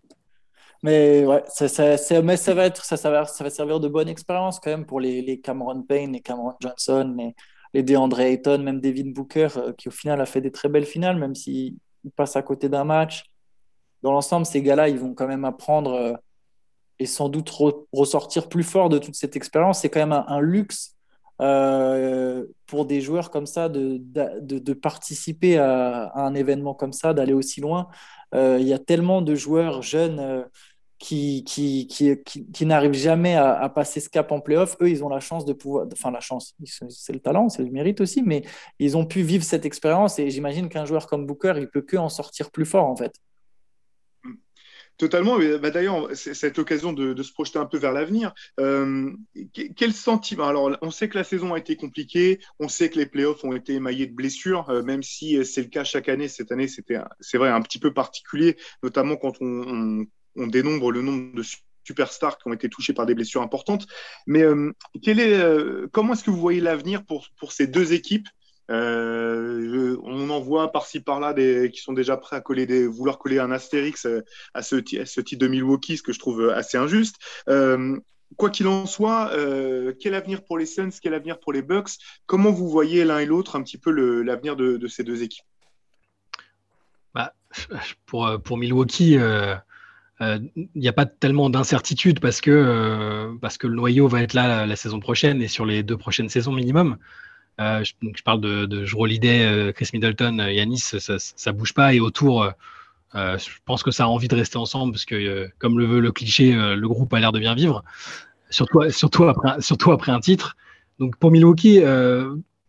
Mais 0.82 1.24
ouais, 1.24 1.44
ça, 1.48 1.68
ça, 1.68 2.22
mais 2.22 2.36
ça 2.36 2.54
va 2.54 2.66
être, 2.66 2.84
ça, 2.84 2.96
ça, 2.96 3.10
va, 3.10 3.24
ça 3.26 3.44
va 3.44 3.50
servir 3.50 3.78
de 3.78 3.88
bonne 3.88 4.08
expérience 4.08 4.58
quand 4.58 4.70
même 4.70 4.84
pour 4.84 4.98
les, 4.98 5.22
les 5.22 5.40
Cameron 5.40 5.82
Payne, 5.82 6.12
les 6.12 6.20
Cameron 6.20 6.54
Johnson, 6.60 7.14
les, 7.16 7.34
les 7.74 7.82
DeAndre 7.82 8.20
Ayton, 8.20 8.58
même 8.58 8.80
David 8.80 9.12
Booker, 9.12 9.48
euh, 9.56 9.72
qui 9.72 9.88
au 9.88 9.92
final 9.92 10.20
a 10.20 10.26
fait 10.26 10.40
des 10.40 10.50
très 10.50 10.68
belles 10.68 10.86
finales, 10.86 11.18
même 11.18 11.34
s'il 11.34 11.76
passe 12.16 12.36
à 12.36 12.42
côté 12.42 12.68
d'un 12.68 12.84
match. 12.84 13.24
Dans 14.02 14.12
l'ensemble, 14.12 14.46
ces 14.46 14.62
gars-là, 14.62 14.88
ils 14.88 14.98
vont 14.98 15.14
quand 15.14 15.28
même 15.28 15.44
apprendre 15.44 15.92
euh, 15.92 16.12
et 16.98 17.06
sans 17.06 17.28
doute 17.28 17.50
ressortir 17.92 18.48
plus 18.48 18.62
fort 18.62 18.88
de 18.88 18.98
toute 18.98 19.14
cette 19.14 19.36
expérience. 19.36 19.80
C'est 19.80 19.88
quand 19.88 20.06
même 20.06 20.24
un, 20.26 20.40
luxe 20.40 20.96
euh, 21.40 22.44
pour 22.66 22.84
des 22.84 23.00
joueurs 23.00 23.30
comme 23.30 23.46
ça 23.46 23.68
de, 23.68 23.98
de, 24.00 24.72
participer 24.74 25.58
à, 25.58 26.12
un 26.14 26.34
événement 26.34 26.74
comme 26.74 26.92
ça, 26.92 27.14
d'aller 27.14 27.32
aussi 27.32 27.60
loin. 27.60 27.88
Il 28.34 28.62
y 28.62 28.72
a 28.72 28.78
tellement 28.78 29.20
de 29.20 29.34
joueurs 29.34 29.82
jeunes 29.82 30.46
qui, 31.02 31.42
qui, 31.44 32.64
n'arrivent 32.66 32.94
jamais 32.94 33.34
à, 33.34 33.68
passer 33.68 33.98
ce 33.98 34.08
cap 34.08 34.30
en 34.30 34.40
playoff, 34.40 34.76
eux, 34.80 34.88
ils 34.88 35.02
ont 35.02 35.08
la 35.08 35.18
chance 35.18 35.44
de 35.44 35.52
pouvoir, 35.52 35.86
enfin 35.92 36.12
la 36.12 36.20
chance, 36.20 36.54
c'est 36.64 37.12
le 37.12 37.18
talent, 37.18 37.48
c'est 37.48 37.64
le 37.64 37.70
mérite 37.70 38.00
aussi, 38.00 38.22
mais 38.22 38.44
ils 38.78 38.96
ont 38.96 39.04
pu 39.04 39.22
vivre 39.22 39.42
cette 39.42 39.66
expérience 39.66 40.20
et 40.20 40.30
j'imagine 40.30 40.68
qu'un 40.68 40.84
joueur 40.84 41.08
comme 41.08 41.26
Booker, 41.26 41.54
il 41.56 41.68
peut 41.68 41.82
que 41.82 41.96
en 41.96 42.08
sortir 42.08 42.52
plus 42.52 42.64
fort 42.64 42.86
en 42.86 42.94
fait. 42.94 43.12
Totalement. 44.98 45.38
Bah, 45.38 45.70
D'ailleurs, 45.70 46.10
cette 46.14 46.60
occasion 46.60 46.92
de, 46.92 47.20
se 47.20 47.32
projeter 47.32 47.58
un 47.58 47.66
peu 47.66 47.78
vers 47.78 47.92
l'avenir. 47.92 48.32
Euh, 48.60 49.10
quel 49.74 49.92
sentiment 49.92 50.46
Alors, 50.46 50.70
on 50.82 50.90
sait 50.92 51.08
que 51.08 51.18
la 51.18 51.24
saison 51.24 51.54
a 51.54 51.58
été 51.58 51.74
compliquée. 51.74 52.38
On 52.60 52.68
sait 52.68 52.90
que 52.90 52.98
les 52.98 53.06
playoffs 53.06 53.42
ont 53.42 53.56
été 53.56 53.72
émaillés 53.72 54.06
de 54.06 54.14
blessures, 54.14 54.70
euh, 54.70 54.82
même 54.82 55.02
si 55.02 55.44
c'est 55.44 55.62
le 55.62 55.68
cas 55.68 55.82
chaque 55.82 56.08
année. 56.08 56.28
Cette 56.28 56.52
année, 56.52 56.68
c'était, 56.68 56.98
c'est 57.18 57.38
vrai, 57.38 57.48
un 57.48 57.62
petit 57.62 57.80
peu 57.80 57.92
particulier, 57.92 58.56
notamment 58.84 59.16
quand 59.16 59.32
on 59.40 60.06
dénombre 60.36 60.90
le 60.92 61.02
nombre 61.02 61.34
de 61.34 61.42
superstars 61.84 62.38
qui 62.38 62.48
ont 62.48 62.52
été 62.52 62.68
touchés 62.68 62.92
par 62.92 63.06
des 63.06 63.14
blessures 63.14 63.42
importantes. 63.42 63.86
Mais 64.26 64.42
euh, 64.42 64.72
est, 64.94 65.18
euh, 65.18 65.88
comment 65.92 66.12
est-ce 66.14 66.24
que 66.24 66.30
vous 66.30 66.40
voyez 66.40 66.60
l'avenir 66.60 67.04
pour, 67.04 67.28
pour 67.38 67.52
ces 67.52 67.66
deux 67.66 67.92
équipes? 67.92 68.28
Euh, 68.70 69.96
on 70.04 70.30
en 70.30 70.40
voit 70.40 70.70
par-ci 70.72 71.00
par-là 71.00 71.34
des 71.34 71.70
qui 71.70 71.80
sont 71.80 71.92
déjà 71.92 72.16
prêts 72.16 72.36
à 72.36 72.40
coller 72.40 72.64
des, 72.64 72.86
vouloir 72.86 73.18
coller 73.18 73.38
un 73.38 73.50
astérix 73.50 74.06
à 74.54 74.62
ce, 74.62 74.76
titre 74.76 75.36
de 75.36 75.48
Milwaukee, 75.48 75.98
ce 75.98 76.02
que 76.02 76.12
je 76.12 76.18
trouve 76.18 76.48
assez 76.48 76.78
injuste. 76.78 77.16
quoi 78.36 78.50
qu'il 78.50 78.68
en 78.68 78.86
soit, 78.86 79.32
quel 80.00 80.14
avenir 80.14 80.44
pour 80.44 80.56
les 80.56 80.64
Suns, 80.66 80.90
quel 81.02 81.12
avenir 81.12 81.40
pour 81.40 81.52
les 81.52 81.60
Bucks? 81.60 81.90
Comment 82.24 82.52
vous 82.52 82.68
voyez 82.68 83.04
l'un 83.04 83.18
et 83.18 83.26
l'autre 83.26 83.56
un 83.56 83.62
petit 83.62 83.78
peu 83.78 83.90
l'avenir 84.22 84.56
de, 84.56 84.76
de, 84.76 84.86
ces 84.86 85.02
deux 85.02 85.22
équipes? 85.22 85.44
Bah, 87.14 87.34
pour, 88.06 88.40
pour 88.42 88.56
Milwaukee, 88.56 89.18
il 90.20 90.26
euh, 90.26 90.38
n'y 90.74 90.88
a 90.88 90.92
pas 90.92 91.06
tellement 91.06 91.50
d'incertitude 91.50 92.20
parce 92.20 92.40
que, 92.40 92.50
euh, 92.50 93.32
parce 93.40 93.58
que 93.58 93.66
le 93.66 93.74
noyau 93.74 94.08
va 94.08 94.22
être 94.22 94.34
là 94.34 94.66
la, 94.66 94.76
saison 94.76 95.00
prochaine 95.00 95.42
et 95.42 95.48
sur 95.48 95.64
les 95.66 95.82
deux 95.82 95.96
prochaines 95.96 96.28
saisons 96.28 96.52
minimum. 96.52 96.96
Euh, 97.60 97.82
je, 97.84 98.22
parle 98.22 98.40
de, 98.40 98.66
de 98.66 99.72
Chris 99.72 99.90
Middleton, 99.92 100.38
Yanis, 100.38 100.78
ça, 100.78 101.16
ça 101.18 101.52
bouge 101.52 101.74
pas 101.74 101.94
et 101.94 102.00
autour, 102.00 102.48
je 103.14 103.48
pense 103.64 103.82
que 103.82 103.90
ça 103.90 104.04
a 104.04 104.06
envie 104.06 104.28
de 104.28 104.34
rester 104.34 104.58
ensemble 104.58 104.92
parce 104.92 105.04
que, 105.04 105.50
comme 105.58 105.78
le 105.78 105.86
veut 105.86 106.00
le 106.00 106.12
cliché, 106.12 106.52
le 106.52 106.88
groupe 106.88 107.12
a 107.14 107.20
l'air 107.20 107.32
de 107.32 107.40
bien 107.40 107.54
vivre, 107.54 107.82
surtout, 108.48 108.88
surtout, 108.90 109.24
après, 109.24 109.60
surtout 109.60 109.92
après 109.92 110.12
un 110.12 110.20
titre. 110.20 110.56
Donc 110.98 111.16
pour 111.16 111.30
Milwaukee, 111.30 111.80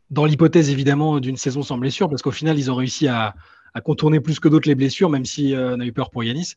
dans 0.09 0.25
l'hypothèse 0.25 0.69
évidemment 0.69 1.19
d'une 1.19 1.37
saison 1.37 1.61
sans 1.61 1.77
blessure, 1.77 2.09
parce 2.09 2.21
qu'au 2.21 2.31
final 2.31 2.57
ils 2.57 2.71
ont 2.71 2.75
réussi 2.75 3.07
à, 3.07 3.35
à 3.73 3.81
contourner 3.81 4.19
plus 4.19 4.39
que 4.39 4.47
d'autres 4.47 4.67
les 4.67 4.75
blessures, 4.75 5.09
même 5.09 5.25
si 5.25 5.55
euh, 5.55 5.75
on 5.75 5.79
a 5.79 5.85
eu 5.85 5.91
peur 5.91 6.09
pour 6.09 6.23
Yanis. 6.23 6.53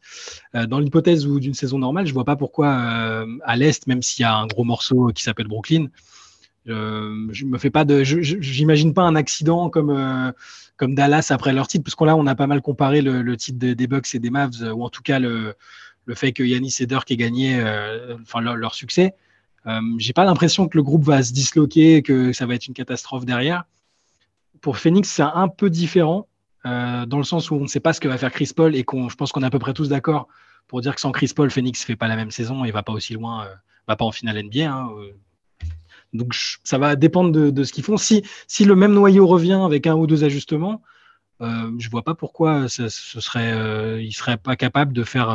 Euh, 0.54 0.66
dans 0.66 0.78
l'hypothèse 0.78 1.26
d'une 1.26 1.54
saison 1.54 1.78
normale, 1.78 2.06
je 2.06 2.12
vois 2.12 2.24
pas 2.24 2.36
pourquoi 2.36 2.68
euh, 2.68 3.26
à 3.44 3.56
l'Est, 3.56 3.86
même 3.86 4.02
s'il 4.02 4.22
y 4.22 4.26
a 4.26 4.36
un 4.36 4.46
gros 4.46 4.64
morceau 4.64 5.08
qui 5.08 5.22
s'appelle 5.22 5.48
Brooklyn, 5.48 5.86
je 6.66 7.44
me 7.44 7.58
fais 7.58 7.70
pas 7.70 7.84
de, 7.84 8.02
j'imagine 8.02 8.92
pas 8.92 9.02
un 9.02 9.14
accident 9.14 9.70
comme 9.70 10.34
comme 10.76 10.96
Dallas 10.96 11.28
après 11.30 11.52
leur 11.52 11.68
titre, 11.68 11.84
parce 11.84 11.94
qu'on 11.94 12.06
là 12.06 12.16
on 12.16 12.26
a 12.26 12.34
pas 12.34 12.48
mal 12.48 12.60
comparé 12.60 13.02
le, 13.02 13.36
titre 13.36 13.58
des 13.58 13.86
Bucks 13.86 14.12
et 14.16 14.18
des 14.18 14.30
Mavs, 14.30 14.72
ou 14.74 14.82
en 14.82 14.90
tout 14.90 15.02
cas 15.02 15.20
le, 15.20 15.54
fait 16.14 16.32
que 16.32 16.42
Yanis 16.42 16.74
et 16.80 16.86
Dirk 16.86 17.08
aient 17.12 17.16
gagné, 17.16 17.60
leur, 17.60 18.56
leur, 18.56 18.74
succès. 18.74 19.14
J'ai 19.98 20.12
pas 20.12 20.24
l'impression 20.24 20.66
que 20.66 20.76
le 20.76 20.82
groupe 20.82 21.04
va 21.04 21.22
se 21.22 21.32
disloquer, 21.32 22.02
que 22.02 22.32
ça 22.32 22.46
va 22.46 22.56
être 22.56 22.66
une 22.66 22.74
catastrophe 22.74 23.24
derrière. 23.24 23.62
Pour 24.60 24.76
Phoenix, 24.76 25.08
c'est 25.08 25.22
un 25.22 25.46
peu 25.46 25.70
différent. 25.70 26.26
Euh, 26.66 27.06
dans 27.06 27.18
le 27.18 27.24
sens 27.24 27.50
où 27.50 27.54
on 27.54 27.60
ne 27.60 27.66
sait 27.68 27.80
pas 27.80 27.92
ce 27.92 28.00
que 28.00 28.08
va 28.08 28.18
faire 28.18 28.32
Chris 28.32 28.50
Paul 28.54 28.74
et 28.74 28.82
qu'on, 28.82 29.08
je 29.08 29.14
pense 29.14 29.30
qu'on 29.30 29.42
est 29.42 29.46
à 29.46 29.50
peu 29.50 29.60
près 29.60 29.72
tous 29.72 29.88
d'accord 29.88 30.26
pour 30.66 30.80
dire 30.80 30.94
que 30.96 31.00
sans 31.00 31.12
Chris 31.12 31.30
Paul, 31.34 31.50
Phoenix 31.50 31.84
fait 31.84 31.94
pas 31.94 32.08
la 32.08 32.16
même 32.16 32.32
saison 32.32 32.64
et 32.64 32.72
va 32.72 32.82
pas 32.82 32.92
aussi 32.92 33.14
loin, 33.14 33.44
euh, 33.44 33.54
va 33.86 33.94
pas 33.94 34.04
en 34.04 34.10
finale 34.10 34.42
NBA. 34.42 34.68
Hein, 34.68 34.90
euh. 34.98 35.12
Donc 36.12 36.34
ça 36.64 36.78
va 36.78 36.96
dépendre 36.96 37.30
de, 37.30 37.64
ce 37.64 37.72
qu'ils 37.72 37.84
font. 37.84 37.96
Si, 37.96 38.24
si 38.48 38.64
le 38.64 38.74
même 38.74 38.92
noyau 38.92 39.26
revient 39.26 39.60
avec 39.64 39.86
un 39.86 39.94
ou 39.94 40.08
deux 40.08 40.24
ajustements, 40.24 40.82
euh, 41.40 41.70
je 41.78 41.90
vois 41.90 42.02
pas 42.02 42.14
pourquoi 42.14 42.68
ce, 42.68 42.88
serait, 42.88 44.02
il 44.02 44.12
serait 44.12 44.38
pas 44.38 44.56
capable 44.56 44.92
de 44.92 45.04
faire 45.04 45.28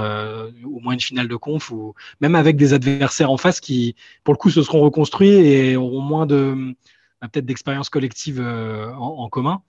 au 0.66 0.80
moins 0.80 0.94
une 0.94 1.00
finale 1.00 1.28
de 1.28 1.36
conf 1.36 1.72
ou 1.72 1.94
même 2.20 2.36
avec 2.36 2.58
des 2.58 2.74
adversaires 2.74 3.32
en 3.32 3.38
face 3.38 3.60
qui, 3.60 3.96
pour 4.24 4.34
le 4.34 4.38
coup, 4.38 4.50
se 4.50 4.64
seront 4.64 4.82
reconstruits 4.82 5.30
et 5.30 5.78
auront 5.78 6.02
moins 6.02 6.26
de 6.26 6.76
bah, 7.22 7.28
peut-être 7.28 7.46
d'expérience 7.46 7.90
collective 7.90 8.42
en, 8.42 9.30
commun. 9.30 9.62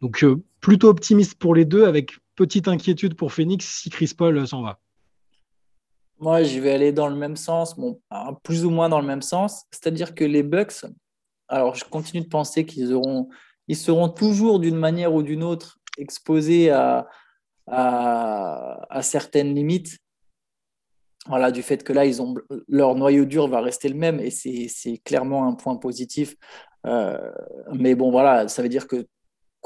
Donc 0.00 0.22
euh, 0.22 0.42
plutôt 0.60 0.88
optimiste 0.88 1.36
pour 1.38 1.54
les 1.54 1.64
deux, 1.64 1.84
avec 1.84 2.12
petite 2.36 2.68
inquiétude 2.68 3.14
pour 3.14 3.32
Phoenix 3.32 3.66
si 3.66 3.90
Chris 3.90 4.12
Paul 4.16 4.46
s'en 4.46 4.62
va. 4.62 4.78
Moi, 6.20 6.42
je 6.42 6.58
vais 6.58 6.72
aller 6.72 6.92
dans 6.92 7.08
le 7.08 7.14
même 7.14 7.36
sens, 7.36 7.76
plus 8.42 8.64
ou 8.64 8.70
moins 8.70 8.88
dans 8.88 9.00
le 9.00 9.06
même 9.06 9.22
sens. 9.22 9.64
C'est-à-dire 9.70 10.14
que 10.14 10.24
les 10.24 10.42
Bucks, 10.42 10.84
alors 11.48 11.76
je 11.76 11.84
continue 11.84 12.22
de 12.22 12.28
penser 12.28 12.66
qu'ils 12.66 12.88
seront 13.76 14.08
toujours 14.08 14.58
d'une 14.58 14.76
manière 14.76 15.14
ou 15.14 15.22
d'une 15.22 15.44
autre 15.44 15.78
exposés 15.96 16.70
à, 16.70 17.06
à, 17.68 19.00
certaines 19.02 19.54
limites. 19.54 19.98
Voilà, 21.26 21.50
du 21.50 21.62
fait 21.62 21.84
que 21.84 21.92
là, 21.92 22.04
ils 22.04 22.22
ont, 22.22 22.34
leur 22.68 22.94
noyau 22.94 23.24
dur 23.24 23.48
va 23.48 23.60
rester 23.60 23.88
le 23.88 23.94
même 23.94 24.18
et 24.18 24.30
c'est 24.30 24.98
clairement 25.04 25.46
un 25.46 25.54
point 25.54 25.76
positif. 25.76 26.34
Euh, 26.86 27.30
mais 27.74 27.94
bon, 27.94 28.10
voilà, 28.10 28.48
ça 28.48 28.62
veut 28.62 28.68
dire 28.68 28.86
que 28.86 29.06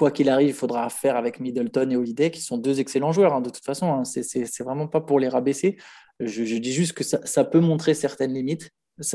quoi 0.02 0.10
qu'il 0.10 0.28
arrive, 0.28 0.48
il 0.48 0.52
faudra 0.52 0.90
faire 0.90 1.14
avec 1.14 1.38
Middleton 1.38 1.88
et 1.88 1.94
Holiday, 1.94 2.32
qui 2.32 2.40
sont 2.40 2.58
deux 2.58 2.80
excellents 2.80 3.12
joueurs, 3.12 3.34
hein, 3.34 3.40
de 3.40 3.50
toute 3.50 3.64
façon. 3.64 3.86
Hein. 3.92 4.02
C'est 4.04 4.64
vraiment 4.64 4.88
pas 4.88 5.00
pour 5.00 5.20
les 5.20 5.28
rabaisser. 5.28 5.76
Je, 6.18 6.56
dis 6.56 6.72
juste 6.72 6.92
que 6.92 7.04
ça, 7.04 7.44
peut 7.44 7.60
montrer 7.60 7.94
certaines 7.94 8.34
limites. 8.34 8.70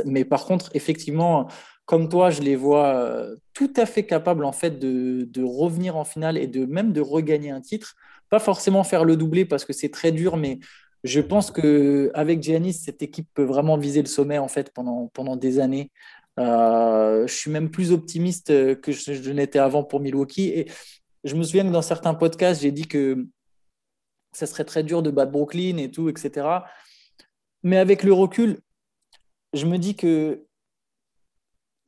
Mais 0.05 0.23
par 0.23 0.45
contre, 0.45 0.69
effectivement, 0.75 1.47
comme 1.83 2.07
toi, 2.07 2.29
je 2.29 2.41
les 2.41 2.55
vois 2.55 2.95
euh, 2.95 3.35
tout 3.53 3.73
à 3.75 3.85
fait 3.85 4.05
capables 4.05 4.45
en 4.45 4.53
fait 4.53 4.79
de, 4.79 5.43
revenir 5.43 5.97
en 5.97 6.05
finale 6.05 6.37
et 6.37 6.47
de 6.47 6.65
même 6.65 6.93
de 6.93 7.01
regagner 7.01 7.51
un 7.51 7.59
titre. 7.59 7.95
Pas 8.29 8.39
forcément 8.39 8.85
faire 8.85 9.03
le 9.03 9.17
doublé 9.17 9.43
parce 9.43 9.65
que 9.65 9.73
c'est 9.73 9.89
très 9.89 10.13
dur, 10.13 10.37
mais 10.37 10.59
je 11.03 11.19
pense 11.19 11.51
que 11.51 12.11
avec 12.13 12.41
Giannis, 12.41 12.75
cette 12.75 13.01
équipe 13.01 13.27
peut 13.33 13.43
vraiment 13.43 13.77
viser 13.77 14.01
le 14.01 14.07
sommet 14.07 14.37
en 14.37 14.47
fait 14.47 14.71
pendant, 14.73 15.11
pendant 15.13 15.35
des 15.35 15.59
années. 15.59 15.91
Euh, 16.39 17.25
je 17.27 17.33
suis 17.33 17.51
même 17.51 17.71
plus 17.71 17.91
optimiste 17.91 18.47
que 18.81 18.91
je, 18.91 19.31
n'étais 19.31 19.59
avant 19.59 19.83
pour 19.83 19.99
Milwaukee. 19.99 20.49
Et 20.49 20.71
je 21.23 21.35
me 21.35 21.43
souviens 21.43 21.65
que 21.65 21.71
dans 21.71 21.81
certains 21.81 22.13
podcasts, 22.13 22.61
j'ai 22.61 22.71
dit 22.71 22.87
que 22.87 23.27
ça 24.33 24.45
serait 24.45 24.65
très 24.65 24.83
dur 24.83 25.01
de 25.01 25.09
battre 25.09 25.31
Brooklyn 25.31 25.77
et 25.77 25.89
tout, 25.89 26.09
etc. 26.09 26.47
Mais 27.63 27.77
avec 27.77 28.03
le 28.03 28.13
recul, 28.13 28.59
je 29.53 29.65
me 29.65 29.77
dis 29.77 29.95
que 29.95 30.45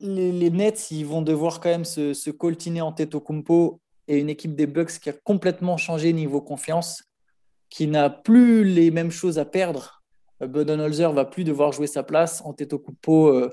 les, 0.00 0.50
Nets, 0.50 0.90
ils 0.90 1.04
vont 1.04 1.22
devoir 1.22 1.60
quand 1.60 1.68
même 1.68 1.84
se, 1.84 2.14
se 2.14 2.30
coltiner 2.30 2.80
en 2.80 2.92
tête 2.92 3.14
au 3.14 3.20
compo 3.20 3.80
et 4.08 4.18
une 4.18 4.30
équipe 4.30 4.56
des 4.56 4.66
Bucks 4.66 4.98
qui 4.98 5.10
a 5.10 5.12
complètement 5.12 5.76
changé 5.76 6.12
niveau 6.12 6.40
confiance, 6.40 7.04
qui 7.68 7.86
n'a 7.86 8.10
plus 8.10 8.64
les 8.64 8.90
mêmes 8.90 9.10
choses 9.10 9.38
à 9.38 9.44
perdre. 9.44 10.02
Budenholzer 10.40 11.12
va 11.12 11.24
plus 11.24 11.44
devoir 11.44 11.72
jouer 11.72 11.86
sa 11.86 12.02
place 12.02 12.42
en 12.44 12.54
compo. 12.54 13.28
Euh, 13.28 13.50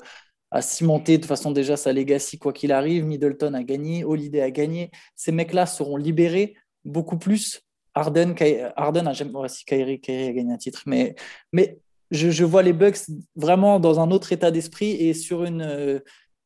a 0.52 0.62
cimenté 0.62 1.18
de 1.18 1.26
façon 1.26 1.52
déjà 1.52 1.78
sa 1.78 1.94
legacy 1.94 2.38
quoi 2.38 2.54
qu'il 2.54 2.72
arrive. 2.72 3.06
Middleton 3.06 3.54
a 3.54 3.64
gagné, 3.64 4.04
Holiday 4.04 4.42
a 4.42 4.52
gagné. 4.52 4.92
Ces 5.16 5.32
mecs-là 5.32 5.66
seront 5.66 5.98
libérés 5.98 6.56
beaucoup 6.86 7.18
plus. 7.18 7.62
Arden, 7.94 8.36
Arden 8.76 9.08
a 9.08 9.14
si 9.14 9.66
a 9.70 9.76
gagné 9.76 10.54
un 10.54 10.58
titre, 10.58 10.84
mais, 10.86 11.16
mais 11.52 11.80
je, 12.12 12.44
vois 12.44 12.62
les 12.62 12.74
Bucks 12.74 13.00
vraiment 13.36 13.80
dans 13.80 14.00
un 14.00 14.12
autre 14.12 14.32
état 14.32 14.52
d'esprit 14.52 14.92
et 14.92 15.14
sur 15.14 15.44
une, 15.44 16.02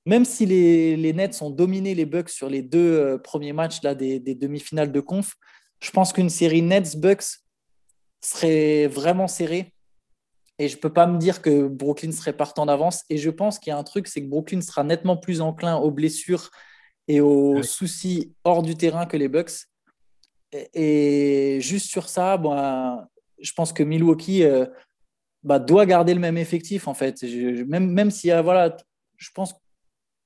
même 0.06 0.26
si 0.26 0.46
les, 0.46 1.14
Nets 1.14 1.42
ont 1.42 1.50
dominé 1.50 1.94
les 1.94 2.06
Bucks 2.06 2.30
sur 2.30 2.50
les 2.50 2.62
deux 2.62 2.94
euh, 2.94 3.18
premiers 3.18 3.54
matchs 3.54 3.82
là, 3.84 3.94
des, 3.96 4.20
demi-finales 4.20 4.92
de 4.92 5.00
conf, 5.00 5.36
je 5.82 5.92
pense 5.92 6.14
qu'une 6.14 6.30
série 6.30 6.62
Nets-Bucks 6.62 7.40
serait 8.22 8.88
vraiment 8.88 9.28
serrée. 9.28 9.74
Et 10.62 10.68
je 10.68 10.76
ne 10.76 10.80
peux 10.80 10.94
pas 10.94 11.08
me 11.08 11.18
dire 11.18 11.42
que 11.42 11.68
Brooklyn 11.68 12.12
serait 12.12 12.34
partant 12.34 12.68
d'avance. 12.68 13.04
Et 13.10 13.18
je 13.18 13.32
pense 13.32 13.58
qu'il 13.58 13.72
y 13.72 13.74
a 13.74 13.80
un 13.80 13.84
truc, 13.84 14.08
c'est 14.08 14.22
que 14.22 14.28
Brooklyn 14.28 14.62
sera 14.62 14.84
nettement 14.84 15.18
plus 15.18 15.42
enclin 15.42 15.78
aux 15.78 15.90
blessures 15.90 16.52
et 17.08 17.20
aux 17.20 17.64
soucis 17.64 18.36
hors 18.44 18.62
du 18.62 18.76
terrain 18.76 19.08
que 19.08 19.18
les 19.18 19.28
Bucks. 19.28 19.66
Et, 20.76 21.58
juste 21.62 21.90
sur 21.90 22.08
ça, 22.10 22.38
bah, 22.38 23.10
je 23.42 23.52
pense 23.54 23.74
que 23.74 23.82
Milwaukee 23.82 24.44
euh, 24.44 24.68
bah, 25.42 25.58
doit 25.58 25.88
garder 25.88 26.14
le 26.14 26.20
même 26.20 26.38
effectif 26.38 26.88
en 26.88 26.94
fait. 26.94 27.24
même 27.66 27.90
même 27.90 28.12
s'il 28.12 28.28
y 28.28 28.32
a, 28.32 28.44
voilà, 28.44 28.78
je 29.18 29.32
pense 29.34 29.56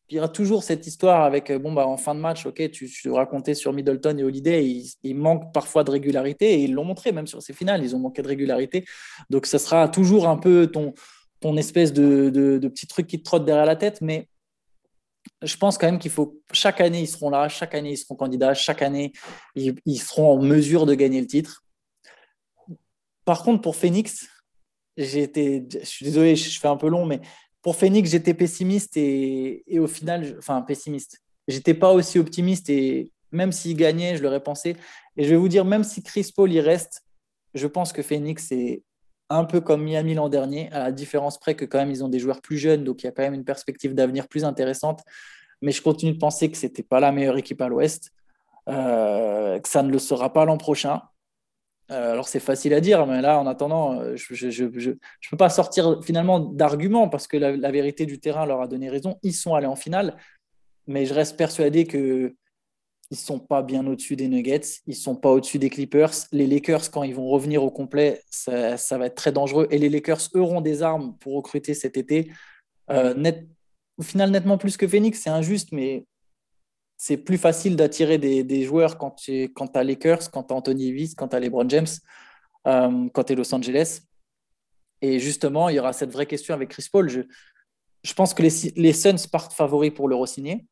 il 0.10 0.16
y 0.16 0.20
aura 0.20 0.30
toujours 0.30 0.64
cette 0.64 0.86
histoire 0.86 1.24
avec, 1.24 1.50
euh, 1.50 1.58
bon, 1.58 1.74
bah, 1.74 1.88
en 1.88 1.98
fin 1.98 2.14
de 2.14 2.20
match, 2.20 2.46
ok, 2.46 2.70
tu, 2.72 2.88
tu 2.90 3.12
compter 3.30 3.56
sur 3.56 3.74
Middleton 3.74 4.18
et 4.18 4.24
Holiday, 4.24 4.64
ils, 4.64 4.92
ils, 5.04 5.16
manquent 5.16 5.52
parfois 5.52 5.84
de 5.84 5.92
régularité, 5.92 6.54
et 6.54 6.64
ils 6.64 6.74
l'ont 6.74 6.84
montré, 6.84 7.12
même 7.12 7.28
sur 7.28 7.42
ces 7.42 7.54
finales, 7.54 7.84
ils 7.84 7.96
ont 7.96 8.00
manqué 8.00 8.22
de 8.22 8.28
régularité. 8.28 8.86
Donc, 9.30 9.48
ça 9.48 9.58
sera 9.58 9.90
toujours 9.90 10.28
un 10.28 10.38
peu 10.38 10.68
ton, 10.68 10.94
ton 11.40 11.58
espèce 11.58 11.92
de, 11.92 12.30
de, 12.30 12.68
petit 12.68 12.88
truc 12.88 13.08
qui 13.08 13.20
te 13.20 13.24
trotte 13.24 13.46
derrière 13.46 13.66
la 13.66 13.76
tête, 13.76 14.02
mais 14.02 14.28
je 15.42 15.58
pense 15.58 15.80
quand 15.80 15.88
même 15.88 16.00
qu'il 16.00 16.12
faut, 16.12 16.40
chaque 16.52 16.82
année, 16.82 17.02
ils 17.02 17.08
seront 17.08 17.32
là, 17.32 17.50
chaque 17.50 17.74
année, 17.74 17.94
ils 17.94 17.98
seront 17.98 18.16
candidats, 18.16 18.54
chaque 18.54 18.84
année, 18.84 19.12
ils, 19.56 19.76
ils 19.86 20.00
seront 20.00 20.34
en 20.34 20.42
mesure 20.42 20.86
de 20.86 20.94
gagner 20.94 21.20
le 21.20 21.28
titre. 21.28 21.64
Par 23.26 23.42
contre, 23.42 23.62
pour 23.62 23.76
Phoenix, 23.76 24.28
j'ai 24.98 25.24
été, 25.24 25.68
je 25.72 25.86
suis 25.86 26.06
désolé, 26.06 26.36
je 26.36 26.60
fais 26.60 26.68
un 26.68 26.78
peu 26.78 26.88
long, 26.88 27.06
mais 27.06 27.22
pour 27.66 27.76
Phoenix, 27.76 28.12
j'étais 28.12 28.36
pessimiste 28.36 28.96
et, 28.96 29.64
au 29.80 29.88
final, 29.88 30.36
enfin 30.38 30.62
pessimiste. 30.62 31.24
J'étais 31.48 31.74
pas 31.74 31.94
aussi 31.94 32.20
optimiste 32.20 32.70
et 32.70 33.12
même 33.32 33.52
s'il 33.52 33.76
gagnait, 33.76 34.18
je 34.18 34.22
l'aurais 34.22 34.44
pensé. 34.44 34.78
Et 35.18 35.24
je 35.24 35.32
vais 35.32 35.36
vous 35.36 35.50
dire, 35.50 35.66
même 35.66 35.84
si 35.84 36.04
Chris 36.04 36.32
Paul 36.36 36.54
y 36.54 36.62
reste, 36.62 37.02
je 37.56 37.66
pense 37.66 37.92
que 37.92 38.04
Phoenix 38.04 38.52
est 38.52 38.84
un 39.32 39.46
peu 39.46 39.62
comme 39.62 39.84
Miami 39.84 40.14
l'an 40.14 40.30
dernier, 40.30 40.72
à 40.74 40.78
la 40.78 40.92
différence 40.92 41.40
près 41.40 41.56
que 41.56 41.66
quand 41.66 41.80
même 41.80 41.90
ils 41.90 42.04
ont 42.04 42.08
des 42.08 42.20
joueurs 42.20 42.40
plus 42.40 42.60
jeunes, 42.60 42.84
donc 42.84 43.02
il 43.02 43.08
y 43.08 43.10
a 43.10 43.12
quand 43.12 43.24
même 43.24 43.34
une 43.34 43.46
perspective 43.46 43.96
d'avenir 43.96 44.28
plus 44.28 44.46
intéressante. 44.46 45.02
Mais 45.64 45.72
je 45.72 45.82
continue 45.82 46.14
de 46.14 46.20
penser 46.20 46.52
que 46.52 46.58
c'était 46.58 46.84
pas 46.84 47.00
la 47.00 47.12
meilleure 47.12 47.38
équipe 47.38 47.64
à 47.64 47.68
l'Ouest, 47.68 48.12
euh, 48.70 49.58
que 49.58 49.68
ça 49.68 49.82
ne 49.82 49.90
le 49.90 49.98
sera 49.98 50.32
pas 50.32 50.46
l'an 50.46 50.60
prochain. 50.60 51.02
Euh, 51.92 52.14
alors 52.14 52.28
c'est 52.28 52.40
facile 52.40 52.74
à 52.74 52.82
dire, 52.82 53.06
mais 53.06 53.22
là 53.22 53.40
en 53.40 53.46
attendant, 53.46 54.00
euh, 54.00 54.16
je 54.16 54.64
ne 54.64 54.98
peux 55.30 55.38
pas 55.38 55.50
sortir 55.50 56.00
finalement 56.04 56.40
d'arguments 56.40 57.10
parce 57.10 57.28
que 57.28 57.38
la, 57.38 57.72
vérité 57.72 58.08
du 58.08 58.20
terrain 58.20 58.46
leur 58.46 58.62
a 58.62 58.68
donné 58.68 58.90
raison. 58.90 59.20
Ils 59.22 59.34
sont 59.34 59.54
allés 59.54 59.68
en 59.68 59.76
finale, 59.76 60.18
mais 60.88 61.06
je 61.06 61.14
reste 61.14 61.38
persuadé 61.38 61.86
qu'ils 61.86 62.34
ne 63.12 63.16
sont 63.16 63.40
pas 63.40 63.62
bien 63.62 63.86
au-dessus 63.86 64.16
des 64.16 64.28
Nuggets, 64.28 64.82
ils 64.88 64.96
sont 64.96 65.16
pas 65.16 65.30
au-dessus 65.30 65.60
des 65.60 65.70
Clippers. 65.70 66.14
Les 66.32 66.48
Lakers, 66.48 66.90
quand 66.90 67.04
ils 67.04 67.14
vont 67.14 67.28
revenir 67.28 67.64
au 67.64 67.70
complet, 67.70 68.24
ça, 68.32 68.98
va 68.98 69.06
être 69.06 69.16
très 69.16 69.32
dangereux. 69.32 69.68
Et 69.70 69.78
les 69.78 69.90
Lakers 69.90 70.30
auront 70.34 70.62
des 70.62 70.82
armes 70.82 71.16
pour 71.20 71.36
recruter 71.36 71.76
cet 71.76 71.98
été. 71.98 72.32
Euh, 72.90 73.14
net, 73.14 73.48
au 74.00 74.04
final, 74.04 74.32
nettement 74.32 74.58
plus 74.58 74.76
que 74.76 74.88
Phoenix, 74.88 75.22
c'est 75.22 75.30
injuste, 75.30 75.72
mais 75.72 76.06
c'est 76.98 77.18
plus 77.18 77.38
facile 77.38 77.76
d'attirer 77.76 78.18
des, 78.18 78.64
joueurs 78.64 78.98
quand 78.98 79.12
tu 79.12 79.52
as 79.74 79.84
Lakers, 79.84 80.32
quand 80.32 80.44
tu 80.44 80.54
as 80.54 80.58
Anthony 80.58 80.88
Davis, 80.88 81.16
quand 81.16 81.30
tu 81.30 81.36
as 81.36 81.40
LeBron 81.40 81.68
James, 81.70 81.88
euh, 82.68 83.10
quand 83.14 83.24
tu 83.24 83.34
es 83.34 83.36
Los 83.36 83.54
Angeles. 83.54 84.02
Et 85.02 85.20
justement, 85.20 85.70
il 85.70 85.76
y 85.76 85.80
aura 85.80 85.94
cette 85.94 86.12
vraie 86.12 86.26
question 86.26 86.54
avec 86.54 86.70
Chris 86.70 86.88
Paul. 86.92 87.10
Je, 87.10 88.14
pense 88.14 88.34
que 88.34 88.42
les, 88.42 88.94
Suns 88.94 89.28
partent 89.32 89.54
favoris 89.54 89.94
pour 89.94 90.08
le 90.08 90.16
re-signer. 90.16 90.66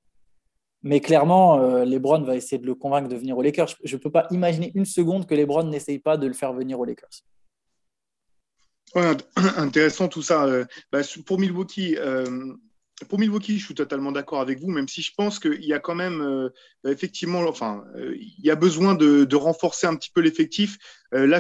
Mais 0.82 1.00
clairement, 1.00 1.60
euh, 1.62 1.86
LeBron 1.86 2.24
va 2.24 2.36
essayer 2.36 2.58
de 2.58 2.66
le 2.66 2.76
convaincre 2.76 3.10
de 3.10 3.16
venir 3.16 3.38
aux 3.38 3.42
Lakers. 3.42 3.76
Je 3.84 3.96
ne 3.96 4.02
peux 4.02 4.12
pas 4.12 4.28
imaginer 4.32 4.72
une 4.76 4.86
seconde 4.86 5.26
que 5.26 5.36
LeBron 5.36 5.64
n'essaye 5.64 6.00
pas 6.00 6.18
de 6.18 6.28
le 6.28 6.34
faire 6.34 6.54
venir 6.54 6.80
aux 6.80 6.86
Lakers. 6.86 7.24
Intéressant 9.58 10.08
tout 10.08 10.22
ça. 10.22 10.46
Euh, 10.46 10.66
bah, 10.92 11.02
pour 11.26 11.40
Milwaukee, 11.40 11.98
pour 13.10 13.20
Milwaukee, 13.20 13.58
je 13.58 13.66
suis 13.66 13.76
totalement 13.76 14.12
d'accord 14.12 14.40
avec 14.40 14.60
vous, 14.60 14.70
même 14.70 14.88
si 14.88 15.02
je 15.02 15.12
pense 15.16 15.40
qu'il 15.40 15.64
y 15.66 15.74
a 15.74 15.80
quand 15.80 15.96
même, 15.96 16.22
euh, 16.22 16.50
effectivement, 16.88 17.42
enfin, 17.42 17.84
euh, 17.96 18.16
il 18.16 18.46
y 18.46 18.52
a 18.52 18.56
besoin 18.56 18.94
de, 18.94 19.36
renforcer 19.36 19.88
un 19.88 19.96
petit 19.96 20.12
peu 20.12 20.22
l'effectif. 20.22 20.78
Euh, 21.14 21.26
là, 21.26 21.40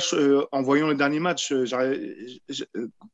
en 0.52 0.62
voyant 0.64 0.88
le 0.88 0.96
dernier 0.96 1.20
match, 1.20 1.54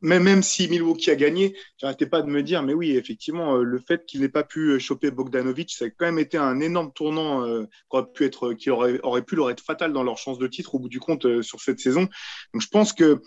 même, 0.02 0.24
même 0.24 0.42
si 0.42 0.70
Milwaukee 0.70 1.12
a 1.12 1.16
gagné, 1.16 1.56
j'arrêtais 1.78 2.06
pas 2.06 2.22
de 2.22 2.28
me 2.28 2.42
dire, 2.42 2.64
mais 2.64 2.74
oui, 2.74 2.92
effectivement, 2.92 3.58
le 3.58 3.80
fait 3.80 4.06
qu'il 4.06 4.22
n'ait 4.22 4.30
pas 4.30 4.44
pu 4.44 4.80
choper 4.80 5.12
Bogdanovic, 5.12 5.72
ça 5.72 5.86
a 5.86 5.90
quand 5.90 6.06
même 6.06 6.20
été 6.20 6.38
un 6.38 6.60
énorme 6.62 6.94
tournant 6.94 7.44
qui 7.66 7.68
aurait 7.92 8.06
pu 8.14 8.26
être, 8.26 8.56
aurait 9.04 9.22
pu 9.22 9.36
leur 9.36 9.50
être 9.50 9.62
fatal 9.62 9.92
dans 9.92 10.04
leur 10.04 10.18
chance 10.18 10.40
de 10.40 10.48
titre 10.48 10.76
au 10.76 10.80
bout 10.80 10.90
du 10.90 11.00
compte 11.00 11.42
sur 11.42 11.60
cette 11.60 11.80
saison. 11.80 12.08
Donc, 12.54 12.62
je 12.62 12.68
pense 12.70 12.94
que 12.94 13.22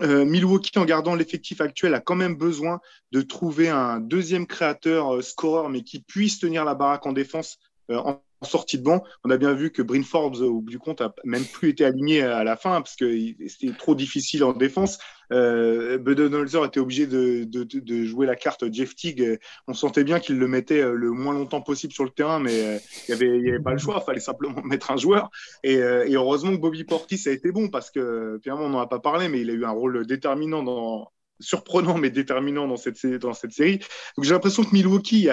euh, 0.00 0.24
Milwaukee, 0.24 0.78
en 0.78 0.84
gardant 0.84 1.14
l'effectif 1.14 1.60
actuel, 1.60 1.94
a 1.94 2.00
quand 2.00 2.14
même 2.14 2.36
besoin 2.36 2.80
de 3.12 3.20
trouver 3.20 3.68
un 3.68 4.00
deuxième 4.00 4.46
créateur 4.46 5.16
euh, 5.16 5.22
scoreur, 5.22 5.68
mais 5.68 5.82
qui 5.82 6.00
puisse 6.00 6.38
tenir 6.38 6.64
la 6.64 6.74
baraque 6.74 7.06
en 7.06 7.12
défense 7.12 7.58
euh, 7.90 8.00
en 8.40 8.46
sortie 8.46 8.78
de 8.78 8.84
banc, 8.84 9.02
on 9.24 9.30
a 9.30 9.36
bien 9.36 9.52
vu 9.52 9.70
que 9.70 9.82
Bryn 9.82 10.04
Forbes, 10.04 10.36
au 10.36 10.60
bout 10.60 10.70
du 10.70 10.78
compte, 10.78 11.00
a 11.00 11.14
même 11.24 11.44
plus 11.44 11.70
été 11.70 11.84
aligné 11.84 12.22
à 12.22 12.44
la 12.44 12.56
fin 12.56 12.80
parce 12.80 12.96
que 12.96 13.12
c'était 13.46 13.72
trop 13.76 13.94
difficile 13.94 14.44
en 14.44 14.52
défense. 14.52 14.98
Euh, 15.32 15.98
Budenholzer 15.98 16.64
était 16.64 16.80
obligé 16.80 17.06
de, 17.06 17.44
de, 17.44 17.64
de, 17.64 18.04
jouer 18.04 18.26
la 18.26 18.36
carte 18.36 18.72
Jeff 18.72 18.94
Teague. 18.94 19.38
On 19.66 19.74
sentait 19.74 20.04
bien 20.04 20.20
qu'il 20.20 20.38
le 20.38 20.48
mettait 20.48 20.80
euh, 20.80 20.94
le 20.94 21.10
moins 21.10 21.34
longtemps 21.34 21.60
possible 21.60 21.92
sur 21.92 22.04
le 22.04 22.10
terrain, 22.10 22.38
mais 22.38 22.60
euh, 22.60 22.78
il 23.08 23.42
n'y 23.42 23.50
avait, 23.50 23.60
pas 23.60 23.72
le 23.72 23.78
choix. 23.78 23.98
Il 24.00 24.04
fallait 24.04 24.20
simplement 24.20 24.62
mettre 24.64 24.90
un 24.90 24.96
joueur. 24.96 25.30
Et, 25.62 25.76
euh, 25.76 26.08
et, 26.08 26.14
heureusement 26.14 26.52
que 26.52 26.60
Bobby 26.60 26.84
Portis 26.84 27.28
a 27.28 27.32
été 27.32 27.52
bon 27.52 27.68
parce 27.68 27.90
que, 27.90 28.38
finalement, 28.42 28.66
on 28.66 28.70
n'en 28.70 28.80
a 28.80 28.86
pas 28.86 29.00
parlé, 29.00 29.28
mais 29.28 29.40
il 29.40 29.50
a 29.50 29.52
eu 29.52 29.64
un 29.64 29.70
rôle 29.70 30.06
déterminant 30.06 30.62
dans, 30.62 31.12
surprenant 31.40 31.98
mais 31.98 32.10
déterminant 32.10 32.66
dans 32.66 32.76
cette, 32.76 33.04
dans 33.06 33.34
cette 33.34 33.52
série. 33.52 33.78
Donc 34.16 34.24
j'ai 34.24 34.32
l'impression 34.32 34.64
que 34.64 34.72
Milwaukee 34.72 35.28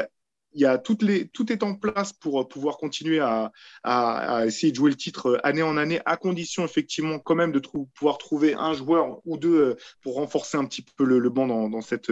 y 0.61 0.65
a 0.65 0.77
toutes 0.77 1.01
les, 1.01 1.27
tout 1.27 1.51
est 1.51 1.63
en 1.63 1.75
place 1.75 2.13
pour 2.13 2.41
euh, 2.41 2.47
pouvoir 2.47 2.77
continuer 2.77 3.19
à, 3.19 3.51
à, 3.83 4.45
essayer 4.45 4.71
de 4.71 4.77
jouer 4.77 4.89
le 4.89 4.95
titre 4.95 5.31
euh, 5.31 5.47
année 5.47 5.63
en 5.63 5.77
année, 5.77 5.99
à 6.05 6.17
condition 6.17 6.63
effectivement 6.65 7.19
quand 7.19 7.35
même 7.35 7.51
de 7.51 7.59
pouvoir 7.59 8.17
trouver 8.17 8.53
un 8.53 8.73
joueur 8.73 9.19
ou 9.25 9.37
deux 9.37 9.55
euh, 9.55 9.75
pour 10.01 10.15
renforcer 10.15 10.57
un 10.57 10.65
petit 10.65 10.81
peu 10.81 11.03
le, 11.03 11.19
le 11.19 11.29
banc 11.29 11.47
dans, 11.47 11.69
dans, 11.69 11.81
cette, 11.81 12.11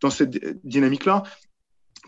dans 0.00 0.10
cette 0.10 0.66
dynamique-là. 0.66 1.22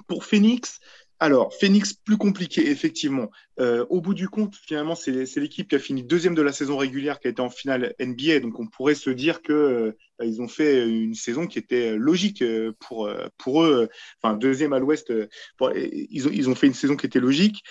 Pour 0.06 0.24
Phoenix, 0.24 0.80
alors, 1.20 1.52
Phoenix, 1.52 1.92
plus 1.92 2.16
compliqué, 2.16 2.70
effectivement. 2.70 3.30
Euh, 3.58 3.84
au 3.90 4.00
bout 4.00 4.14
du 4.14 4.28
compte, 4.28 4.54
finalement, 4.54 4.94
c'est 4.94 5.10
l'équipe 5.36 5.68
qui 5.68 5.74
a 5.74 5.80
fini 5.80 6.04
deuxième 6.04 6.36
de 6.36 6.42
la 6.42 6.52
saison 6.52 6.76
régulière, 6.76 7.18
qui 7.18 7.26
a 7.26 7.30
été 7.30 7.42
en 7.42 7.50
finale 7.50 7.94
NBA. 8.00 8.38
Donc, 8.40 8.60
on 8.60 8.66
pourrait 8.68 8.94
se 8.94 9.10
dire 9.10 9.42
que 9.42 9.96
ils 10.22 10.40
ont 10.40 10.48
fait 10.48 10.88
une 10.88 11.14
saison 11.14 11.46
qui 11.46 11.58
était 11.58 11.96
logique 11.96 12.44
pour, 12.78 13.10
pour 13.36 13.64
eux. 13.64 13.88
Enfin, 14.22 14.36
deuxième 14.36 14.72
à 14.72 14.78
l'ouest, 14.78 15.12
ils, 15.60 16.28
ont, 16.28 16.30
ils 16.32 16.48
ont 16.48 16.54
fait 16.54 16.68
une 16.68 16.74
saison 16.74 16.96
qui 16.96 17.06
était 17.06 17.20
logique. 17.20 17.64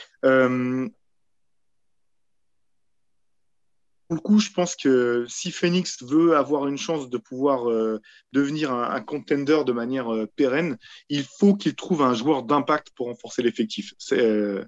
Le 4.10 4.20
coup, 4.20 4.40
je 4.40 4.52
pense 4.52 4.76
que 4.76 5.26
si 5.28 5.52
Phoenix 5.52 6.02
veut 6.02 6.38
avoir 6.38 6.68
une 6.68 6.78
chance 6.78 7.10
de 7.10 7.18
pouvoir 7.18 7.70
euh, 7.70 8.00
devenir 8.32 8.72
un, 8.72 9.02
contender 9.02 9.64
de 9.66 9.74
manière 9.74 10.14
euh, 10.14 10.28
pérenne, 10.36 10.78
il 11.10 11.26
faut 11.26 11.56
qu'il 11.56 11.76
trouve 11.76 12.02
un 12.02 12.14
joueur 12.14 12.44
d'impact 12.44 12.92
pour 12.96 13.08
renforcer 13.08 13.42
l'effectif. 13.42 13.94
Euh, 14.14 14.64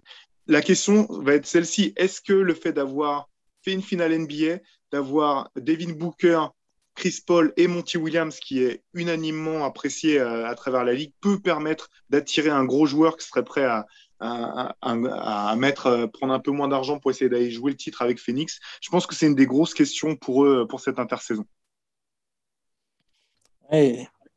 la 0.47 0.61
question 0.61 1.07
va 1.09 1.35
être 1.35 1.45
celle-ci. 1.45 1.93
Est-ce 1.95 2.21
que 2.21 2.33
le 2.33 2.53
fait 2.53 2.73
d'avoir 2.73 3.29
fait 3.63 3.71
une 3.71 3.81
finale 3.81 4.17
NBA, 4.17 4.59
d'avoir 4.91 5.51
Devin 5.55 5.93
Booker, 5.93 6.47
Chris 6.95 7.19
Paul 7.25 7.53
et 7.55 7.67
Monty 7.67 7.97
Williams, 7.97 8.39
qui 8.39 8.61
est 8.61 8.83
unanimement 8.93 9.63
apprécié 9.63 10.19
à 10.19 10.53
travers 10.55 10.83
la 10.83 10.93
ligue, 10.93 11.13
peut 11.21 11.39
permettre 11.39 11.89
d'attirer 12.09 12.49
un 12.49 12.65
gros 12.65 12.85
joueur 12.85 13.15
qui 13.15 13.25
serait 13.25 13.45
prêt 13.45 13.63
à, 13.63 13.85
à, 14.19 15.55
mettre, 15.55 15.87
euh, 15.87 16.07
prendre 16.07 16.33
un 16.33 16.39
peu 16.39 16.51
moins 16.51 16.67
d'argent 16.67 16.99
pour 16.99 17.11
essayer 17.11 17.29
d'aller 17.29 17.51
jouer 17.51 17.71
le 17.71 17.77
titre 17.77 18.01
avec 18.01 18.19
Phoenix. 18.19 18.59
Je 18.81 18.89
pense 18.89 19.07
que 19.07 19.15
c'est 19.15 19.27
une 19.27 19.35
des 19.35 19.45
grosses 19.45 19.73
questions 19.73 20.15
pour 20.15 20.43
eux 20.43 20.67
pour 20.67 20.79
cette 20.79 20.99
intersaison. 20.99 21.45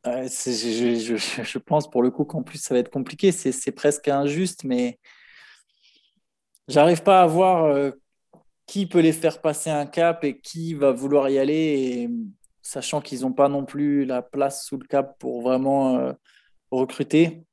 je, 0.05 1.59
pense 1.59 1.91
pour 1.91 2.03
le 2.03 2.11
coup 2.11 2.25
qu'en 2.25 2.43
plus 2.43 2.59
ça 2.59 2.75
va 2.75 2.81
être 2.81 2.91
compliqué. 2.91 3.33
C'est 3.33 3.73
presque 3.73 4.09
injuste, 4.09 4.65
mais 4.65 4.99
j'arrive 6.69 7.03
pas 7.03 7.23
à 7.23 7.27
voir 7.27 7.65
euh, 7.65 7.91
qui 8.67 8.87
peut 8.87 9.01
les 9.01 9.13
faire 9.13 9.41
passer 9.41 9.71
un 9.71 9.87
cap 9.87 10.25
et 10.25 10.39
qui 10.41 10.75
va 10.75 10.93
vouloir 10.93 11.29
y 11.29 11.39
aller, 11.39 12.09
sachant 12.63 13.01
qu'ils 13.01 13.23
n'ont 13.23 13.33
pas 13.33 13.49
non 13.49 13.65
plus 13.65 14.05
la 14.05 14.23
place 14.23 14.65
sous 14.67 14.77
le 14.77 14.87
cap 14.87 15.19
pour 15.19 15.43
vraiment 15.43 15.97
euh, 15.99 16.13
recruter 16.71 17.45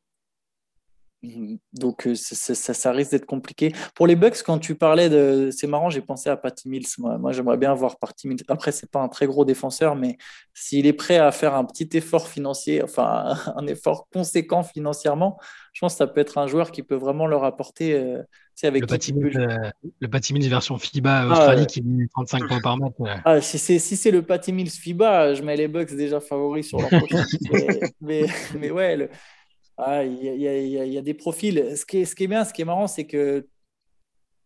Donc, 1.74 2.08
euh, 2.08 2.16
ça, 2.16 2.56
ça, 2.56 2.92
risque 2.92 3.12
d'être 3.12 3.26
compliqué. 3.26 3.74
Pour 3.94 4.08
les 4.08 4.16
Bucks, 4.16 4.42
quand 4.46 4.58
tu 4.58 4.76
parlais 4.76 5.10
de. 5.10 5.50
C'est 5.52 5.68
marrant, 5.68 5.90
j'ai 5.90 6.02
pensé 6.02 6.30
à 6.30 6.38
Patty 6.38 6.70
Mills. 6.70 6.88
Moi, 6.98 7.32
j'aimerais 7.34 7.58
bien 7.58 7.74
voir 7.74 7.98
Patty 8.00 8.28
Mills. 8.28 8.44
Après, 8.48 8.72
c'est 8.72 8.90
pas 8.90 9.02
un 9.02 9.10
très 9.10 9.28
gros 9.28 9.44
défenseur, 9.44 9.96
mais 9.96 10.18
s'il 10.54 10.86
est 10.86 10.94
prêt 10.94 11.18
à 11.18 11.32
faire 11.32 11.56
un 11.56 11.66
petit 11.66 11.90
effort 11.98 12.30
financier, 12.30 12.82
enfin, 12.84 13.36
un 13.58 13.68
effort 13.68 14.08
conséquent 14.14 14.64
financièrement, 14.64 15.38
je 15.74 15.82
pense 15.82 15.94
que 15.94 15.98
ça 15.98 16.08
peut 16.08 16.22
être 16.22 16.38
un 16.38 16.48
joueur 16.48 16.72
qui 16.72 16.84
peut 16.84 16.96
vraiment 16.96 17.28
leur 17.28 17.44
apporter. 17.44 17.94
Euh, 17.94 18.24
avec 18.64 18.82
le, 18.82 18.88
Patty 18.88 19.14
Mills, 19.14 19.38
euh, 19.38 19.70
le 20.02 20.08
Patty 20.10 20.34
Mills 20.34 20.50
version 20.50 20.78
FIBA 20.78 21.10
ah, 21.10 21.28
Australie 21.32 21.66
qui 21.66 21.82
met 21.82 22.08
35 22.08 22.48
points 22.48 22.60
par 22.60 22.78
match. 22.78 22.94
Ah, 23.24 23.40
si 23.40 23.58
c'est 23.58 23.80
si 23.80 24.12
le 24.12 24.22
Patty 24.22 24.52
Mills 24.52 24.70
FIBA, 24.70 25.34
je 25.36 25.44
mets 25.44 25.56
les 25.56 25.70
Bucks 25.70 25.96
déjà 25.96 26.20
favoris 26.20 26.68
sur 26.68 26.80
leur 26.80 26.90
prochain. 26.90 27.24
mais, 28.02 28.26
mais, 28.60 28.70
ouais, 28.70 28.98
le 28.98 29.10
ah, 29.82 30.04
il 30.04 30.42
y, 30.42 30.98
a 30.98 31.02
des 31.02 31.14
profils. 31.14 31.78
Ce 31.78 31.86
qui 31.86 32.00
est, 32.00 32.06
ce 32.06 32.14
qui 32.14 32.26
est 32.26 32.28
bien, 32.28 32.44
ce 32.44 32.52
qui 32.52 32.62
est 32.62 32.66
marrant, 32.66 32.88
c'est 32.88 33.06
que, 33.06 33.48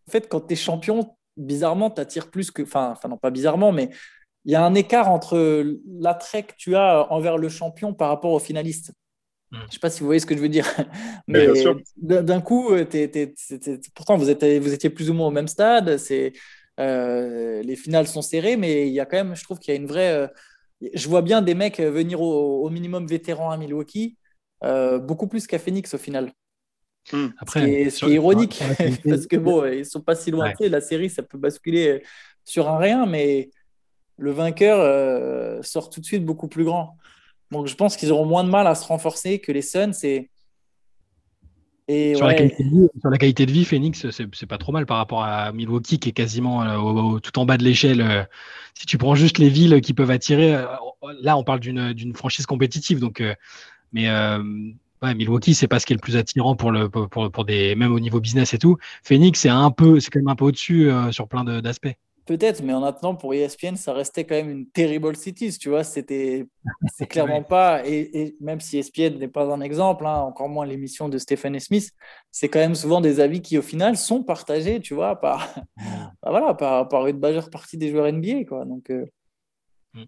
en 0.08 0.12
fait, 0.12 0.30
quand 0.30 0.42
tu 0.42 0.54
es 0.54 0.56
champion, 0.56 1.16
bizarrement, 1.38 1.90
tu 1.90 2.00
attires 2.00 2.30
plus 2.30 2.52
que. 2.52 2.62
Enfin, 2.62 2.92
enfin, 2.92 3.10
non, 3.10 3.18
pas 3.18 3.32
bizarrement, 3.32 3.72
mais 3.72 3.90
il 4.46 4.52
y 4.52 4.56
a 4.56 4.64
un 4.64 4.76
écart 4.76 5.10
entre 5.10 5.66
l'attrait 6.00 6.44
que 6.44 6.54
tu 6.56 6.76
as 6.76 7.12
envers 7.12 7.40
le 7.40 7.50
champion 7.50 7.96
par 7.96 8.10
rapport 8.10 8.32
au 8.32 8.38
finaliste. 8.38 8.94
Hmm. 9.52 9.58
Je 9.62 9.66
ne 9.66 9.72
sais 9.72 9.80
pas 9.80 9.90
si 9.90 10.02
vous 10.02 10.06
voyez 10.06 10.20
ce 10.20 10.28
que 10.28 10.36
je 10.36 10.42
veux 10.42 10.50
dire. 10.50 10.68
Mais 11.28 11.48
d'un 11.98 12.42
coup, 12.42 12.70
pourtant, 13.96 14.18
vous, 14.18 14.30
êtes, 14.30 14.44
vous 14.62 14.74
étiez 14.74 14.92
plus 14.92 15.10
ou 15.10 15.16
moins 15.16 15.28
au 15.28 15.32
même 15.32 15.48
stade. 15.48 15.98
Euh, 16.80 17.64
les 17.64 17.76
finales 17.76 18.08
sont 18.08 18.24
serrées, 18.24 18.58
mais 18.58 18.88
il 18.88 18.94
y 18.94 19.00
a 19.00 19.06
quand 19.06 19.18
même, 19.18 19.36
je 19.36 19.44
trouve 19.44 19.60
qu'il 19.60 19.72
y 19.72 19.78
a 19.78 19.80
une 19.80 19.86
vraie. 19.86 20.12
Euh, 20.12 20.28
je 20.96 21.08
vois 21.08 21.22
bien 21.22 21.44
des 21.44 21.54
mecs 21.54 21.80
venir 21.80 22.20
au, 22.20 22.66
au 22.66 22.70
minimum 22.72 23.06
vétérans 23.06 23.52
à 23.52 23.58
Milwaukee 23.58 24.18
euh, 24.64 25.00
beaucoup 25.00 25.28
plus 25.28 25.48
qu'à 25.48 25.60
Phoenix 25.60 25.94
au 25.94 25.98
final. 25.98 26.32
Hmm. 27.12 27.28
Après, 27.38 27.90
ce 27.90 28.06
qui 28.06 28.12
est, 28.12 28.16
ironique, 28.16 28.62
parce 29.10 29.28
que 29.28 29.36
bon, 29.36 29.66
ils 29.66 29.86
sont 29.86 30.02
pas 30.02 30.16
si 30.16 30.32
loin. 30.32 30.54
La 30.60 30.82
série, 30.82 31.10
ça 31.10 31.22
peut 31.22 31.38
basculer 31.38 32.02
sur 32.46 32.70
un 32.70 32.78
rien, 32.78 33.06
mais 33.06 33.50
le 34.18 34.32
vainqueur 34.32 34.80
euh, 34.80 35.62
sort 35.62 35.90
tout 35.90 36.00
de 36.00 36.06
suite 36.06 36.26
beaucoup 36.26 36.48
plus 36.48 36.64
grand. 36.64 36.98
Donc 37.52 37.68
je 37.68 37.76
pense 37.76 37.98
qu'ils 37.98 38.12
auront 38.12 38.26
moins 38.26 38.44
de 38.44 38.50
mal 38.50 38.68
à 38.68 38.76
se 38.76 38.86
renforcer 38.88 39.40
que 39.40 39.52
les 39.52 39.62
Suns. 39.62 39.92
Et, 40.04 40.30
et 41.90 42.16
sur, 42.16 42.26
la 42.26 42.34
qualité 42.34 42.64
de 42.64 42.70
vie, 42.70 42.88
sur, 43.02 43.10
la 43.10 43.18
qualité 43.18 43.46
de 43.46 43.52
vie, 43.52 43.66
Phoenix, 43.66 44.10
c'est 44.12 44.46
pas 44.46 44.58
trop 44.58 44.72
mal 44.72 44.86
par 44.86 44.98
rapport 44.98 45.24
à 45.24 45.52
Milwaukee 45.52 46.00
qui 46.00 46.10
est 46.10 46.14
quasiment 46.14 46.64
euh, 46.64 47.20
tout 47.20 47.38
en 47.38 47.46
bas 47.46 47.58
de 47.58 47.64
l'échelle. 47.64 48.28
si 48.74 48.86
tu 48.86 48.98
prends 48.98 49.16
juste 49.16 49.40
les 49.40 49.50
villes 49.50 49.82
qui 49.82 49.94
peuvent 49.94 50.12
attirer, 50.12 50.54
là 51.22 51.38
on 51.38 51.44
parle 51.44 51.60
d'une 51.60 52.16
franchise 52.16 52.46
compétitive. 52.46 53.00
Donc 53.00 53.22
mais 53.94 54.10
euh, 54.10 54.44
Milwaukee, 55.16 55.54
c'est 55.54 55.68
pas 55.68 55.80
ce 55.80 55.86
qui 55.86 55.94
est 55.94 55.96
le 55.96 56.02
plus 56.02 56.16
attirant 56.16 56.56
pour 56.56 56.72
le 56.72 56.90
pour, 56.90 57.08
pour, 57.08 57.46
des 57.46 57.76
même 57.76 57.92
au 57.92 58.00
niveau 58.00 58.20
business 58.20 58.54
et 58.54 58.58
tout. 58.58 58.78
Phoenix, 59.04 59.40
c'est 59.40 59.50
un 59.50 59.72
peu, 59.72 60.00
c'est 60.00 60.10
quand 60.10 60.20
même 60.20 60.30
un 60.30 60.36
peu 60.36 60.46
au-dessus 60.46 60.90
euh, 60.90 61.12
sur 61.12 61.28
plein 61.28 61.44
d'aspects. 61.44 61.96
Peut-être, 62.26 62.64
mais 62.64 62.74
en 62.74 62.84
attendant, 62.84 63.16
pour 63.16 63.34
ESPN, 63.34 63.76
ça 63.76 63.92
restait 63.92 64.24
quand 64.24 64.36
même 64.36 64.50
une 64.50 64.66
terrible 64.66 65.14
city, 65.18 65.58
tu 65.58 65.68
vois. 65.68 65.84
C'était, 65.84 66.48
c'est 66.96 67.06
clairement 67.06 67.44
pas, 67.44 67.86
et, 67.86 68.38
même 68.40 68.62
si 68.62 68.78
ESPN 68.78 69.20
n'est 69.20 69.28
pas 69.28 69.54
un 69.54 69.60
exemple, 69.60 70.06
hein, 70.06 70.22
encore 70.22 70.48
moins 70.48 70.66
l'émission 70.66 71.10
de 71.10 71.18
Stephen 71.18 71.60
Smith, 71.60 71.92
c'est 72.32 72.48
quand 72.48 72.60
même 72.60 72.76
souvent 72.76 73.02
des 73.02 73.20
avis 73.20 73.42
qui, 73.42 73.58
au 73.58 73.62
final, 73.62 73.98
sont 73.98 74.24
partagés, 74.24 74.80
tu 74.80 74.94
vois, 74.94 75.20
par, 75.20 75.54
bah 76.24 76.30
voilà, 76.30 76.54
par, 76.54 76.88
par 76.88 77.08
une 77.08 77.20
majeure 77.20 77.50
partie 77.50 77.78
des 77.78 77.90
joueurs 77.90 78.10
NBA, 78.10 78.46
quoi. 78.46 78.64
Donc, 78.64 78.90
euh. 78.90 79.06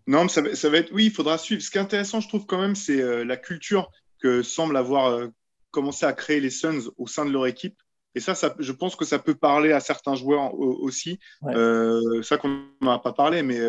Non, 0.07 0.23
mais 0.23 0.29
ça, 0.29 0.69
va 0.69 0.77
être. 0.77 0.91
Oui, 0.91 1.05
il 1.05 1.11
faudra 1.11 1.37
suivre. 1.37 1.61
Ce 1.61 1.69
qui 1.69 1.77
est 1.77 1.81
intéressant, 1.81 2.19
je 2.19 2.27
trouve 2.27 2.45
quand 2.45 2.59
même, 2.59 2.75
c'est 2.75 3.01
euh, 3.01 3.23
la 3.23 3.37
culture 3.37 3.91
que 4.19 4.41
semble 4.41 4.77
avoir 4.77 5.07
euh, 5.07 5.27
commencé 5.71 6.05
à 6.05 6.13
créer 6.13 6.39
les 6.39 6.49
Suns 6.49 6.89
au 6.97 7.07
sein 7.07 7.25
de 7.25 7.31
leur 7.31 7.45
équipe. 7.45 7.75
Et 8.15 8.19
ça, 8.19 8.33
ça, 8.33 8.55
je 8.59 8.71
pense 8.71 8.95
que 8.95 9.05
ça 9.05 9.19
peut 9.19 9.35
parler 9.35 9.73
à 9.73 9.79
certains 9.79 10.15
joueurs 10.15 10.57
aussi. 10.57 11.19
Euh, 11.43 12.23
ça 12.23 12.37
qu'on 12.37 12.63
n'en 12.81 12.91
a 12.91 12.99
pas 12.99 13.11
parlé, 13.11 13.43
mais 13.43 13.59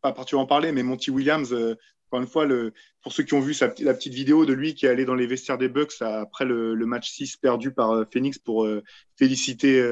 pas 0.00 0.12
particulièrement 0.12 0.46
parlé, 0.46 0.72
mais 0.72 0.82
Monty 0.82 1.10
Williams, 1.10 1.52
encore 1.52 2.22
une 2.22 2.26
fois, 2.26 2.46
le, 2.46 2.72
pour 3.02 3.12
ceux 3.12 3.24
qui 3.24 3.34
ont 3.34 3.40
vu 3.40 3.52
sa, 3.52 3.74
la 3.80 3.92
petite 3.92 4.14
vidéo 4.14 4.46
de 4.46 4.54
lui 4.54 4.74
qui 4.74 4.86
est 4.86 4.88
allé 4.88 5.04
dans 5.04 5.14
les 5.14 5.26
vestiaires 5.26 5.58
des 5.58 5.68
Bucks 5.68 6.00
après 6.00 6.46
le, 6.46 6.74
match 6.86 7.10
6 7.10 7.36
perdu 7.36 7.72
par 7.72 8.06
Phoenix 8.10 8.38
pour 8.38 8.66
féliciter, 9.18 9.86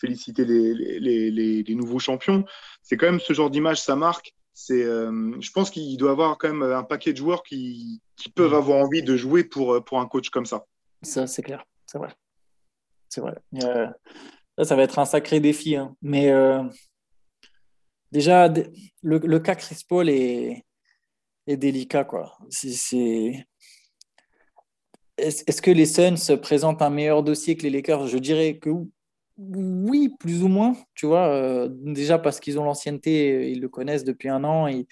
féliciter 0.00 0.46
les, 0.46 0.72
les, 0.72 1.62
les, 1.62 1.74
nouveaux 1.74 1.98
champions, 1.98 2.46
c'est 2.82 2.96
quand 2.96 3.10
même 3.10 3.20
ce 3.20 3.34
genre 3.34 3.50
d'image, 3.50 3.82
ça 3.82 3.94
marque 3.94 4.32
c'est, 4.54 4.84
euh, 4.84 5.32
je 5.40 5.50
pense 5.50 5.68
qu'il 5.68 5.96
doit 5.96 6.12
avoir 6.12 6.38
quand 6.38 6.48
même 6.48 6.62
un 6.62 6.84
paquet 6.84 7.12
de 7.12 7.16
joueurs 7.16 7.42
qui, 7.42 8.00
qui 8.16 8.30
peuvent 8.30 8.54
avoir 8.54 8.78
envie 8.78 9.02
de 9.02 9.16
jouer 9.16 9.42
pour, 9.42 9.74
euh, 9.74 9.80
pour 9.80 10.00
un 10.00 10.06
coach 10.06 10.30
comme 10.30 10.46
ça. 10.46 10.64
Ça, 11.02 11.26
c'est 11.26 11.42
clair, 11.42 11.66
c'est 11.86 11.98
vrai. 11.98 12.10
C'est 13.08 13.20
vrai. 13.20 13.34
ça, 14.62 14.76
va 14.76 14.82
être 14.82 14.98
un 14.98 15.04
sacré 15.04 15.40
défi. 15.40 15.76
Hein. 15.76 15.94
Mais 16.02 16.30
euh, 16.30 16.62
déjà, 18.12 18.48
le, 18.48 19.18
le, 19.18 19.38
cas 19.40 19.56
Chris 19.56 19.84
Paul 19.88 20.08
est, 20.08 20.64
est 21.46 21.56
délicat. 21.56 22.04
Quoi. 22.04 22.36
C'est, 22.48 23.46
Est-ce 25.18 25.62
que 25.62 25.70
les 25.70 25.86
Suns 25.86 26.36
présentent 26.40 26.82
un 26.82 26.90
meilleur 26.90 27.22
dossier 27.22 27.56
que 27.56 27.64
les 27.64 27.70
Lakers? 27.70 28.06
Je 28.06 28.18
dirais 28.18 28.58
que 28.58 28.70
oui, 29.36 30.10
plus 30.18 30.42
ou 30.42 30.48
moins, 30.48 30.76
tu 30.94 31.06
vois. 31.06 31.28
Euh, 31.28 31.68
déjà 31.70 32.18
parce 32.18 32.40
qu'ils 32.40 32.58
ont 32.58 32.64
l'ancienneté, 32.64 33.32
euh, 33.32 33.44
ils 33.48 33.60
le 33.60 33.68
connaissent 33.68 34.04
depuis 34.04 34.28
un 34.28 34.44
an, 34.44 34.68
et, 34.68 34.86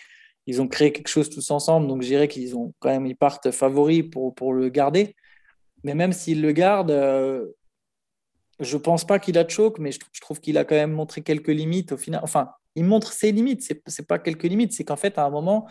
ils 0.47 0.61
ont 0.61 0.67
créé 0.67 0.93
quelque 0.93 1.09
chose 1.09 1.31
tous 1.31 1.53
ensemble, 1.53 1.87
donc 1.87 2.03
je 2.03 2.09
dirais 2.09 2.27
qu'ils 2.27 2.57
ont 2.57 2.75
quand 2.81 2.89
même, 2.89 3.07
ils 3.07 3.17
partent 3.17 3.53
favoris 3.53 4.03
pour, 4.11 4.35
pour 4.35 4.53
le 4.53 4.69
garder. 4.71 5.15
Mais 5.85 5.95
même 5.95 6.13
s'ils 6.13 6.43
le 6.43 6.51
gardent, 6.53 6.91
euh, 6.91 7.47
je 8.59 8.77
pense 8.77 9.07
pas 9.07 9.21
qu'il 9.21 9.39
a 9.39 9.45
de 9.45 9.51
choc, 9.51 9.79
mais 9.79 9.93
je, 9.93 10.01
trouve 10.21 10.41
qu'il 10.41 10.59
a 10.59 10.65
quand 10.65 10.75
même 10.75 10.93
montré 10.93 11.23
quelques 11.23 11.49
limites 11.49 11.93
au 11.93 11.97
final. 11.97 12.21
Enfin, 12.25 12.51
il 12.75 12.85
montre 12.85 13.13
ses 13.13 13.31
limites, 13.31 13.63
c'est, 13.63 13.83
c'est 13.87 14.07
pas 14.07 14.19
quelques 14.19 14.45
limites, 14.45 14.73
c'est 14.73 14.85
qu'en 14.85 14.97
fait, 14.97 15.17
à 15.19 15.25
un 15.25 15.31
moment, 15.31 15.69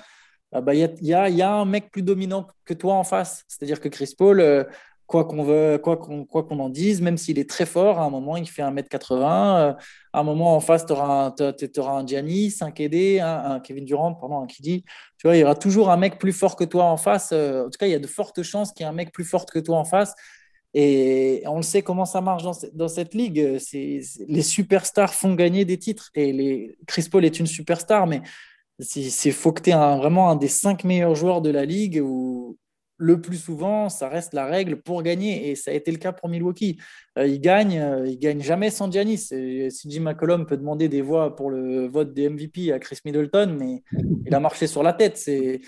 bah, 0.54 0.74
il 0.74 0.80
y, 0.80 0.84
a, 0.84 0.90
y, 1.02 1.14
a, 1.14 1.30
y, 1.30 1.42
a, 1.42 1.52
un 1.54 1.66
mec 1.66 1.92
plus 1.92 2.02
dominant 2.02 2.48
que 2.66 2.74
toi 2.74 2.96
en 2.96 3.04
face. 3.04 3.44
C'est-à-dire 3.50 3.82
que 3.82 3.90
Chris 3.90 4.14
Paul, 4.18 4.68
quoi 5.12 5.26
qu'on 5.26 5.44
veut, 5.44 5.78
quoi 5.78 5.98
qu'on 5.98 6.26
qu'on 6.26 6.60
en 6.60 6.70
dise, 6.70 7.02
même 7.02 7.18
s'il 7.18 7.38
est 7.38 7.50
très 7.50 7.66
fort, 7.66 8.00
à 8.00 8.06
un 8.06 8.10
moment, 8.10 8.38
il 8.38 8.48
fait 8.48 8.62
1m80. 8.62 9.14
Euh, 9.14 9.74
à 10.14 10.20
un 10.20 10.24
moment, 10.24 10.56
en 10.56 10.62
face, 10.62 10.86
tu 10.86 10.94
auras, 10.94 11.34
un, 11.38 12.08
Giannis, 12.08 12.56
un 12.62 12.72
KD, 12.72 13.20
un, 13.20 13.60
Kevin 13.60 13.84
Durant, 13.86 14.14
pardon, 14.14 14.42
un 14.42 14.48
Kidi. 14.48 14.84
Tu 15.18 15.28
vois, 15.28 15.36
il 15.36 15.42
y 15.42 15.44
aura 15.44 15.56
toujours 15.56 15.90
un 15.92 15.98
mec 15.98 16.18
plus 16.18 16.32
fort 16.32 16.56
que 16.56 16.64
toi 16.64 16.86
en 16.86 16.98
face. 16.98 17.32
Euh, 17.34 17.66
en 17.66 17.70
tout 17.70 17.78
cas, 17.78 17.88
il 17.88 17.92
y 17.92 17.96
a 17.96 18.00
de 18.00 18.08
fortes 18.08 18.42
chances 18.42 18.72
qu'il 18.72 18.86
y 18.86 18.88
ait 18.88 18.90
un 18.90 18.94
mec 18.94 19.12
plus 19.12 19.26
fort 19.26 19.46
que 19.46 19.60
toi 19.60 19.78
en 19.78 19.86
face. 19.86 20.16
Et 20.74 21.44
on 21.48 21.58
le 21.58 21.64
sait 21.64 21.82
comment 21.82 22.06
ça 22.06 22.22
marche 22.22 22.44
dans, 22.44 22.56
dans 22.74 22.88
cette 22.88 23.14
ligue. 23.14 23.58
C'est, 23.60 24.02
les 24.28 24.42
superstars 24.42 25.14
font 25.14 25.36
gagner 25.36 25.66
des 25.66 25.78
titres. 25.78 26.10
Et 26.16 26.32
les, 26.32 26.78
Chris 26.88 27.08
Paul 27.12 27.26
est 27.26 27.40
une 27.40 27.48
superstar, 27.48 28.08
mais 28.08 28.22
il 28.96 29.34
faut 29.34 29.52
que 29.52 29.62
tu 29.62 29.72
aies 29.72 29.98
vraiment 29.98 30.30
un 30.30 30.38
des 30.38 30.48
cinq 30.48 30.86
meilleurs 30.86 31.16
joueurs 31.16 31.42
de 31.42 31.50
la 31.50 31.66
ligue 31.66 32.02
ou, 32.02 32.58
le 33.02 33.20
plus 33.20 33.38
souvent, 33.38 33.90
ça 33.90 34.08
reste 34.08 34.34
la 34.34 34.46
règle 34.46 34.80
pour 34.80 35.02
gagner. 35.02 35.50
Et 35.50 35.56
ça 35.56 35.72
a 35.72 35.74
été 35.74 35.92
le 35.92 35.98
cas 35.98 36.12
pour 36.12 36.30
Milwaukee. 36.30 36.80
Euh, 37.18 37.26
il 37.26 37.42
gagne, 37.42 37.80
euh, 37.80 38.08
il 38.08 38.20
gagne 38.20 38.42
jamais 38.42 38.70
sans 38.70 38.92
Giannis. 38.92 39.18
si 39.18 39.90
Jim 39.90 40.02
McCollum 40.02 40.46
peut 40.46 40.56
demander 40.56 40.88
des 40.88 41.02
voix 41.02 41.36
pour 41.36 41.50
le 41.50 41.88
vote 41.88 42.14
des 42.14 42.30
MVP 42.30 42.72
à 42.72 42.78
Chris 42.78 43.00
Middleton, 43.04 43.58
mais 43.60 43.84
il 44.26 44.36
a 44.36 44.40
marché 44.40 44.68
sur 44.68 44.84
la 44.84 44.94
tête. 44.94 45.18
C'est 45.18 45.62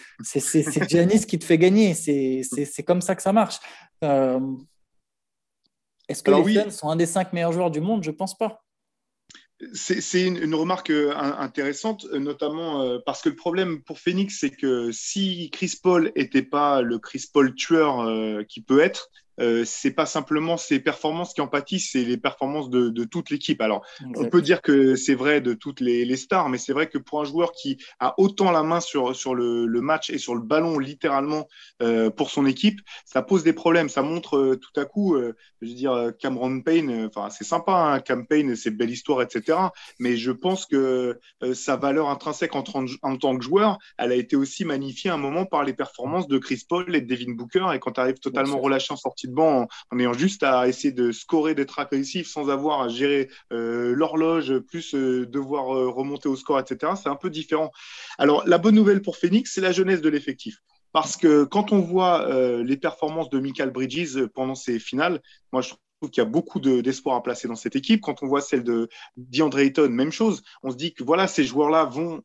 Giannis 0.87 1.25
qui 1.25 1.39
te 1.39 1.45
fait 1.45 1.57
gagner. 1.57 1.95
C'est 1.95 2.83
comme 2.85 3.01
ça 3.01 3.15
que 3.15 3.23
ça 3.23 3.33
marche. 3.33 3.59
Euh, 4.03 4.39
est-ce 6.07 6.21
que 6.21 6.31
les 6.31 6.61
Suns 6.61 6.69
sont 6.69 6.89
un 6.89 6.95
des 6.95 7.07
cinq 7.07 7.33
meilleurs 7.33 7.51
joueurs 7.51 7.71
du 7.71 7.81
monde? 7.81 8.03
Je 8.03 8.11
pense 8.11 8.37
pas. 8.37 8.62
C'est 9.73 10.25
une, 10.25 10.55
remarque 10.55 10.89
euh, 10.89 11.15
intéressante, 11.15 12.05
euh, 12.11 12.19
notamment 12.19 12.83
euh, 12.83 12.99
parce 13.05 13.21
que 13.21 13.29
le 13.29 13.35
problème 13.35 13.81
pour 13.81 13.99
Phoenix, 13.99 14.37
c'est 14.39 14.49
que 14.49 14.91
si 14.91 15.49
Chris 15.51 15.73
Paul 15.81 16.11
n'était 16.15 16.41
pas 16.41 16.81
le 16.81 16.99
Chris 16.99 17.25
Paul 17.31 17.53
tueur 17.55 18.05
qui 18.47 18.61
peut 18.61 18.79
être, 18.79 19.09
euh, 19.39 19.63
c'est 19.65 19.91
pas 19.91 20.05
simplement 20.05 20.57
ses 20.57 20.79
performances 20.79 21.33
qui 21.33 21.41
en 21.41 21.47
pâtissent, 21.47 21.91
c'est 21.91 22.03
les 22.03 22.17
performances 22.17 22.69
de, 22.69 22.89
de 22.89 23.03
toute 23.03 23.29
l'équipe. 23.29 23.61
Alors, 23.61 23.85
on 24.15 24.29
peut 24.29 24.41
dire 24.41 24.61
que 24.61 24.95
c'est 24.95 25.15
vrai 25.15 25.41
de 25.41 25.53
toutes 25.53 25.79
les, 25.79 26.05
les 26.05 26.17
stars, 26.17 26.49
mais 26.49 26.57
c'est 26.57 26.73
vrai 26.73 26.87
que 26.87 26.97
pour 26.97 27.21
un 27.21 27.25
joueur 27.25 27.51
qui 27.51 27.77
a 27.99 28.13
autant 28.17 28.51
la 28.51 28.63
main 28.63 28.79
sur, 28.79 29.15
sur 29.15 29.35
le, 29.35 29.65
le 29.65 29.81
match 29.81 30.09
et 30.09 30.17
sur 30.17 30.35
le 30.35 30.41
ballon, 30.41 30.79
littéralement, 30.79 31.47
euh, 31.81 32.09
pour 32.09 32.29
son 32.29 32.45
équipe, 32.45 32.79
ça 33.05 33.21
pose 33.21 33.43
des 33.43 33.53
problèmes. 33.53 33.89
Ça 33.89 34.01
montre 34.01 34.37
euh, 34.37 34.55
tout 34.55 34.79
à 34.79 34.85
coup, 34.85 35.17
je 35.61 35.67
veux 35.67 35.73
dire, 35.73 36.11
Cameron 36.19 36.61
Payne, 36.61 37.07
enfin, 37.07 37.29
c'est 37.29 37.43
sympa, 37.43 37.73
hein, 37.73 37.99
Cam 37.99 38.27
Payne, 38.27 38.55
c'est 38.55 38.71
belle 38.71 38.91
histoire, 38.91 39.21
etc. 39.21 39.57
Mais 39.99 40.17
je 40.17 40.31
pense 40.31 40.65
que 40.65 41.19
sa 41.53 41.75
valeur 41.75 42.09
intrinsèque 42.09 42.55
en, 42.55 42.63
en, 43.01 43.17
tant 43.17 43.37
que 43.37 43.43
joueur, 43.43 43.77
elle 43.97 44.11
a 44.11 44.15
été 44.15 44.35
aussi 44.35 44.65
magnifiée 44.65 45.09
à 45.09 45.15
un 45.15 45.17
moment 45.17 45.45
par 45.45 45.63
les 45.63 45.73
performances 45.73 46.27
de 46.27 46.37
Chris 46.37 46.63
Paul 46.67 46.95
et 46.95 47.01
de 47.01 47.07
Devin 47.07 47.33
Booker. 47.33 47.67
Et 47.73 47.79
quand 47.79 47.93
tu 47.93 48.01
arrives 48.01 48.19
totalement 48.19 48.59
relâché 48.59 48.93
en 48.93 48.97
sortie 48.97 49.22
en, 49.37 49.67
ayant 49.99 50.13
juste 50.13 50.43
à 50.43 50.67
essayer 50.67 50.91
de 50.91 51.11
scorer, 51.11 51.55
d'être 51.55 51.79
agressif 51.79 52.27
sans 52.27 52.49
avoir 52.49 52.81
à 52.81 52.89
gérer 52.89 53.29
euh, 53.51 53.93
l'horloge, 53.95 54.59
plus 54.59 54.95
euh, 54.95 55.25
devoir 55.25 55.75
euh, 55.75 55.89
remonter 55.89 56.29
au 56.29 56.35
score, 56.35 56.59
etc. 56.59 56.93
C'est 57.01 57.09
un 57.09 57.15
peu 57.15 57.29
différent. 57.29 57.71
Alors, 58.17 58.43
la 58.47 58.57
bonne 58.57 58.75
nouvelle 58.75 59.01
pour 59.01 59.17
Phoenix, 59.17 59.51
c'est 59.53 59.61
la 59.61 59.71
jeunesse 59.71 60.01
de 60.01 60.09
l'effectif. 60.09 60.59
Parce 60.91 61.17
que 61.17 61.43
quand 61.43 61.71
on 61.71 61.79
voit 61.79 62.27
les 62.61 62.77
performances 62.77 63.31
de 63.31 63.39
Michael 63.39 63.71
Bridges 63.71 64.27
pendant 64.35 64.53
ces 64.53 64.77
finales, 64.77 65.23
moi 65.51 65.63
je 65.63 65.69
trouve 65.69 66.11
qu'il 66.11 66.21
y 66.21 66.25
a 66.25 66.29
beaucoup 66.29 66.59
d'espoir 66.59 67.15
à 67.15 67.23
placer 67.23 67.47
dans 67.47 67.55
cette 67.55 67.75
équipe. 67.75 68.01
Quand 68.01 68.21
on 68.21 68.27
voit 68.27 68.41
celle 68.41 68.63
de 68.63 68.89
DeAndre 69.17 69.57
Ayton, 69.57 69.89
même 69.89 70.11
chose. 70.11 70.43
On 70.61 70.69
se 70.69 70.75
dit 70.75 70.93
que 70.93 71.03
voilà, 71.03 71.25
ces 71.25 71.45
joueurs-là 71.45 71.85
vont 71.85 72.21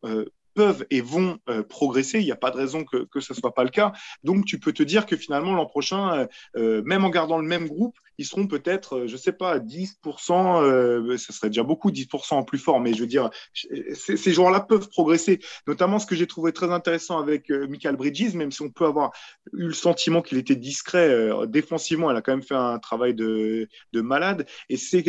peuvent 0.58 0.84
et 0.90 1.00
vont 1.00 1.38
euh, 1.48 1.62
progresser. 1.62 2.18
Il 2.18 2.24
n'y 2.24 2.32
a 2.32 2.36
pas 2.36 2.50
de 2.50 2.56
raison 2.56 2.84
que, 2.84 3.20
ce 3.20 3.32
ne 3.32 3.38
soit 3.38 3.54
pas 3.54 3.62
le 3.62 3.70
cas. 3.70 3.92
Donc, 4.24 4.44
tu 4.44 4.58
peux 4.58 4.72
te 4.72 4.82
dire 4.82 5.06
que 5.06 5.16
finalement, 5.16 5.54
l'an 5.54 5.66
prochain, 5.66 6.12
euh, 6.12 6.26
euh, 6.56 6.82
même 6.84 7.04
en 7.04 7.10
gardant 7.10 7.38
le 7.38 7.46
même 7.46 7.68
groupe, 7.68 7.96
ils 8.18 8.24
seront 8.24 8.46
peut-être, 8.46 9.06
je 9.06 9.12
ne 9.12 9.18
sais 9.18 9.32
pas, 9.32 9.58
10%, 9.58 11.16
ce 11.16 11.32
serait 11.32 11.48
déjà 11.48 11.62
beaucoup, 11.62 11.90
10% 11.90 12.34
en 12.34 12.42
plus 12.42 12.58
fort, 12.58 12.80
mais 12.80 12.92
je 12.92 13.00
veux 13.00 13.06
dire, 13.06 13.30
ces 13.54 14.32
joueurs-là 14.32 14.60
peuvent 14.60 14.88
progresser. 14.88 15.40
Notamment 15.66 15.98
ce 15.98 16.06
que 16.06 16.14
j'ai 16.14 16.26
trouvé 16.26 16.52
très 16.52 16.70
intéressant 16.70 17.18
avec 17.18 17.50
Michael 17.50 17.96
Bridges, 17.96 18.34
même 18.34 18.52
si 18.52 18.62
on 18.62 18.70
peut 18.70 18.86
avoir 18.86 19.12
eu 19.52 19.68
le 19.68 19.72
sentiment 19.72 20.22
qu'il 20.22 20.38
était 20.38 20.56
discret 20.56 21.30
défensivement, 21.46 22.10
elle 22.10 22.16
a 22.16 22.22
quand 22.22 22.32
même 22.32 22.42
fait 22.42 22.54
un 22.54 22.78
travail 22.78 23.14
de, 23.14 23.68
de 23.92 24.00
malade. 24.00 24.46
Et 24.68 24.76
c'est 24.76 25.04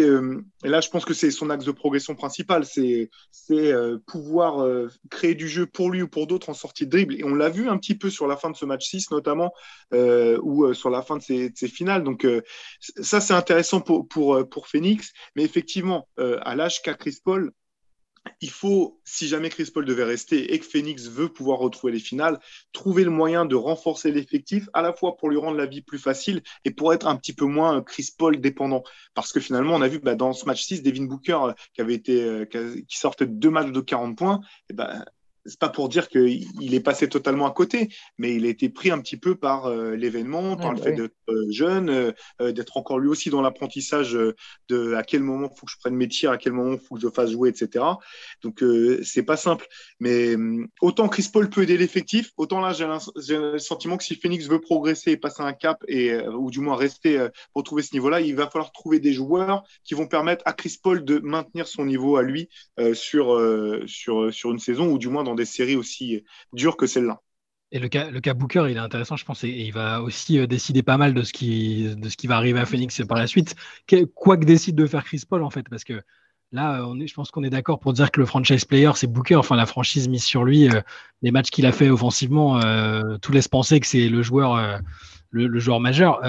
là, 0.63 0.81
je 0.81 0.89
pense 0.89 1.05
que 1.05 1.13
c'est 1.13 1.31
son 1.31 1.49
axe 1.49 1.65
de 1.65 1.71
progression 1.71 2.15
principal, 2.15 2.65
c'est 2.65 3.09
pouvoir 4.07 4.65
créer 5.09 5.35
du 5.35 5.47
jeu 5.47 5.65
pour 5.65 5.89
lui 5.89 6.01
ou 6.01 6.07
pour 6.07 6.27
d'autres 6.27 6.49
en 6.49 6.53
sortie 6.53 6.85
de 6.85 6.91
dribble. 6.91 7.15
Et 7.15 7.23
on 7.23 7.33
l'a 7.35 7.49
vu 7.49 7.69
un 7.69 7.77
petit 7.77 7.95
peu 7.95 8.09
sur 8.09 8.27
la 8.27 8.37
fin 8.37 8.49
de 8.49 8.55
ce 8.55 8.65
match 8.65 8.87
6, 8.87 9.11
notamment, 9.11 9.53
euh, 9.93 10.39
ou 10.41 10.65
euh, 10.65 10.73
sur 10.73 10.89
la 10.89 11.01
fin 11.01 11.17
de 11.17 11.21
ces, 11.21 11.51
finales. 11.67 12.03
Donc, 12.03 12.25
euh, 12.25 12.41
ça, 13.01 13.21
c'est 13.21 13.33
intéressant 13.33 13.81
pour, 13.81 14.07
pour, 14.07 14.47
pour, 14.49 14.67
Phoenix. 14.67 15.11
Mais 15.35 15.43
effectivement, 15.43 16.07
à 16.17 16.55
l'âge 16.55 16.81
qu'a 16.81 16.93
Chris 16.93 17.17
Paul, 17.23 17.51
il 18.41 18.49
faut, 18.49 18.99
si 19.03 19.27
jamais 19.27 19.49
Chris 19.49 19.69
Paul 19.73 19.85
devait 19.85 20.03
rester 20.03 20.53
et 20.53 20.59
que 20.59 20.65
Phoenix 20.65 21.07
veut 21.07 21.29
pouvoir 21.29 21.59
retrouver 21.59 21.93
les 21.93 21.99
finales, 21.99 22.39
trouver 22.71 23.03
le 23.03 23.11
moyen 23.11 23.45
de 23.45 23.55
renforcer 23.55 24.11
l'effectif, 24.11 24.69
à 24.73 24.81
la 24.81 24.93
fois 24.93 25.17
pour 25.17 25.29
lui 25.29 25.37
rendre 25.37 25.57
la 25.57 25.65
vie 25.65 25.81
plus 25.81 25.99
facile 25.99 26.41
et 26.65 26.71
pour 26.71 26.93
être 26.93 27.07
un 27.07 27.15
petit 27.15 27.33
peu 27.33 27.45
moins 27.45 27.81
Chris 27.81 28.09
Paul 28.17 28.39
dépendant. 28.39 28.83
Parce 29.13 29.33
que 29.33 29.39
finalement, 29.39 29.75
on 29.75 29.81
a 29.81 29.87
vu 29.87 29.99
bah, 29.99 30.15
dans 30.15 30.33
ce 30.33 30.45
match 30.45 30.63
6, 30.63 30.83
Devin 30.83 31.05
Booker, 31.05 31.39
qui, 31.73 31.81
avait 31.81 31.95
été, 31.95 32.45
qui 32.87 32.97
sortait 32.97 33.25
de 33.25 33.33
deux 33.33 33.49
matchs 33.49 33.71
de 33.71 33.81
40 33.81 34.17
points, 34.17 34.41
et 34.69 34.73
ben, 34.73 35.03
c'est 35.49 35.59
pas 35.59 35.69
pour 35.69 35.89
dire 35.89 36.07
qu'il 36.07 36.73
est 36.73 36.79
passé 36.79 37.09
totalement 37.09 37.47
à 37.47 37.51
côté, 37.51 37.89
mais 38.17 38.35
il 38.35 38.45
a 38.45 38.49
été 38.49 38.69
pris 38.69 38.91
un 38.91 38.99
petit 38.99 39.17
peu 39.17 39.35
par 39.35 39.65
euh, 39.65 39.95
l'événement, 39.95 40.55
par 40.55 40.71
le 40.71 40.77
bah 40.77 40.83
fait 40.85 40.93
d'être 40.93 41.15
euh, 41.29 41.45
jeune, 41.49 41.89
euh, 41.89 42.51
d'être 42.51 42.77
encore 42.77 42.99
lui 42.99 43.09
aussi 43.09 43.29
dans 43.29 43.41
l'apprentissage 43.41 44.17
de 44.69 44.93
à 44.93 45.03
quel 45.03 45.23
moment 45.23 45.49
il 45.51 45.57
faut 45.57 45.65
que 45.65 45.71
je 45.71 45.77
prenne 45.79 45.95
mes 45.95 46.07
tirs, 46.07 46.31
à 46.31 46.37
quel 46.37 46.53
moment 46.53 46.73
il 46.73 46.79
faut 46.79 46.95
que 46.95 47.01
je 47.01 47.09
fasse 47.09 47.31
jouer, 47.31 47.49
etc. 47.49 47.85
Donc 48.43 48.63
c'est 49.03 49.23
pas 49.23 49.37
simple. 49.37 49.67
Mais 49.99 50.35
autant 50.81 51.07
Chris 51.09 51.29
Paul 51.31 51.49
peut 51.49 51.63
aider 51.63 51.77
l'effectif, 51.77 52.31
autant 52.37 52.61
là 52.61 52.73
j'ai 52.73 53.37
le 53.37 53.57
sentiment 53.57 53.97
que 53.97 54.03
si 54.03 54.15
Phoenix 54.15 54.47
veut 54.47 54.61
progresser 54.61 55.11
et 55.11 55.17
passer 55.17 55.41
un 55.41 55.53
cap 55.53 55.83
et 55.87 56.17
ou 56.27 56.51
du 56.51 56.59
moins 56.59 56.75
rester 56.75 57.27
retrouver 57.55 57.81
ce 57.83 57.93
niveau-là, 57.93 58.21
il 58.21 58.35
va 58.35 58.49
falloir 58.49 58.71
trouver 58.71 58.99
des 58.99 59.13
joueurs 59.13 59.63
qui 59.83 59.93
vont 59.95 60.07
permettre 60.07 60.43
à 60.45 60.53
Chris 60.53 60.77
Paul 60.81 61.03
de 61.03 61.19
maintenir 61.19 61.67
son 61.67 61.85
niveau 61.85 62.17
à 62.17 62.23
lui 62.23 62.49
sur 62.93 63.39
sur 63.87 64.33
sur 64.33 64.51
une 64.51 64.59
saison 64.59 64.91
ou 64.91 64.97
du 64.97 65.09
moins 65.09 65.23
dans 65.23 65.35
des 65.39 65.45
séries 65.45 65.75
aussi 65.75 66.23
dures 66.53 66.77
que 66.77 66.85
celle-là. 66.85 67.21
Et 67.71 67.79
le 67.79 67.87
cas, 67.87 68.09
le 68.09 68.19
cas 68.19 68.33
Booker, 68.33 68.65
il 68.69 68.77
est 68.77 68.79
intéressant, 68.79 69.15
je 69.15 69.25
pense, 69.25 69.43
et, 69.43 69.49
il 69.49 69.71
va 69.71 70.01
aussi 70.01 70.39
euh, 70.39 70.47
décider 70.47 70.81
pas 70.81 70.97
mal 70.97 71.13
de 71.13 71.21
ce, 71.21 71.31
qui, 71.31 71.87
va 72.27 72.35
arriver 72.35 72.59
à 72.59 72.65
Phoenix 72.65 73.01
par 73.07 73.17
la 73.17 73.27
suite. 73.27 73.55
Quoi 74.15 74.37
que 74.37 74.45
décide 74.45 74.75
de 74.75 74.87
faire 74.87 75.03
Chris 75.03 75.23
Paul, 75.29 75.43
en 75.43 75.51
fait, 75.51 75.69
parce 75.69 75.83
que 75.83 76.01
là, 76.51 76.83
est, 76.99 77.07
je 77.07 77.13
pense 77.13 77.29
qu'on 77.29 77.43
est 77.43 77.51
d'accord 77.51 77.79
pour 77.79 77.93
dire 77.93 78.09
que 78.09 78.19
le 78.19 78.25
franchise 78.25 78.65
player, 78.65 78.89
c'est 78.95 79.05
Booker, 79.05 79.35
enfin 79.35 79.55
la 79.55 79.67
franchise 79.67 80.07
mise 80.07 80.23
sur 80.23 80.45
lui. 80.45 80.67
Euh, 80.67 80.81
les 81.21 81.29
matchs 81.29 81.51
qu'il 81.51 81.67
a 81.67 81.71
fait 81.71 81.91
offensivement, 81.91 82.59
euh, 82.59 83.17
tout 83.21 83.31
laisse 83.31 83.47
penser 83.47 83.79
que 83.79 83.85
c'est 83.85 84.09
le, 84.09 84.23
joueur 84.23 84.57
majeur. 85.79 86.21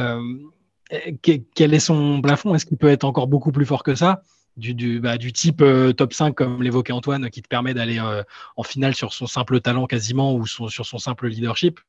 quel 1.22 1.74
est 1.74 1.78
son 1.78 2.20
plafond? 2.20 2.54
Est-ce 2.54 2.66
qu'il 2.66 2.76
peut 2.76 2.88
être 2.88 3.04
encore 3.04 3.28
beaucoup 3.28 3.52
plus 3.52 3.64
fort 3.64 3.82
que 3.82 3.94
ça? 3.94 4.20
Du, 4.60 5.00
bah, 5.00 5.18
du, 5.18 5.32
type 5.32 5.60
euh, 5.62 5.92
top 5.92 6.12
5, 6.12 6.34
comme 6.34 6.62
l'évoquait 6.62 6.92
Antoine, 6.92 7.30
qui 7.30 7.42
te 7.42 7.48
permet 7.48 7.74
d'aller 7.74 7.98
euh, 7.98 8.22
en 8.56 8.62
finale 8.62 8.94
sur 8.94 9.12
son 9.12 9.26
simple 9.26 9.60
talent 9.60 9.86
quasiment 9.86 10.34
ou 10.34 10.46
sur 10.46 10.70
son 10.70 10.98
simple 10.98 11.28
leadership. 11.28 11.80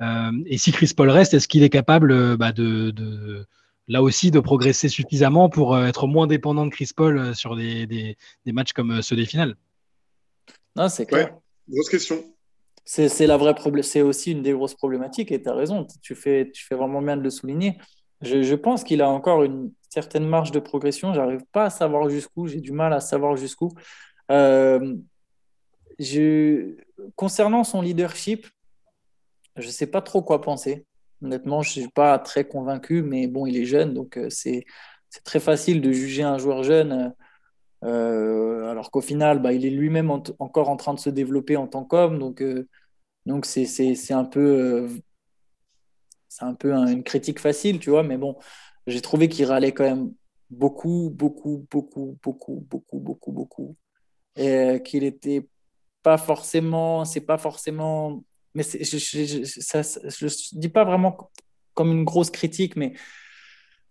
Euh, 0.00 0.32
et 0.46 0.58
si 0.58 0.72
Chris 0.72 0.92
Paul 0.96 1.10
reste, 1.10 1.34
est-ce 1.34 1.48
qu'il 1.48 1.62
est 1.62 1.70
capable 1.70 2.36
bah, 2.36 2.52
de, 2.52 3.46
là 3.88 4.02
aussi 4.02 4.30
de 4.30 4.40
progresser 4.40 4.88
suffisamment 4.88 5.48
pour 5.48 5.78
être 5.78 6.06
moins 6.06 6.26
dépendant 6.26 6.66
de 6.66 6.70
Chris 6.70 6.90
Paul 6.94 7.34
sur 7.34 7.56
des, 7.56 7.86
des, 7.86 8.52
matchs 8.52 8.72
comme 8.72 9.02
ceux 9.02 9.16
des 9.16 9.26
finales? 9.26 9.56
Non, 10.76 10.88
c'est 10.88 11.06
clair. 11.06 11.36
grosse 11.68 11.88
question. 11.88 12.22
C'est 12.84 13.26
la 13.26 13.36
vraie 13.36 13.54
problème. 13.54 13.82
C'est 13.82 14.02
aussi 14.02 14.32
une 14.32 14.42
des 14.42 14.52
grosses 14.52 14.74
problématiques 14.74 15.32
et 15.32 15.42
tu 15.42 15.48
as 15.48 15.54
raison. 15.54 15.86
Tu 16.02 16.14
fais, 16.14 16.50
tu 16.52 16.64
fais 16.64 16.74
vraiment 16.74 17.00
bien 17.00 17.16
de 17.16 17.22
le 17.22 17.30
souligner. 17.30 17.78
Je, 18.24 18.54
pense 18.54 18.84
qu'il 18.84 19.02
a 19.02 19.08
encore 19.08 19.44
une, 19.44 19.72
certaines 19.88 20.26
marges 20.26 20.52
de 20.52 20.60
progression. 20.60 21.14
J'arrive 21.14 21.44
pas 21.52 21.64
à 21.66 21.70
savoir 21.70 22.08
jusqu'où. 22.08 22.46
J'ai 22.46 22.60
du 22.60 22.72
mal 22.72 22.92
à 22.92 23.00
savoir 23.00 23.36
jusqu'où. 23.36 23.70
Euh, 24.30 24.96
concernant 27.16 27.64
son 27.64 27.82
leadership, 27.82 28.46
je 29.56 29.66
ne 29.66 29.72
sais 29.72 29.86
pas 29.86 30.02
trop 30.02 30.22
quoi 30.22 30.40
penser. 30.40 30.86
Honnêtement, 31.22 31.62
je 31.62 31.68
ne 31.68 31.82
suis 31.84 31.92
pas 31.92 32.18
très 32.18 32.44
convaincu, 32.46 33.02
mais 33.02 33.26
bon, 33.26 33.46
il 33.46 33.56
est 33.56 33.64
jeune, 33.64 33.94
donc 33.94 34.18
euh, 34.18 34.28
c'est 34.30 34.64
très 35.24 35.40
facile 35.40 35.80
de 35.80 35.92
juger 35.92 36.22
un 36.22 36.38
joueur 36.38 36.64
jeune, 36.64 37.14
euh, 37.84 38.68
alors 38.70 38.90
qu'au 38.90 39.00
final, 39.00 39.40
bah, 39.40 39.52
il 39.52 39.64
est 39.64 39.70
lui-même 39.70 40.10
encore 40.10 40.68
en 40.68 40.76
train 40.76 40.94
de 40.94 40.98
se 40.98 41.10
développer 41.10 41.56
en 41.56 41.66
tant 41.68 41.84
qu'homme, 41.84 42.18
donc 42.18 42.42
donc 43.26 43.46
c'est 43.46 44.12
un 44.12 44.24
peu 44.24 44.88
c'est 46.36 46.44
un 46.44 46.54
peu 46.54 46.72
une 46.72 47.04
critique 47.04 47.38
facile, 47.38 47.78
tu 47.78 47.90
vois, 47.90 48.02
mais 48.02 48.18
bon, 48.18 48.36
j'ai 48.88 49.00
trouvé 49.00 49.28
qu'il 49.28 49.44
râlait 49.44 49.70
quand 49.70 49.84
même 49.84 50.12
beaucoup, 50.50 51.10
beaucoup, 51.14 51.64
beaucoup, 51.70 52.18
beaucoup, 52.22 52.66
beaucoup, 52.68 52.98
beaucoup, 52.98 53.32
beaucoup. 53.32 53.76
Et 54.34 54.82
qu'il 54.84 55.04
était 55.04 55.46
pas 56.02 56.18
forcément, 56.18 57.04
c'est 57.04 57.20
pas 57.20 57.38
forcément, 57.38 58.24
mais 58.52 58.64
je, 58.64 58.98
je, 58.98 60.58
dis 60.58 60.68
pas 60.68 60.84
vraiment 60.84 61.30
comme 61.72 61.92
une 61.92 62.04
grosse 62.04 62.30
critique, 62.30 62.74
mais 62.74 62.94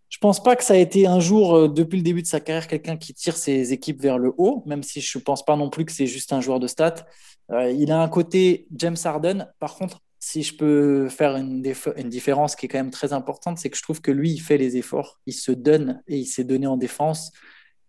je 0.10 0.18
pense 0.18 0.44
pas 0.44 0.58
que 0.58 0.66
ça 0.66 0.74
a 0.74 0.78
été 0.78 1.08
un 1.08 1.22
jour, 1.22 1.56
euh, 1.56 1.68
depuis 1.70 1.96
le 1.96 2.04
début 2.04 2.22
de 2.22 2.28
sa 2.28 2.42
carrière, 2.42 2.68
quelqu'un 2.68 2.98
qui 2.98 3.14
tire 3.14 3.38
ses 3.38 3.72
équipes 3.72 4.02
vers 4.02 4.18
le 4.18 4.34
haut, 4.38 4.64
même 4.66 4.84
si 4.84 5.00
je 5.00 5.18
pense 5.18 5.46
pas 5.46 5.56
non 5.56 5.70
plus 5.70 5.86
que 5.86 5.94
c'est 5.94 6.08
juste 6.08 6.34
un 6.34 6.42
joueur 6.42 6.60
de 6.60 6.68
stats. 6.68 7.06
Euh, 7.52 7.72
il 7.72 7.90
a 7.90 8.02
un 8.02 8.10
côté 8.10 8.68
James 8.76 8.98
Harden. 9.02 9.48
Par 9.60 9.76
contre, 9.76 10.02
si 10.26 10.42
je 10.42 10.56
peux 10.56 11.10
faire 11.10 11.36
une, 11.36 11.62
différence 11.62 12.56
qui 12.56 12.66
est 12.66 12.70
quand 12.70 12.78
même 12.78 12.92
très 12.92 13.12
importante, 13.12 13.58
c'est 13.58 13.70
que 13.70 13.76
je 13.76 13.84
trouve 13.84 14.00
que 14.00 14.10
lui, 14.10 14.32
il 14.32 14.40
fait 14.40 14.58
les 14.58 14.78
efforts, 14.78 15.20
il 15.26 15.34
se 15.34 15.52
donne 15.52 16.02
et 16.08 16.18
il 16.18 16.26
s'est 16.26 16.46
donné 16.46 16.66
en 16.66 16.78
défense. 16.78 17.34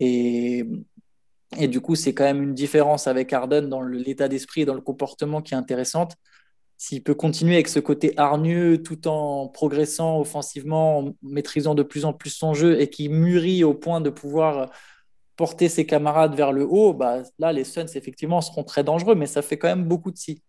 Et, 0.01 0.65
et 1.57 1.69
du 1.69 1.81
coup, 1.81 1.95
c'est 1.95 2.13
quand 2.13 2.25
même 2.25 2.43
une 2.43 2.53
différence 2.53 3.07
avec 3.07 3.33
Arden 3.33 3.69
dans 3.69 3.83
l'état 3.83 4.27
d'esprit 4.27 4.63
et 4.63 4.65
dans 4.65 4.75
le 4.75 4.81
comportement 4.81 5.43
qui 5.43 5.55
est 5.55 5.57
intéressante. 5.57 6.17
S'il 6.77 7.05
peut 7.05 7.15
continuer 7.15 7.55
avec 7.55 7.69
ce 7.69 7.79
côté 7.79 8.15
hargneux 8.17 8.83
tout 8.83 9.07
en 9.07 9.47
progressant 9.47 10.19
offensivement, 10.19 10.99
en 10.99 11.15
maîtrisant 11.23 11.77
de 11.77 11.85
plus 11.85 12.05
en 12.05 12.13
plus 12.13 12.31
son 12.31 12.53
jeu 12.53 12.81
et 12.81 12.91
qui 12.91 13.09
mûrit 13.09 13.63
au 13.63 13.75
point 13.75 14.01
de 14.01 14.11
pouvoir 14.11 14.73
porter 15.37 15.69
ses 15.69 15.87
camarades 15.87 16.35
vers 16.35 16.51
le 16.51 16.65
haut, 16.65 16.95
bah, 16.95 17.23
là, 17.39 17.53
les 17.53 17.65
Suns, 17.65 17.87
effectivement, 17.95 18.41
seront 18.41 18.65
très 18.65 18.83
dangereux, 18.83 19.15
mais 19.15 19.27
ça 19.27 19.41
fait 19.41 19.57
quand 19.57 19.69
même 19.69 19.85
beaucoup 19.85 20.11
de 20.11 20.17
si. 20.17 20.43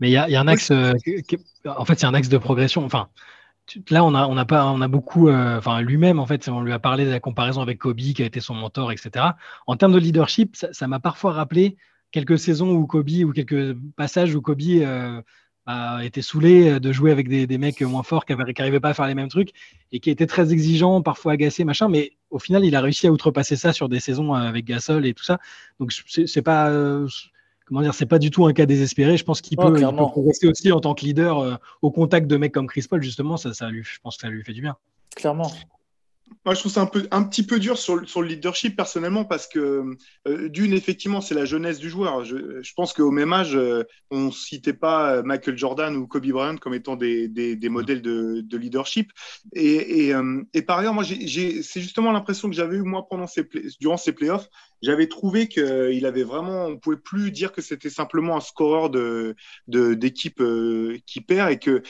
Mais 0.00 0.08
il 0.10 0.12
y 0.12 0.16
a, 0.16 0.40
un 0.40 0.48
axe, 0.48 0.70
euh, 0.70 0.94
en 1.66 1.84
fait, 1.84 1.98
c'est 1.98 2.06
un 2.06 2.14
axe 2.14 2.28
de 2.28 2.38
progression. 2.38 2.84
Enfin, 2.84 3.08
là, 3.90 4.04
on 4.04 4.14
a, 4.14 4.26
on 4.26 4.36
a 4.36 4.44
pas, 4.44 4.66
on 4.66 4.80
a 4.80 4.88
beaucoup, 4.88 5.28
euh, 5.28 5.58
enfin, 5.58 5.80
lui-même, 5.80 6.18
en 6.18 6.26
fait, 6.26 6.48
on 6.48 6.62
lui 6.62 6.72
a 6.72 6.78
parlé 6.78 7.04
de 7.04 7.10
la 7.10 7.20
comparaison 7.20 7.60
avec 7.62 7.78
Kobe, 7.78 7.98
qui 7.98 8.22
a 8.22 8.26
été 8.26 8.40
son 8.40 8.54
mentor, 8.54 8.92
etc. 8.92 9.24
En 9.66 9.76
termes 9.76 9.92
de 9.92 9.98
leadership, 9.98 10.56
ça 10.56 10.86
m'a 10.86 11.00
parfois 11.00 11.32
rappelé 11.32 11.76
quelques 12.12 12.38
saisons 12.38 12.72
où 12.72 12.86
Kobe, 12.86 13.10
ou 13.24 13.32
quelques 13.32 13.76
passages 13.96 14.34
où 14.34 14.40
Kobe 14.40 14.62
euh, 14.62 15.20
a 15.66 16.04
été 16.04 16.22
saoulé 16.22 16.80
de 16.80 16.92
jouer 16.92 17.10
avec 17.10 17.28
des, 17.28 17.58
mecs 17.58 17.82
moins 17.82 18.04
forts 18.04 18.24
qui 18.24 18.34
n'arrivaient 18.34 18.80
pas 18.80 18.90
à 18.90 18.94
faire 18.94 19.06
les 19.06 19.14
mêmes 19.14 19.28
trucs 19.28 19.50
et 19.92 20.00
qui 20.00 20.10
étaient 20.10 20.26
très 20.26 20.52
exigeants, 20.52 21.02
parfois 21.02 21.32
agacés, 21.32 21.64
machin. 21.64 21.88
Mais 21.88 22.12
au 22.30 22.38
final, 22.38 22.64
il 22.64 22.74
a 22.76 22.80
réussi 22.80 23.08
à 23.08 23.12
outrepasser 23.12 23.56
ça 23.56 23.72
sur 23.72 23.88
des 23.88 24.00
saisons 24.00 24.32
avec 24.32 24.64
Gasol 24.64 25.04
et 25.06 25.12
tout 25.12 25.24
ça. 25.24 25.38
Donc, 25.80 25.92
c'est 25.92 26.42
pas 26.42 26.70
comment 27.68 27.82
dire, 27.82 27.94
c'est 27.94 28.06
pas 28.06 28.18
du 28.18 28.30
tout 28.30 28.46
un 28.46 28.52
cas 28.52 28.66
désespéré. 28.66 29.16
Je 29.16 29.24
pense 29.24 29.40
qu'il 29.40 29.56
peut, 29.56 29.80
progresser 29.92 30.48
aussi 30.48 30.72
en 30.72 30.80
tant 30.80 30.94
que 30.94 31.04
leader 31.04 31.38
euh, 31.38 31.54
au 31.82 31.90
contact 31.90 32.26
de 32.26 32.36
mecs 32.36 32.52
comme 32.52 32.66
Chris 32.66 32.86
Paul, 32.88 33.02
justement. 33.02 33.36
Ça, 33.36 33.52
ça 33.54 33.68
lui, 33.68 33.84
je 33.84 33.98
pense 34.02 34.16
que 34.16 34.22
ça 34.22 34.28
lui 34.28 34.42
fait 34.42 34.54
du 34.54 34.62
bien. 34.62 34.76
Clairement. 35.14 35.50
Moi, 36.44 36.54
je 36.54 36.60
trouve 36.60 36.72
ça 36.72 36.80
un, 36.80 36.86
peu, 36.86 37.06
un 37.10 37.22
petit 37.24 37.42
peu 37.42 37.58
dur 37.58 37.76
sur, 37.76 38.08
sur 38.08 38.22
le 38.22 38.28
leadership 38.28 38.76
personnellement 38.76 39.24
parce 39.24 39.46
que 39.46 39.84
euh, 40.26 40.48
d'une, 40.48 40.72
effectivement, 40.72 41.20
c'est 41.20 41.34
la 41.34 41.44
jeunesse 41.44 41.78
du 41.78 41.90
joueur. 41.90 42.24
Je, 42.24 42.62
je 42.62 42.72
pense 42.74 42.92
qu'au 42.92 43.10
même 43.10 43.32
âge, 43.32 43.54
euh, 43.56 43.84
on 44.10 44.26
ne 44.26 44.30
citait 44.30 44.72
pas 44.72 45.22
Michael 45.22 45.58
Jordan 45.58 45.96
ou 45.96 46.06
Kobe 46.06 46.26
Bryant 46.26 46.56
comme 46.56 46.74
étant 46.74 46.96
des, 46.96 47.28
des, 47.28 47.56
des 47.56 47.68
modèles 47.68 48.02
de, 48.02 48.40
de, 48.40 48.56
leadership. 48.56 49.10
Et, 49.54 50.06
et, 50.06 50.14
euh, 50.14 50.42
par 50.66 50.78
ailleurs, 50.78 50.94
moi, 50.94 51.04
c'est 51.04 51.80
justement 51.80 52.12
l'impression 52.12 52.48
que 52.48 52.54
j'avais 52.54 52.76
eu 52.76 52.82
moi 52.82 53.06
pendant 53.08 53.26
ces 53.26 53.46
durant 53.80 53.96
ces 53.96 54.12
playoffs. 54.12 54.48
J'avais 54.80 55.08
trouvé 55.08 55.48
qu'il 55.48 56.06
avait 56.06 56.22
vraiment, 56.22 56.66
on 56.66 56.78
pouvait 56.78 56.96
plus 56.96 57.32
dire 57.32 57.50
que 57.50 57.60
c'était 57.60 57.90
simplement 57.90 58.36
un 58.36 58.40
scoreur 58.40 58.90
de 58.90 59.34
d'équipe 59.66 60.40
qui 61.04 61.20
perd 61.20 61.50
et 61.50 61.58
que 61.58 61.82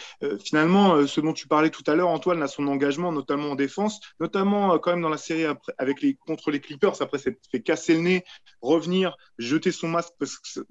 finalement, 0.42 1.06
ce 1.06 1.20
dont 1.20 1.34
tu 1.34 1.48
parlais 1.48 1.68
tout 1.68 1.82
à 1.86 1.94
l'heure, 1.94 2.08
Antoine, 2.08 2.42
a 2.42 2.48
son 2.48 2.66
engagement, 2.66 3.12
notamment 3.12 3.50
en 3.50 3.56
défense, 3.56 4.00
notamment 4.20 4.27
euh, 4.36 4.78
quand 4.78 4.90
même 4.92 5.02
dans 5.02 5.08
la 5.08 5.16
série 5.16 5.44
avec 5.78 6.02
les, 6.02 6.14
contre 6.14 6.50
les 6.50 6.60
Clippers. 6.60 7.00
Après, 7.00 7.18
s'est 7.18 7.38
fait 7.50 7.60
casser 7.60 7.94
le 7.94 8.00
nez, 8.00 8.24
revenir, 8.60 9.16
jeter 9.38 9.72
son 9.72 9.88
masque 9.88 10.12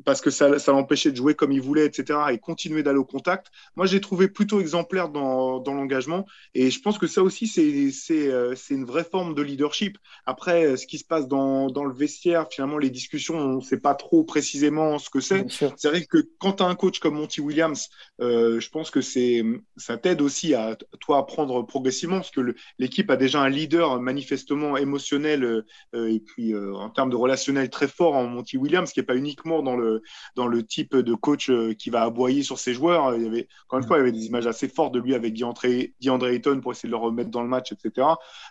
parce, 0.05 0.21
que 0.21 0.29
ça, 0.29 0.59
ça 0.59 0.71
l'empêchait 0.71 1.11
de 1.11 1.15
jouer 1.15 1.35
comme 1.35 1.51
il 1.51 1.61
voulait, 1.61 1.85
etc. 1.85 2.19
et 2.31 2.37
continuer 2.37 2.83
d'aller 2.83 2.99
au 2.99 3.05
contact. 3.05 3.47
Moi, 3.75 3.85
j'ai 3.85 4.01
trouvé 4.01 4.27
plutôt 4.27 4.59
exemplaire 4.59 5.09
dans, 5.09 5.59
dans 5.59 5.73
l'engagement. 5.73 6.25
Et 6.53 6.71
je 6.71 6.81
pense 6.81 6.97
que 6.97 7.07
ça 7.07 7.23
aussi, 7.23 7.47
c'est 7.47 8.29
euh, 8.29 8.55
une 8.69 8.85
vraie 8.85 9.03
forme 9.03 9.33
de 9.35 9.41
leadership. 9.41 9.97
Après, 10.25 10.77
ce 10.77 10.87
qui 10.87 10.97
se 10.97 11.05
passe 11.05 11.27
dans, 11.27 11.67
dans 11.67 11.85
le 11.85 11.93
vestiaire, 11.93 12.47
finalement, 12.51 12.77
les 12.77 12.89
discussions, 12.89 13.35
on 13.35 13.55
ne 13.57 13.61
sait 13.61 13.79
pas 13.79 13.95
trop 13.95 14.23
précisément 14.23 14.99
ce 14.99 15.09
que 15.09 15.19
c'est. 15.19 15.45
C'est 15.49 15.87
vrai 15.87 16.05
que 16.05 16.29
quand 16.39 16.53
tu 16.53 16.63
as 16.63 16.67
un 16.67 16.75
coach 16.75 16.99
comme 16.99 17.15
Monty 17.15 17.41
Williams, 17.41 17.89
euh, 18.21 18.59
je 18.59 18.69
pense 18.69 18.91
que 18.91 19.01
ça 19.01 19.97
t'aide 19.97 20.21
aussi 20.21 20.53
à 20.53 20.77
toi 20.99 21.19
apprendre 21.19 21.65
progressivement 21.65 22.17
parce 22.17 22.31
que 22.31 22.55
l'équipe 22.79 23.09
a 23.09 23.17
déjà 23.17 23.41
un 23.41 23.46
leader 23.49 23.99
manifestement 23.99 24.77
émotionnel 24.77 25.43
euh, 25.43 26.07
et 26.07 26.19
puis 26.19 26.53
euh, 26.53 26.73
en 26.73 26.89
termes 26.89 27.09
de 27.09 27.15
relationnel 27.15 27.69
très 27.69 27.87
fort 27.87 28.15
en 28.15 28.25
Monty 28.27 28.57
Williams, 28.57 28.91
qui 28.91 28.99
n'est 28.99 29.05
pas 29.05 29.15
uniquement 29.15 29.61
dans 29.61 29.75
le, 29.75 30.01
dans 30.35 30.47
le 30.47 30.63
type 30.63 30.95
de 30.95 31.13
coach 31.13 31.49
euh, 31.49 31.73
qui 31.73 31.89
va 31.89 32.03
aboyer 32.03 32.43
sur 32.43 32.59
ses 32.59 32.73
joueurs. 32.73 33.15
Il 33.15 33.23
y 33.23 33.27
avait, 33.27 33.47
encore 33.65 33.79
une 33.79 33.87
fois, 33.87 33.97
il 33.97 33.99
y 33.99 34.03
avait 34.03 34.11
des 34.11 34.25
images 34.25 34.47
assez 34.47 34.67
fortes 34.67 34.93
de 34.93 34.99
lui 34.99 35.15
avec 35.15 35.33
DeAndre, 35.33 36.27
Ayton 36.27 36.61
pour 36.61 36.71
essayer 36.71 36.87
de 36.87 36.91
le 36.91 36.97
remettre 36.97 37.29
dans 37.29 37.41
le 37.41 37.49
match, 37.49 37.71
etc. 37.71 38.07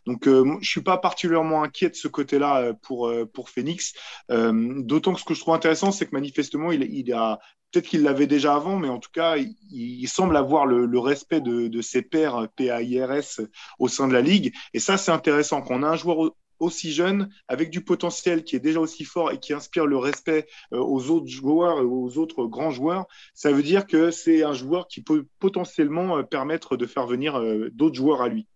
Donc, 0.07 0.25
je 0.25 0.31
ne 0.31 0.63
suis 0.63 0.83
pas 0.83 0.99
particulièrement 0.99 1.63
inquiet 1.63 1.91
de 1.91 1.95
ce 1.95 2.09
côté-là 2.09 2.73
pour, 2.83 3.13
pour 3.33 3.51
Phoenix. 3.51 3.95
D'autant 4.29 5.15
que 5.15 5.21
ce 5.21 5.25
que 5.25 5.35
je 5.35 5.41
trouve 5.41 5.55
intéressant, 5.55 5.93
c'est 5.93 6.07
que 6.07 6.15
manifestement, 6.15 6.73
il, 6.73 6.83
il 6.83 7.13
a 7.13 7.39
peut-être 7.71 7.87
qu'il 7.87 8.03
l'avait 8.03 8.27
déjà 8.27 8.55
avant, 8.55 8.77
mais 8.77 8.89
en 8.89 8.99
tout 8.99 9.11
cas, 9.13 9.37
il, 9.37 10.07
semble 10.09 10.37
avoir 10.37 10.67
le, 10.67 10.99
respect 10.99 11.41
de, 11.41 11.81
ses 11.81 12.03
pairs 12.03 12.49
PAIRS 12.57 13.41
au 13.79 13.89
sein 13.89 14.09
de 14.09 14.13
la 14.13 14.23
ligue. 14.23 14.55
Et 14.75 14.79
ça, 14.79 14.97
c'est 14.97 15.13
intéressant. 15.13 15.63
Quand 15.63 15.75
on 15.75 15.83
a 15.83 15.89
un 15.89 15.97
joueur 15.97 16.33
aussi 16.59 16.93
jeune, 16.93 17.29
avec 17.49 17.71
du 17.71 17.83
potentiel 17.83 18.45
qui 18.45 18.57
est 18.57 18.61
déjà 18.61 18.81
aussi 18.81 19.05
fort 19.05 19.31
et 19.31 19.39
qui 19.39 19.53
inspire 19.53 19.87
le 19.87 19.99
respect 19.99 20.47
euh, 20.73 20.79
aux 20.79 21.11
autres 21.11 21.29
joueurs 21.29 21.79
et 21.79 21.85
aux 21.85 22.19
autres 22.19 22.47
grands 22.47 22.71
joueurs, 22.71 23.07
ça 23.35 23.53
veut 23.53 23.63
dire 23.63 23.87
que 23.87 24.11
c'est 24.11 24.43
un 24.43 24.55
joueur 24.55 24.89
qui 24.89 25.03
peut 25.03 25.27
potentiellement 25.39 26.19
euh, 26.19 26.23
permettre 26.23 26.77
de 26.77 26.87
faire 26.87 27.07
venir 27.07 27.39
euh, 27.39 27.71
d'autres 27.75 27.97
joueurs 27.97 28.23
à 28.23 28.29
lui. 28.29 28.47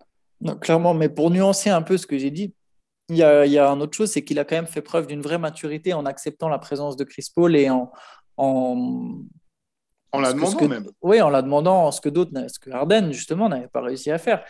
Clairement, 0.62 0.94
mais 0.94 1.10
pour 1.10 1.30
nuancer 1.30 1.68
un 1.68 1.82
peu 1.82 1.98
ce 1.98 2.06
que 2.06 2.16
j'ai 2.16 2.30
dit, 2.30 2.54
il 3.10 3.16
y, 3.16 3.22
a, 3.22 3.44
il 3.44 3.52
y 3.52 3.58
a 3.58 3.68
un 3.68 3.80
autre 3.80 3.94
chose, 3.94 4.10
c'est 4.10 4.24
qu'il 4.24 4.38
a 4.38 4.44
quand 4.44 4.54
même 4.54 4.68
fait 4.68 4.80
preuve 4.80 5.08
d'une 5.08 5.20
vraie 5.20 5.36
maturité 5.36 5.92
en 5.92 6.06
acceptant 6.06 6.48
la 6.48 6.58
présence 6.58 6.96
de 6.96 7.04
Chris 7.04 7.26
Paul 7.34 7.56
et 7.56 7.68
en, 7.68 7.90
en, 8.40 9.22
en 10.12 10.20
la 10.20 10.32
demandant 10.32 10.68
même. 10.68 10.86
Oui, 11.02 11.20
en 11.20 11.28
la 11.30 11.42
demandant, 11.42 11.90
ce 11.92 12.00
que 12.00 12.08
d'autres, 12.08 12.32
ce 12.48 12.58
que 12.58 12.70
Harden 12.70 13.12
justement 13.12 13.48
n'avait 13.48 13.68
pas 13.68 13.82
réussi 13.82 14.10
à 14.10 14.18
faire. 14.18 14.44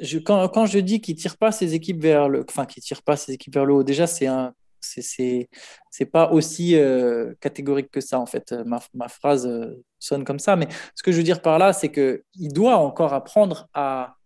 Je, 0.00 0.18
quand, 0.18 0.48
quand, 0.48 0.66
je 0.66 0.78
dis 0.78 1.00
qu'il 1.00 1.16
tire 1.16 1.36
pas 1.36 1.52
ses 1.52 1.74
équipes 1.74 2.00
vers 2.00 2.28
le, 2.28 2.44
enfin 2.48 2.64
qu'il 2.66 2.82
tire 2.82 3.02
pas 3.02 3.16
ses 3.16 3.32
équipes 3.32 3.54
vers 3.54 3.66
le 3.66 3.74
haut, 3.74 3.82
déjà 3.82 4.06
c'est 4.06 4.26
un, 4.26 4.54
c'est 4.80 5.48
c'est 5.90 6.06
pas 6.06 6.30
aussi 6.30 6.76
euh, 6.76 7.34
catégorique 7.40 7.90
que 7.90 8.00
ça 8.00 8.18
en 8.18 8.26
fait. 8.26 8.52
Ma, 8.64 8.80
ma 8.94 9.08
phrase 9.08 9.46
euh, 9.46 9.82
sonne 9.98 10.24
comme 10.24 10.38
ça, 10.38 10.56
mais 10.56 10.68
ce 10.94 11.02
que 11.02 11.12
je 11.12 11.18
veux 11.18 11.22
dire 11.22 11.42
par 11.42 11.58
là, 11.58 11.72
c'est 11.72 11.90
que 11.90 12.22
il 12.34 12.52
doit 12.52 12.76
encore 12.76 13.12
apprendre 13.12 13.68
à 13.74 14.16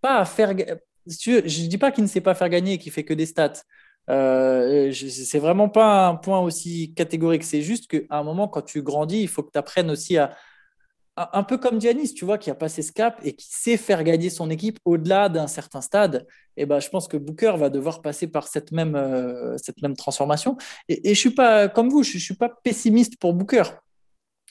pas 0.00 0.18
à 0.18 0.24
faire. 0.24 0.54
Je 1.06 1.66
dis 1.66 1.78
pas 1.78 1.90
qu'il 1.90 2.04
ne 2.04 2.08
sait 2.08 2.20
pas 2.20 2.34
faire 2.34 2.48
gagner 2.48 2.74
et 2.74 2.78
qu'il 2.78 2.92
fait 2.92 3.04
que 3.04 3.14
des 3.14 3.26
stats. 3.26 3.62
Euh, 4.10 4.92
c'est 4.92 5.38
vraiment 5.38 5.68
pas 5.68 6.08
un 6.08 6.16
point 6.16 6.40
aussi 6.40 6.92
catégorique. 6.94 7.44
C'est 7.44 7.62
juste 7.62 7.86
qu'à 7.88 8.16
un 8.18 8.22
moment, 8.22 8.48
quand 8.48 8.62
tu 8.62 8.82
grandis, 8.82 9.22
il 9.22 9.28
faut 9.28 9.42
que 9.42 9.52
tu 9.52 9.58
apprennes 9.58 9.90
aussi 9.90 10.18
à. 10.18 10.36
Un 11.16 11.42
peu 11.42 11.58
comme 11.58 11.80
Giannis, 11.80 12.14
tu 12.14 12.24
vois, 12.24 12.38
qui 12.38 12.50
a 12.50 12.54
passé 12.54 12.80
ce 12.80 12.92
cap 12.92 13.20
et 13.22 13.34
qui 13.34 13.46
sait 13.50 13.76
faire 13.76 14.04
gagner 14.04 14.30
son 14.30 14.48
équipe 14.48 14.78
au-delà 14.86 15.28
d'un 15.28 15.48
certain 15.48 15.82
stade. 15.82 16.26
Et 16.56 16.64
ben, 16.64 16.80
je 16.80 16.88
pense 16.88 17.08
que 17.08 17.18
Booker 17.18 17.52
va 17.58 17.68
devoir 17.68 18.00
passer 18.00 18.26
par 18.26 18.48
cette 18.48 18.72
même, 18.72 18.94
euh, 18.94 19.56
cette 19.58 19.82
même 19.82 19.96
transformation. 19.96 20.56
Et, 20.88 21.10
et, 21.10 21.14
je 21.14 21.18
suis 21.18 21.34
pas, 21.34 21.68
comme 21.68 21.90
vous, 21.90 22.04
je, 22.04 22.14
ne 22.14 22.20
suis 22.20 22.36
pas 22.36 22.48
pessimiste 22.48 23.18
pour 23.18 23.34
Booker. 23.34 23.64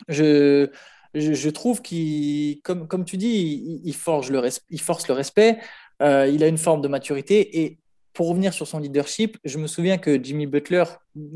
Je, 0.09 0.69
je, 1.15 1.49
trouve 1.49 1.81
qu'il, 1.81 2.61
comme, 2.61 3.05
tu 3.05 3.17
dis, 3.17 3.81
il, 3.83 3.95
forge 3.95 4.29
le 4.31 4.41
il 4.69 4.81
force 4.81 5.07
le 5.07 5.13
respect. 5.13 5.59
Euh, 6.01 6.27
il 6.27 6.43
a 6.43 6.47
une 6.47 6.57
forme 6.57 6.81
de 6.81 6.87
maturité 6.87 7.63
et 7.63 7.79
pour 8.19 8.27
revenir 8.27 8.53
sur 8.53 8.67
son 8.67 8.79
leadership, 8.79 9.37
je 9.45 9.57
me 9.57 9.65
souviens 9.65 9.97
que 9.97 10.21
Jimmy 10.21 10.45
Butler, 10.45 10.83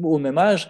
au 0.01 0.17
même 0.17 0.37
âge, 0.37 0.69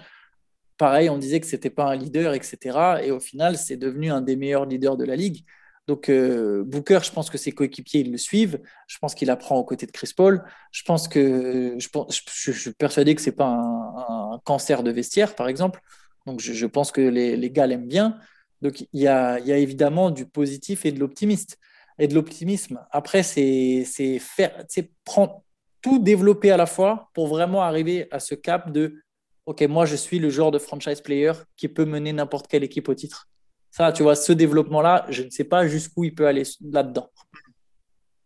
pareil, 0.78 1.10
on 1.10 1.18
disait 1.18 1.40
que 1.40 1.48
c'était 1.48 1.72
pas 1.72 1.86
un 1.86 1.96
leader, 1.96 2.36
etc. 2.36 3.00
Et 3.02 3.10
au 3.10 3.20
final, 3.20 3.58
c'est 3.58 3.78
devenu 3.78 4.12
un 4.12 4.22
des 4.22 4.36
meilleurs 4.36 4.68
leaders 4.68 4.96
de 4.96 5.06
la 5.06 5.16
ligue. 5.16 5.44
Donc 5.88 6.10
euh, 6.10 6.64
Booker, 6.68 7.00
je 7.04 7.12
pense 7.12 7.32
que 7.32 7.40
ses 7.40 7.52
coéquipiers 7.52 8.02
ils 8.02 8.12
le 8.12 8.20
suivent. 8.20 8.62
Je 8.86 9.00
pense 9.00 9.16
qu'il 9.16 9.32
apprend 9.32 9.58
aux 9.58 9.64
côtés 9.64 9.88
de 9.88 9.92
Chris 9.92 10.12
Paul. 10.16 10.44
Je 10.72 10.84
pense 10.84 11.08
que 11.08 11.78
je, 11.80 11.88
je, 12.32 12.52
suis 12.52 12.74
persuadé 12.74 13.16
que 13.16 13.22
c'est 13.24 13.32
pas 13.32 13.48
un, 13.48 14.40
cancer 14.46 14.84
de 14.84 14.92
vestiaire, 14.92 15.34
par 15.34 15.48
exemple. 15.48 15.82
Donc 16.28 16.42
je, 16.42 16.66
pense 16.68 16.92
que 16.92 17.02
les, 17.02 17.50
gars 17.50 17.66
l'aiment 17.66 17.88
bien. 17.88 18.20
Donc 18.62 18.82
il 18.82 19.02
y 19.02 19.08
a, 19.08 19.40
évidemment 19.40 20.12
du 20.12 20.28
positif 20.28 20.86
et 20.86 20.92
de 20.92 21.00
l'optimiste 21.00 21.58
et 21.98 22.08
de 22.08 22.14
l'optimisme. 22.14 22.86
Après, 22.92 23.24
c'est 23.24 23.84
faire, 24.20 24.64
prendre 25.06 25.43
tout 25.84 26.00
développer 26.00 26.50
à 26.50 26.58
la 26.58 26.66
fois 26.66 27.12
pour 27.14 27.28
vraiment 27.28 27.62
arriver 27.62 28.08
à 28.10 28.20
ce 28.20 28.34
cap 28.34 28.72
de 28.72 29.04
OK, 29.46 29.62
moi, 29.64 29.86
je 29.86 29.98
suis 29.98 30.20
le 30.20 30.30
genre 30.30 30.52
de 30.52 30.58
franchise 30.58 31.02
player 31.02 31.34
qui 31.58 31.68
peut 31.68 31.86
mener 31.86 32.14
n'importe 32.14 32.48
quelle 32.48 32.64
équipe 32.64 32.88
au 32.88 32.96
titre. 32.96 33.28
Ça, 33.72 33.92
tu 33.92 34.02
vois, 34.02 34.16
ce 34.16 34.32
développement-là, 34.32 35.06
je 35.10 35.24
ne 35.24 35.30
sais 35.30 35.44
pas 35.44 35.68
jusqu'où 35.68 36.06
il 36.06 36.16
peut 36.16 36.28
aller 36.28 36.44
là-dedans. 36.62 37.12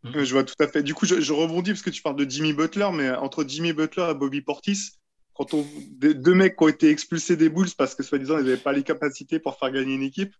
Je 0.03 0.31
vois 0.31 0.43
tout 0.43 0.55
à 0.59 0.67
fait. 0.67 0.83
Du 0.83 0.93
coup, 0.93 1.05
je, 1.05 1.33
rebondis 1.33 1.71
parce 1.71 1.81
que 1.81 1.89
tu 1.89 2.01
parles 2.03 2.17
de 2.17 2.29
Jimmy 2.29 2.53
Butler, 2.53 2.89
mais 2.93 3.09
entre 3.09 3.43
Jimmy 3.47 3.73
Butler 3.73 4.09
et 4.11 4.13
Bobby 4.13 4.41
Portis, 4.41 4.91
quand 5.33 5.53
on 5.53 5.65
deux 5.99 6.33
mecs 6.33 6.55
qui 6.55 6.63
ont 6.63 6.67
été 6.67 6.89
expulsés 6.89 7.35
des 7.35 7.49
Bulls 7.49 7.69
parce 7.77 7.95
que 7.95 8.03
soi-disant 8.03 8.37
ils 8.37 8.45
n'avaient 8.45 8.57
pas 8.57 8.73
les 8.73 8.83
capacités 8.83 9.39
pour 9.39 9.57
faire 9.57 9.71
gagner 9.71 9.95
une 9.95 10.03
équipe, 10.03 10.33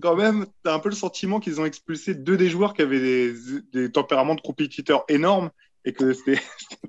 quand 0.00 0.16
même, 0.16 0.46
tu 0.64 0.70
as 0.70 0.74
un 0.74 0.78
peu 0.78 0.88
le 0.88 0.94
sentiment 0.94 1.38
qu'ils 1.38 1.60
ont 1.60 1.64
expulsé 1.66 2.14
deux 2.14 2.36
des 2.36 2.48
joueurs 2.48 2.74
qui 2.74 2.82
avaient 2.82 3.00
des, 3.00 3.34
des 3.72 3.92
tempéraments 3.92 4.34
de 4.34 4.40
compétiteurs 4.40 5.04
énormes 5.08 5.50
et 5.86 5.92
que 5.92 6.12
c'était 6.12 6.40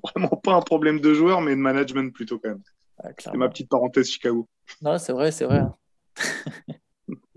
vraiment 0.02 0.36
pas 0.36 0.54
un 0.54 0.60
problème 0.60 1.00
de 1.00 1.14
joueur, 1.14 1.40
mais 1.40 1.52
de 1.52 1.60
management 1.60 2.12
plutôt 2.12 2.38
quand 2.38 2.50
même. 2.50 2.62
c'est 3.18 3.34
ma 3.34 3.48
petite 3.48 3.70
parenthèse 3.70 4.10
Chicago. 4.10 4.46
Non, 4.82 4.98
c'est 4.98 5.12
vrai, 5.12 5.30
c'est 5.32 5.46
vrai. 5.46 5.62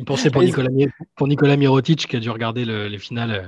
pour 0.06 0.18
Nicolas, 0.44 0.70
pour 1.16 1.28
Nicolas 1.28 1.56
Mirotic 1.56 2.08
qui 2.08 2.16
a 2.18 2.20
dû 2.20 2.30
regarder 2.30 2.66
les 2.66 2.98
finales 2.98 3.32
euh, 3.32 3.48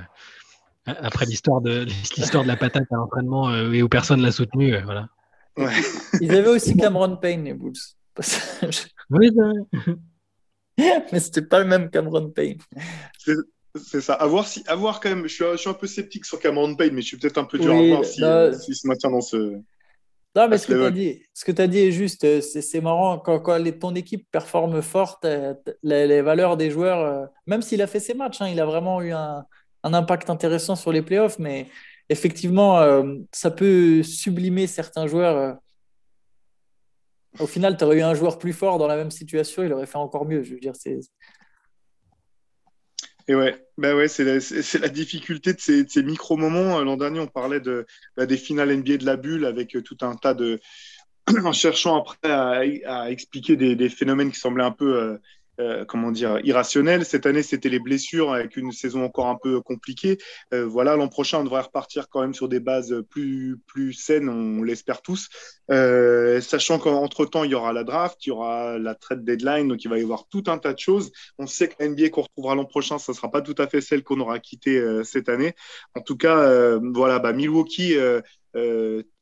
après 0.86 1.26
l'histoire 1.26 1.60
de 1.60 1.84
l'histoire 2.16 2.44
de 2.44 2.48
la 2.48 2.56
patate 2.56 2.90
à 2.90 2.96
l'entraînement 2.96 3.50
euh, 3.50 3.72
et 3.72 3.82
où 3.82 3.88
personne 3.88 4.22
l'a 4.22 4.32
soutenu. 4.32 4.74
Euh, 4.74 4.82
voilà. 4.84 5.08
Ils 6.20 6.34
avaient 6.34 6.48
aussi 6.48 6.76
Cameron 6.76 7.16
Payne, 7.16 7.44
les 7.44 7.54
Bulls. 7.54 7.74
oui, 9.10 9.30
mais 10.78 11.20
c'était 11.20 11.42
pas 11.42 11.60
le 11.60 11.66
même 11.66 11.90
Cameron 11.90 12.30
Payne. 12.30 12.58
C'est 13.76 14.00
ça. 14.00 14.14
À 14.14 14.26
voir, 14.26 14.46
si, 14.46 14.62
à 14.66 14.76
voir 14.76 15.00
quand 15.00 15.08
même. 15.08 15.26
Je 15.26 15.34
suis, 15.34 15.44
je 15.52 15.56
suis, 15.56 15.70
un 15.70 15.74
peu 15.74 15.86
sceptique 15.86 16.24
sur 16.24 16.38
Cameron 16.38 16.74
Payne, 16.76 16.94
mais 16.94 17.02
je 17.02 17.08
suis 17.08 17.16
peut-être 17.16 17.38
un 17.38 17.44
peu 17.44 17.58
dur 17.58 17.74
à 17.74 17.82
voir 17.82 18.04
s'il 18.04 18.22
bah, 18.22 18.52
si, 18.52 18.74
se 18.74 18.86
maintient 18.86 19.10
dans 19.10 19.20
ce. 19.20 19.58
Non, 20.36 20.48
mais 20.48 20.58
ce 20.58 20.66
que 20.66 20.72
tu 20.72 20.84
as 20.84 20.90
dit, 20.90 21.22
ce 21.32 21.44
que 21.44 21.52
tu 21.52 21.62
as 21.62 21.66
dit 21.66 21.78
est 21.78 21.92
juste. 21.92 22.24
Euh, 22.24 22.40
c'est 22.40 22.80
marrant 22.80 23.18
quand, 23.18 23.40
quand 23.40 23.60
ton 23.78 23.94
équipe 23.94 24.28
performe 24.30 24.80
forte, 24.80 25.24
euh, 25.24 25.54
les, 25.82 26.06
les 26.06 26.22
valeurs 26.22 26.56
des 26.56 26.70
joueurs, 26.70 27.00
euh, 27.00 27.26
même 27.46 27.62
s'il 27.62 27.82
a 27.82 27.86
fait 27.86 28.00
ses 28.00 28.14
matchs, 28.14 28.40
hein, 28.40 28.48
il 28.48 28.60
a 28.60 28.64
vraiment 28.64 29.00
eu 29.02 29.12
un, 29.12 29.44
un, 29.82 29.94
impact 29.94 30.30
intéressant 30.30 30.76
sur 30.76 30.92
les 30.92 31.02
playoffs, 31.02 31.38
mais 31.38 31.66
effectivement, 32.08 32.80
ça 33.32 33.50
peut 33.50 34.02
sublimer 34.02 34.66
certains 34.66 35.06
joueurs. 35.06 35.56
Au 37.38 37.46
final, 37.46 37.76
tu 37.76 37.84
aurais 37.84 37.98
eu 37.98 38.02
un 38.02 38.14
joueur 38.14 38.38
plus 38.38 38.52
fort 38.52 38.78
dans 38.78 38.86
la 38.86 38.96
même 38.96 39.10
situation, 39.10 39.62
il 39.62 39.72
aurait 39.72 39.86
fait 39.86 39.96
encore 39.96 40.26
mieux. 40.26 40.42
Je 40.42 40.54
veux 40.54 40.60
dire, 40.60 40.76
c'est 40.76 41.00
et 43.26 43.34
ouais, 43.34 43.66
bah 43.78 43.94
ouais 43.96 44.08
c'est 44.08 44.24
la, 44.24 44.34
la, 44.80 44.88
difficulté 44.88 45.54
de 45.54 45.60
ces, 45.60 45.86
ces 45.88 46.02
micro-moments. 46.02 46.82
L'an 46.82 46.96
dernier, 46.96 47.20
on 47.20 47.26
parlait 47.26 47.60
de, 47.60 47.86
bah, 48.16 48.26
des 48.26 48.36
finales 48.36 48.76
NBA 48.76 48.98
de 48.98 49.06
la 49.06 49.16
bulle 49.16 49.46
avec 49.46 49.74
euh, 49.76 49.82
tout 49.82 49.96
un 50.02 50.14
tas 50.14 50.34
de. 50.34 50.60
en 51.44 51.52
cherchant 51.52 52.02
après 52.02 52.30
à, 52.30 52.60
à 52.84 53.10
expliquer 53.10 53.56
des, 53.56 53.76
des, 53.76 53.88
phénomènes 53.88 54.30
qui 54.30 54.38
semblaient 54.38 54.64
un 54.64 54.70
peu 54.70 54.98
euh, 55.00 55.18
euh, 55.60 55.84
comment 55.84 56.10
dire, 56.10 56.40
irrationnel. 56.44 57.04
Cette 57.04 57.26
année, 57.26 57.42
c'était 57.42 57.68
les 57.68 57.78
blessures 57.78 58.32
avec 58.32 58.56
une 58.56 58.72
saison 58.72 59.04
encore 59.04 59.28
un 59.28 59.36
peu 59.40 59.60
compliquée. 59.60 60.18
Euh, 60.52 60.66
voilà, 60.66 60.96
l'an 60.96 61.08
prochain, 61.08 61.38
on 61.38 61.44
devrait 61.44 61.60
repartir 61.60 62.08
quand 62.08 62.20
même 62.20 62.34
sur 62.34 62.48
des 62.48 62.60
bases 62.60 62.94
plus, 63.08 63.58
plus 63.66 63.92
saines, 63.92 64.28
on 64.28 64.62
l'espère 64.62 65.00
tous. 65.00 65.28
Euh, 65.70 66.40
sachant 66.40 66.78
qu'entre-temps, 66.78 67.44
il 67.44 67.52
y 67.52 67.54
aura 67.54 67.72
la 67.72 67.84
draft, 67.84 68.26
il 68.26 68.30
y 68.30 68.32
aura 68.32 68.78
la 68.78 68.94
trade 68.96 69.24
deadline, 69.24 69.68
donc 69.68 69.84
il 69.84 69.88
va 69.88 69.98
y 69.98 70.02
avoir 70.02 70.26
tout 70.26 70.44
un 70.48 70.58
tas 70.58 70.72
de 70.72 70.78
choses. 70.78 71.12
On 71.38 71.46
sait 71.46 71.68
que 71.68 71.74
la 71.78 71.88
NBA 71.88 72.08
qu'on 72.08 72.22
retrouvera 72.22 72.56
l'an 72.56 72.64
prochain, 72.64 72.98
ça 72.98 73.12
ne 73.12 73.16
sera 73.16 73.30
pas 73.30 73.40
tout 73.40 73.54
à 73.58 73.68
fait 73.68 73.80
celle 73.80 74.02
qu'on 74.02 74.18
aura 74.20 74.40
quittée 74.40 74.82
cette 75.04 75.28
année. 75.28 75.54
En 75.94 76.00
tout 76.00 76.16
cas, 76.16 76.78
voilà, 76.80 77.20
bah, 77.20 77.32
Milwaukee 77.32 77.96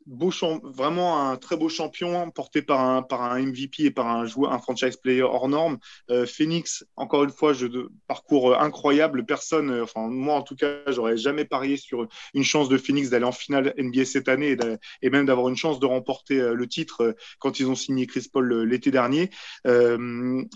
beau 0.07 0.31
vraiment 0.63 1.29
un 1.29 1.37
très 1.37 1.57
beau 1.57 1.69
champion 1.69 2.31
porté 2.31 2.63
par 2.63 2.81
un, 2.81 3.03
par 3.03 3.23
un 3.23 3.41
MVP 3.41 3.85
et 3.85 3.91
par 3.91 4.07
un 4.07 4.27
joueur, 4.27 4.53
un 4.53 4.59
franchise 4.59 4.97
player 4.97 5.23
hors 5.23 5.49
norme. 5.49 5.79
Euh, 6.11 6.27
Phoenix, 6.27 6.85
encore 6.97 7.25
une 7.25 7.31
fois, 7.31 7.53
je, 7.53 7.67
parcours 8.07 8.61
incroyable. 8.61 9.25
Personne, 9.25 9.71
euh, 9.71 9.85
enfin 9.85 10.09
moi 10.09 10.35
en 10.35 10.43
tout 10.43 10.57
cas, 10.57 10.79
j'aurais 10.89 11.17
jamais 11.17 11.45
parié 11.45 11.77
sur 11.77 12.09
une 12.35 12.45
chance 12.45 12.69
de 12.69 12.77
Phoenix 12.79 13.11
d'aller 13.11 13.25
en 13.25 13.33
finale 13.33 13.75
NBA 13.79 14.05
cette 14.05 14.29
année 14.29 14.57
et, 15.03 15.11
même 15.11 15.27
d'avoir 15.27 15.49
une 15.49 15.57
chance 15.57 15.79
de 15.79 15.87
remporter 15.87 16.41
euh, 16.41 16.55
le 16.55 16.67
titre 16.67 17.15
quand 17.39 17.61
ils 17.61 17.67
ont 17.69 17.75
signé 17.75 18.07
Chris 18.07 18.29
Paul 18.33 18.63
l'été 18.65 18.91
dernier. 18.91 19.31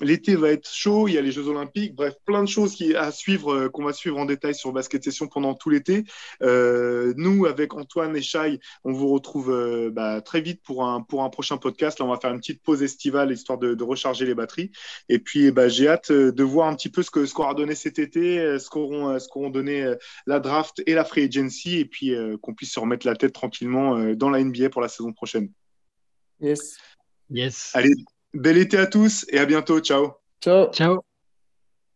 l'été 0.01 0.37
va 0.37 0.51
être 0.51 0.69
chaud, 0.69 1.09
il 1.09 1.15
y 1.15 1.19
a 1.19 1.21
les 1.21 1.33
Jeux 1.33 1.49
Olympiques, 1.49 1.95
bref, 1.95 2.15
plein 2.25 2.43
de 2.43 2.49
choses 2.49 2.75
qui, 2.75 2.95
à 2.95 3.11
suivre, 3.13 3.69
qu'on 3.69 3.85
va 3.85 3.93
suivre 3.93 4.19
en 4.19 4.25
détail 4.25 4.55
sur 4.55 4.73
Basket 4.73 5.03
Session 5.03 5.29
pendant 5.29 5.55
tout 5.55 5.71
l'été. 5.71 6.05
nous, 6.41 7.47
avec 7.47 7.75
Antoine 7.75 8.17
et 8.17 8.23
Shai, 8.23 8.61
on 8.85 8.93
vous 8.93 9.09
retrouve 9.09 9.36
euh, 9.49 9.91
bah, 9.93 10.21
très 10.21 10.41
vite 10.41 10.63
pour 10.63 10.85
un, 10.85 11.03
pour 11.03 11.23
un 11.23 11.31
prochain 11.31 11.57
podcast. 11.57 11.99
Là, 11.99 12.07
on 12.07 12.09
va 12.09 12.19
faire 12.19 12.33
une 12.33 12.41
petite 12.41 12.63
pause 12.63 12.83
estivale 12.83 13.33
histoire 13.33 13.59
de, 13.59 13.83
recharger 13.83 14.27
les 14.27 14.35
batteries. 14.35 14.73
Et 15.09 15.19
puis, 15.19 15.51
bah, 15.51 15.69
j'ai 15.69 15.89
hâte 15.89 16.11
euh, 16.11 16.33
de 16.33 16.43
voir 16.43 16.69
un 16.69 16.75
petit 16.75 16.89
peu 16.89 17.03
ce 17.03 17.11
qu'aura 17.11 17.27
ce 17.27 17.35
qu'aura 17.35 17.55
donné 17.55 17.75
cet 17.75 17.99
été, 17.99 18.39
euh, 18.39 18.59
ce 18.59 18.69
qu'auront 18.69 19.19
ce 19.19 19.29
qu'auront 19.29 19.51
donné 19.51 19.95
la 20.27 20.41
draft 20.41 20.83
et 20.87 20.95
la 20.95 21.05
free 21.05 21.25
agency, 21.25 21.79
et 21.79 21.85
puis 21.85 22.15
qu'on 22.43 22.55
puisse 22.55 22.73
se 22.73 22.81
remettre 22.81 23.07
la 23.07 23.15
tête 23.15 23.33
tranquillement 23.33 24.15
dans 24.15 24.31
la 24.31 24.43
NBA 24.43 24.71
pour 24.71 24.83
la 24.83 24.89
saison 24.89 25.13
prochaine. 25.13 25.51
Yes. 26.41 26.77
Yes. 27.31 27.71
Allez, 27.75 27.95
bel 28.35 28.57
été 28.59 28.79
à 28.79 28.87
tous 28.87 29.27
et 29.29 29.39
à 29.39 29.47
bientôt. 29.47 29.81
Ciao. 29.81 30.13
Ciao. 30.41 30.71
Ciao. 30.73 31.16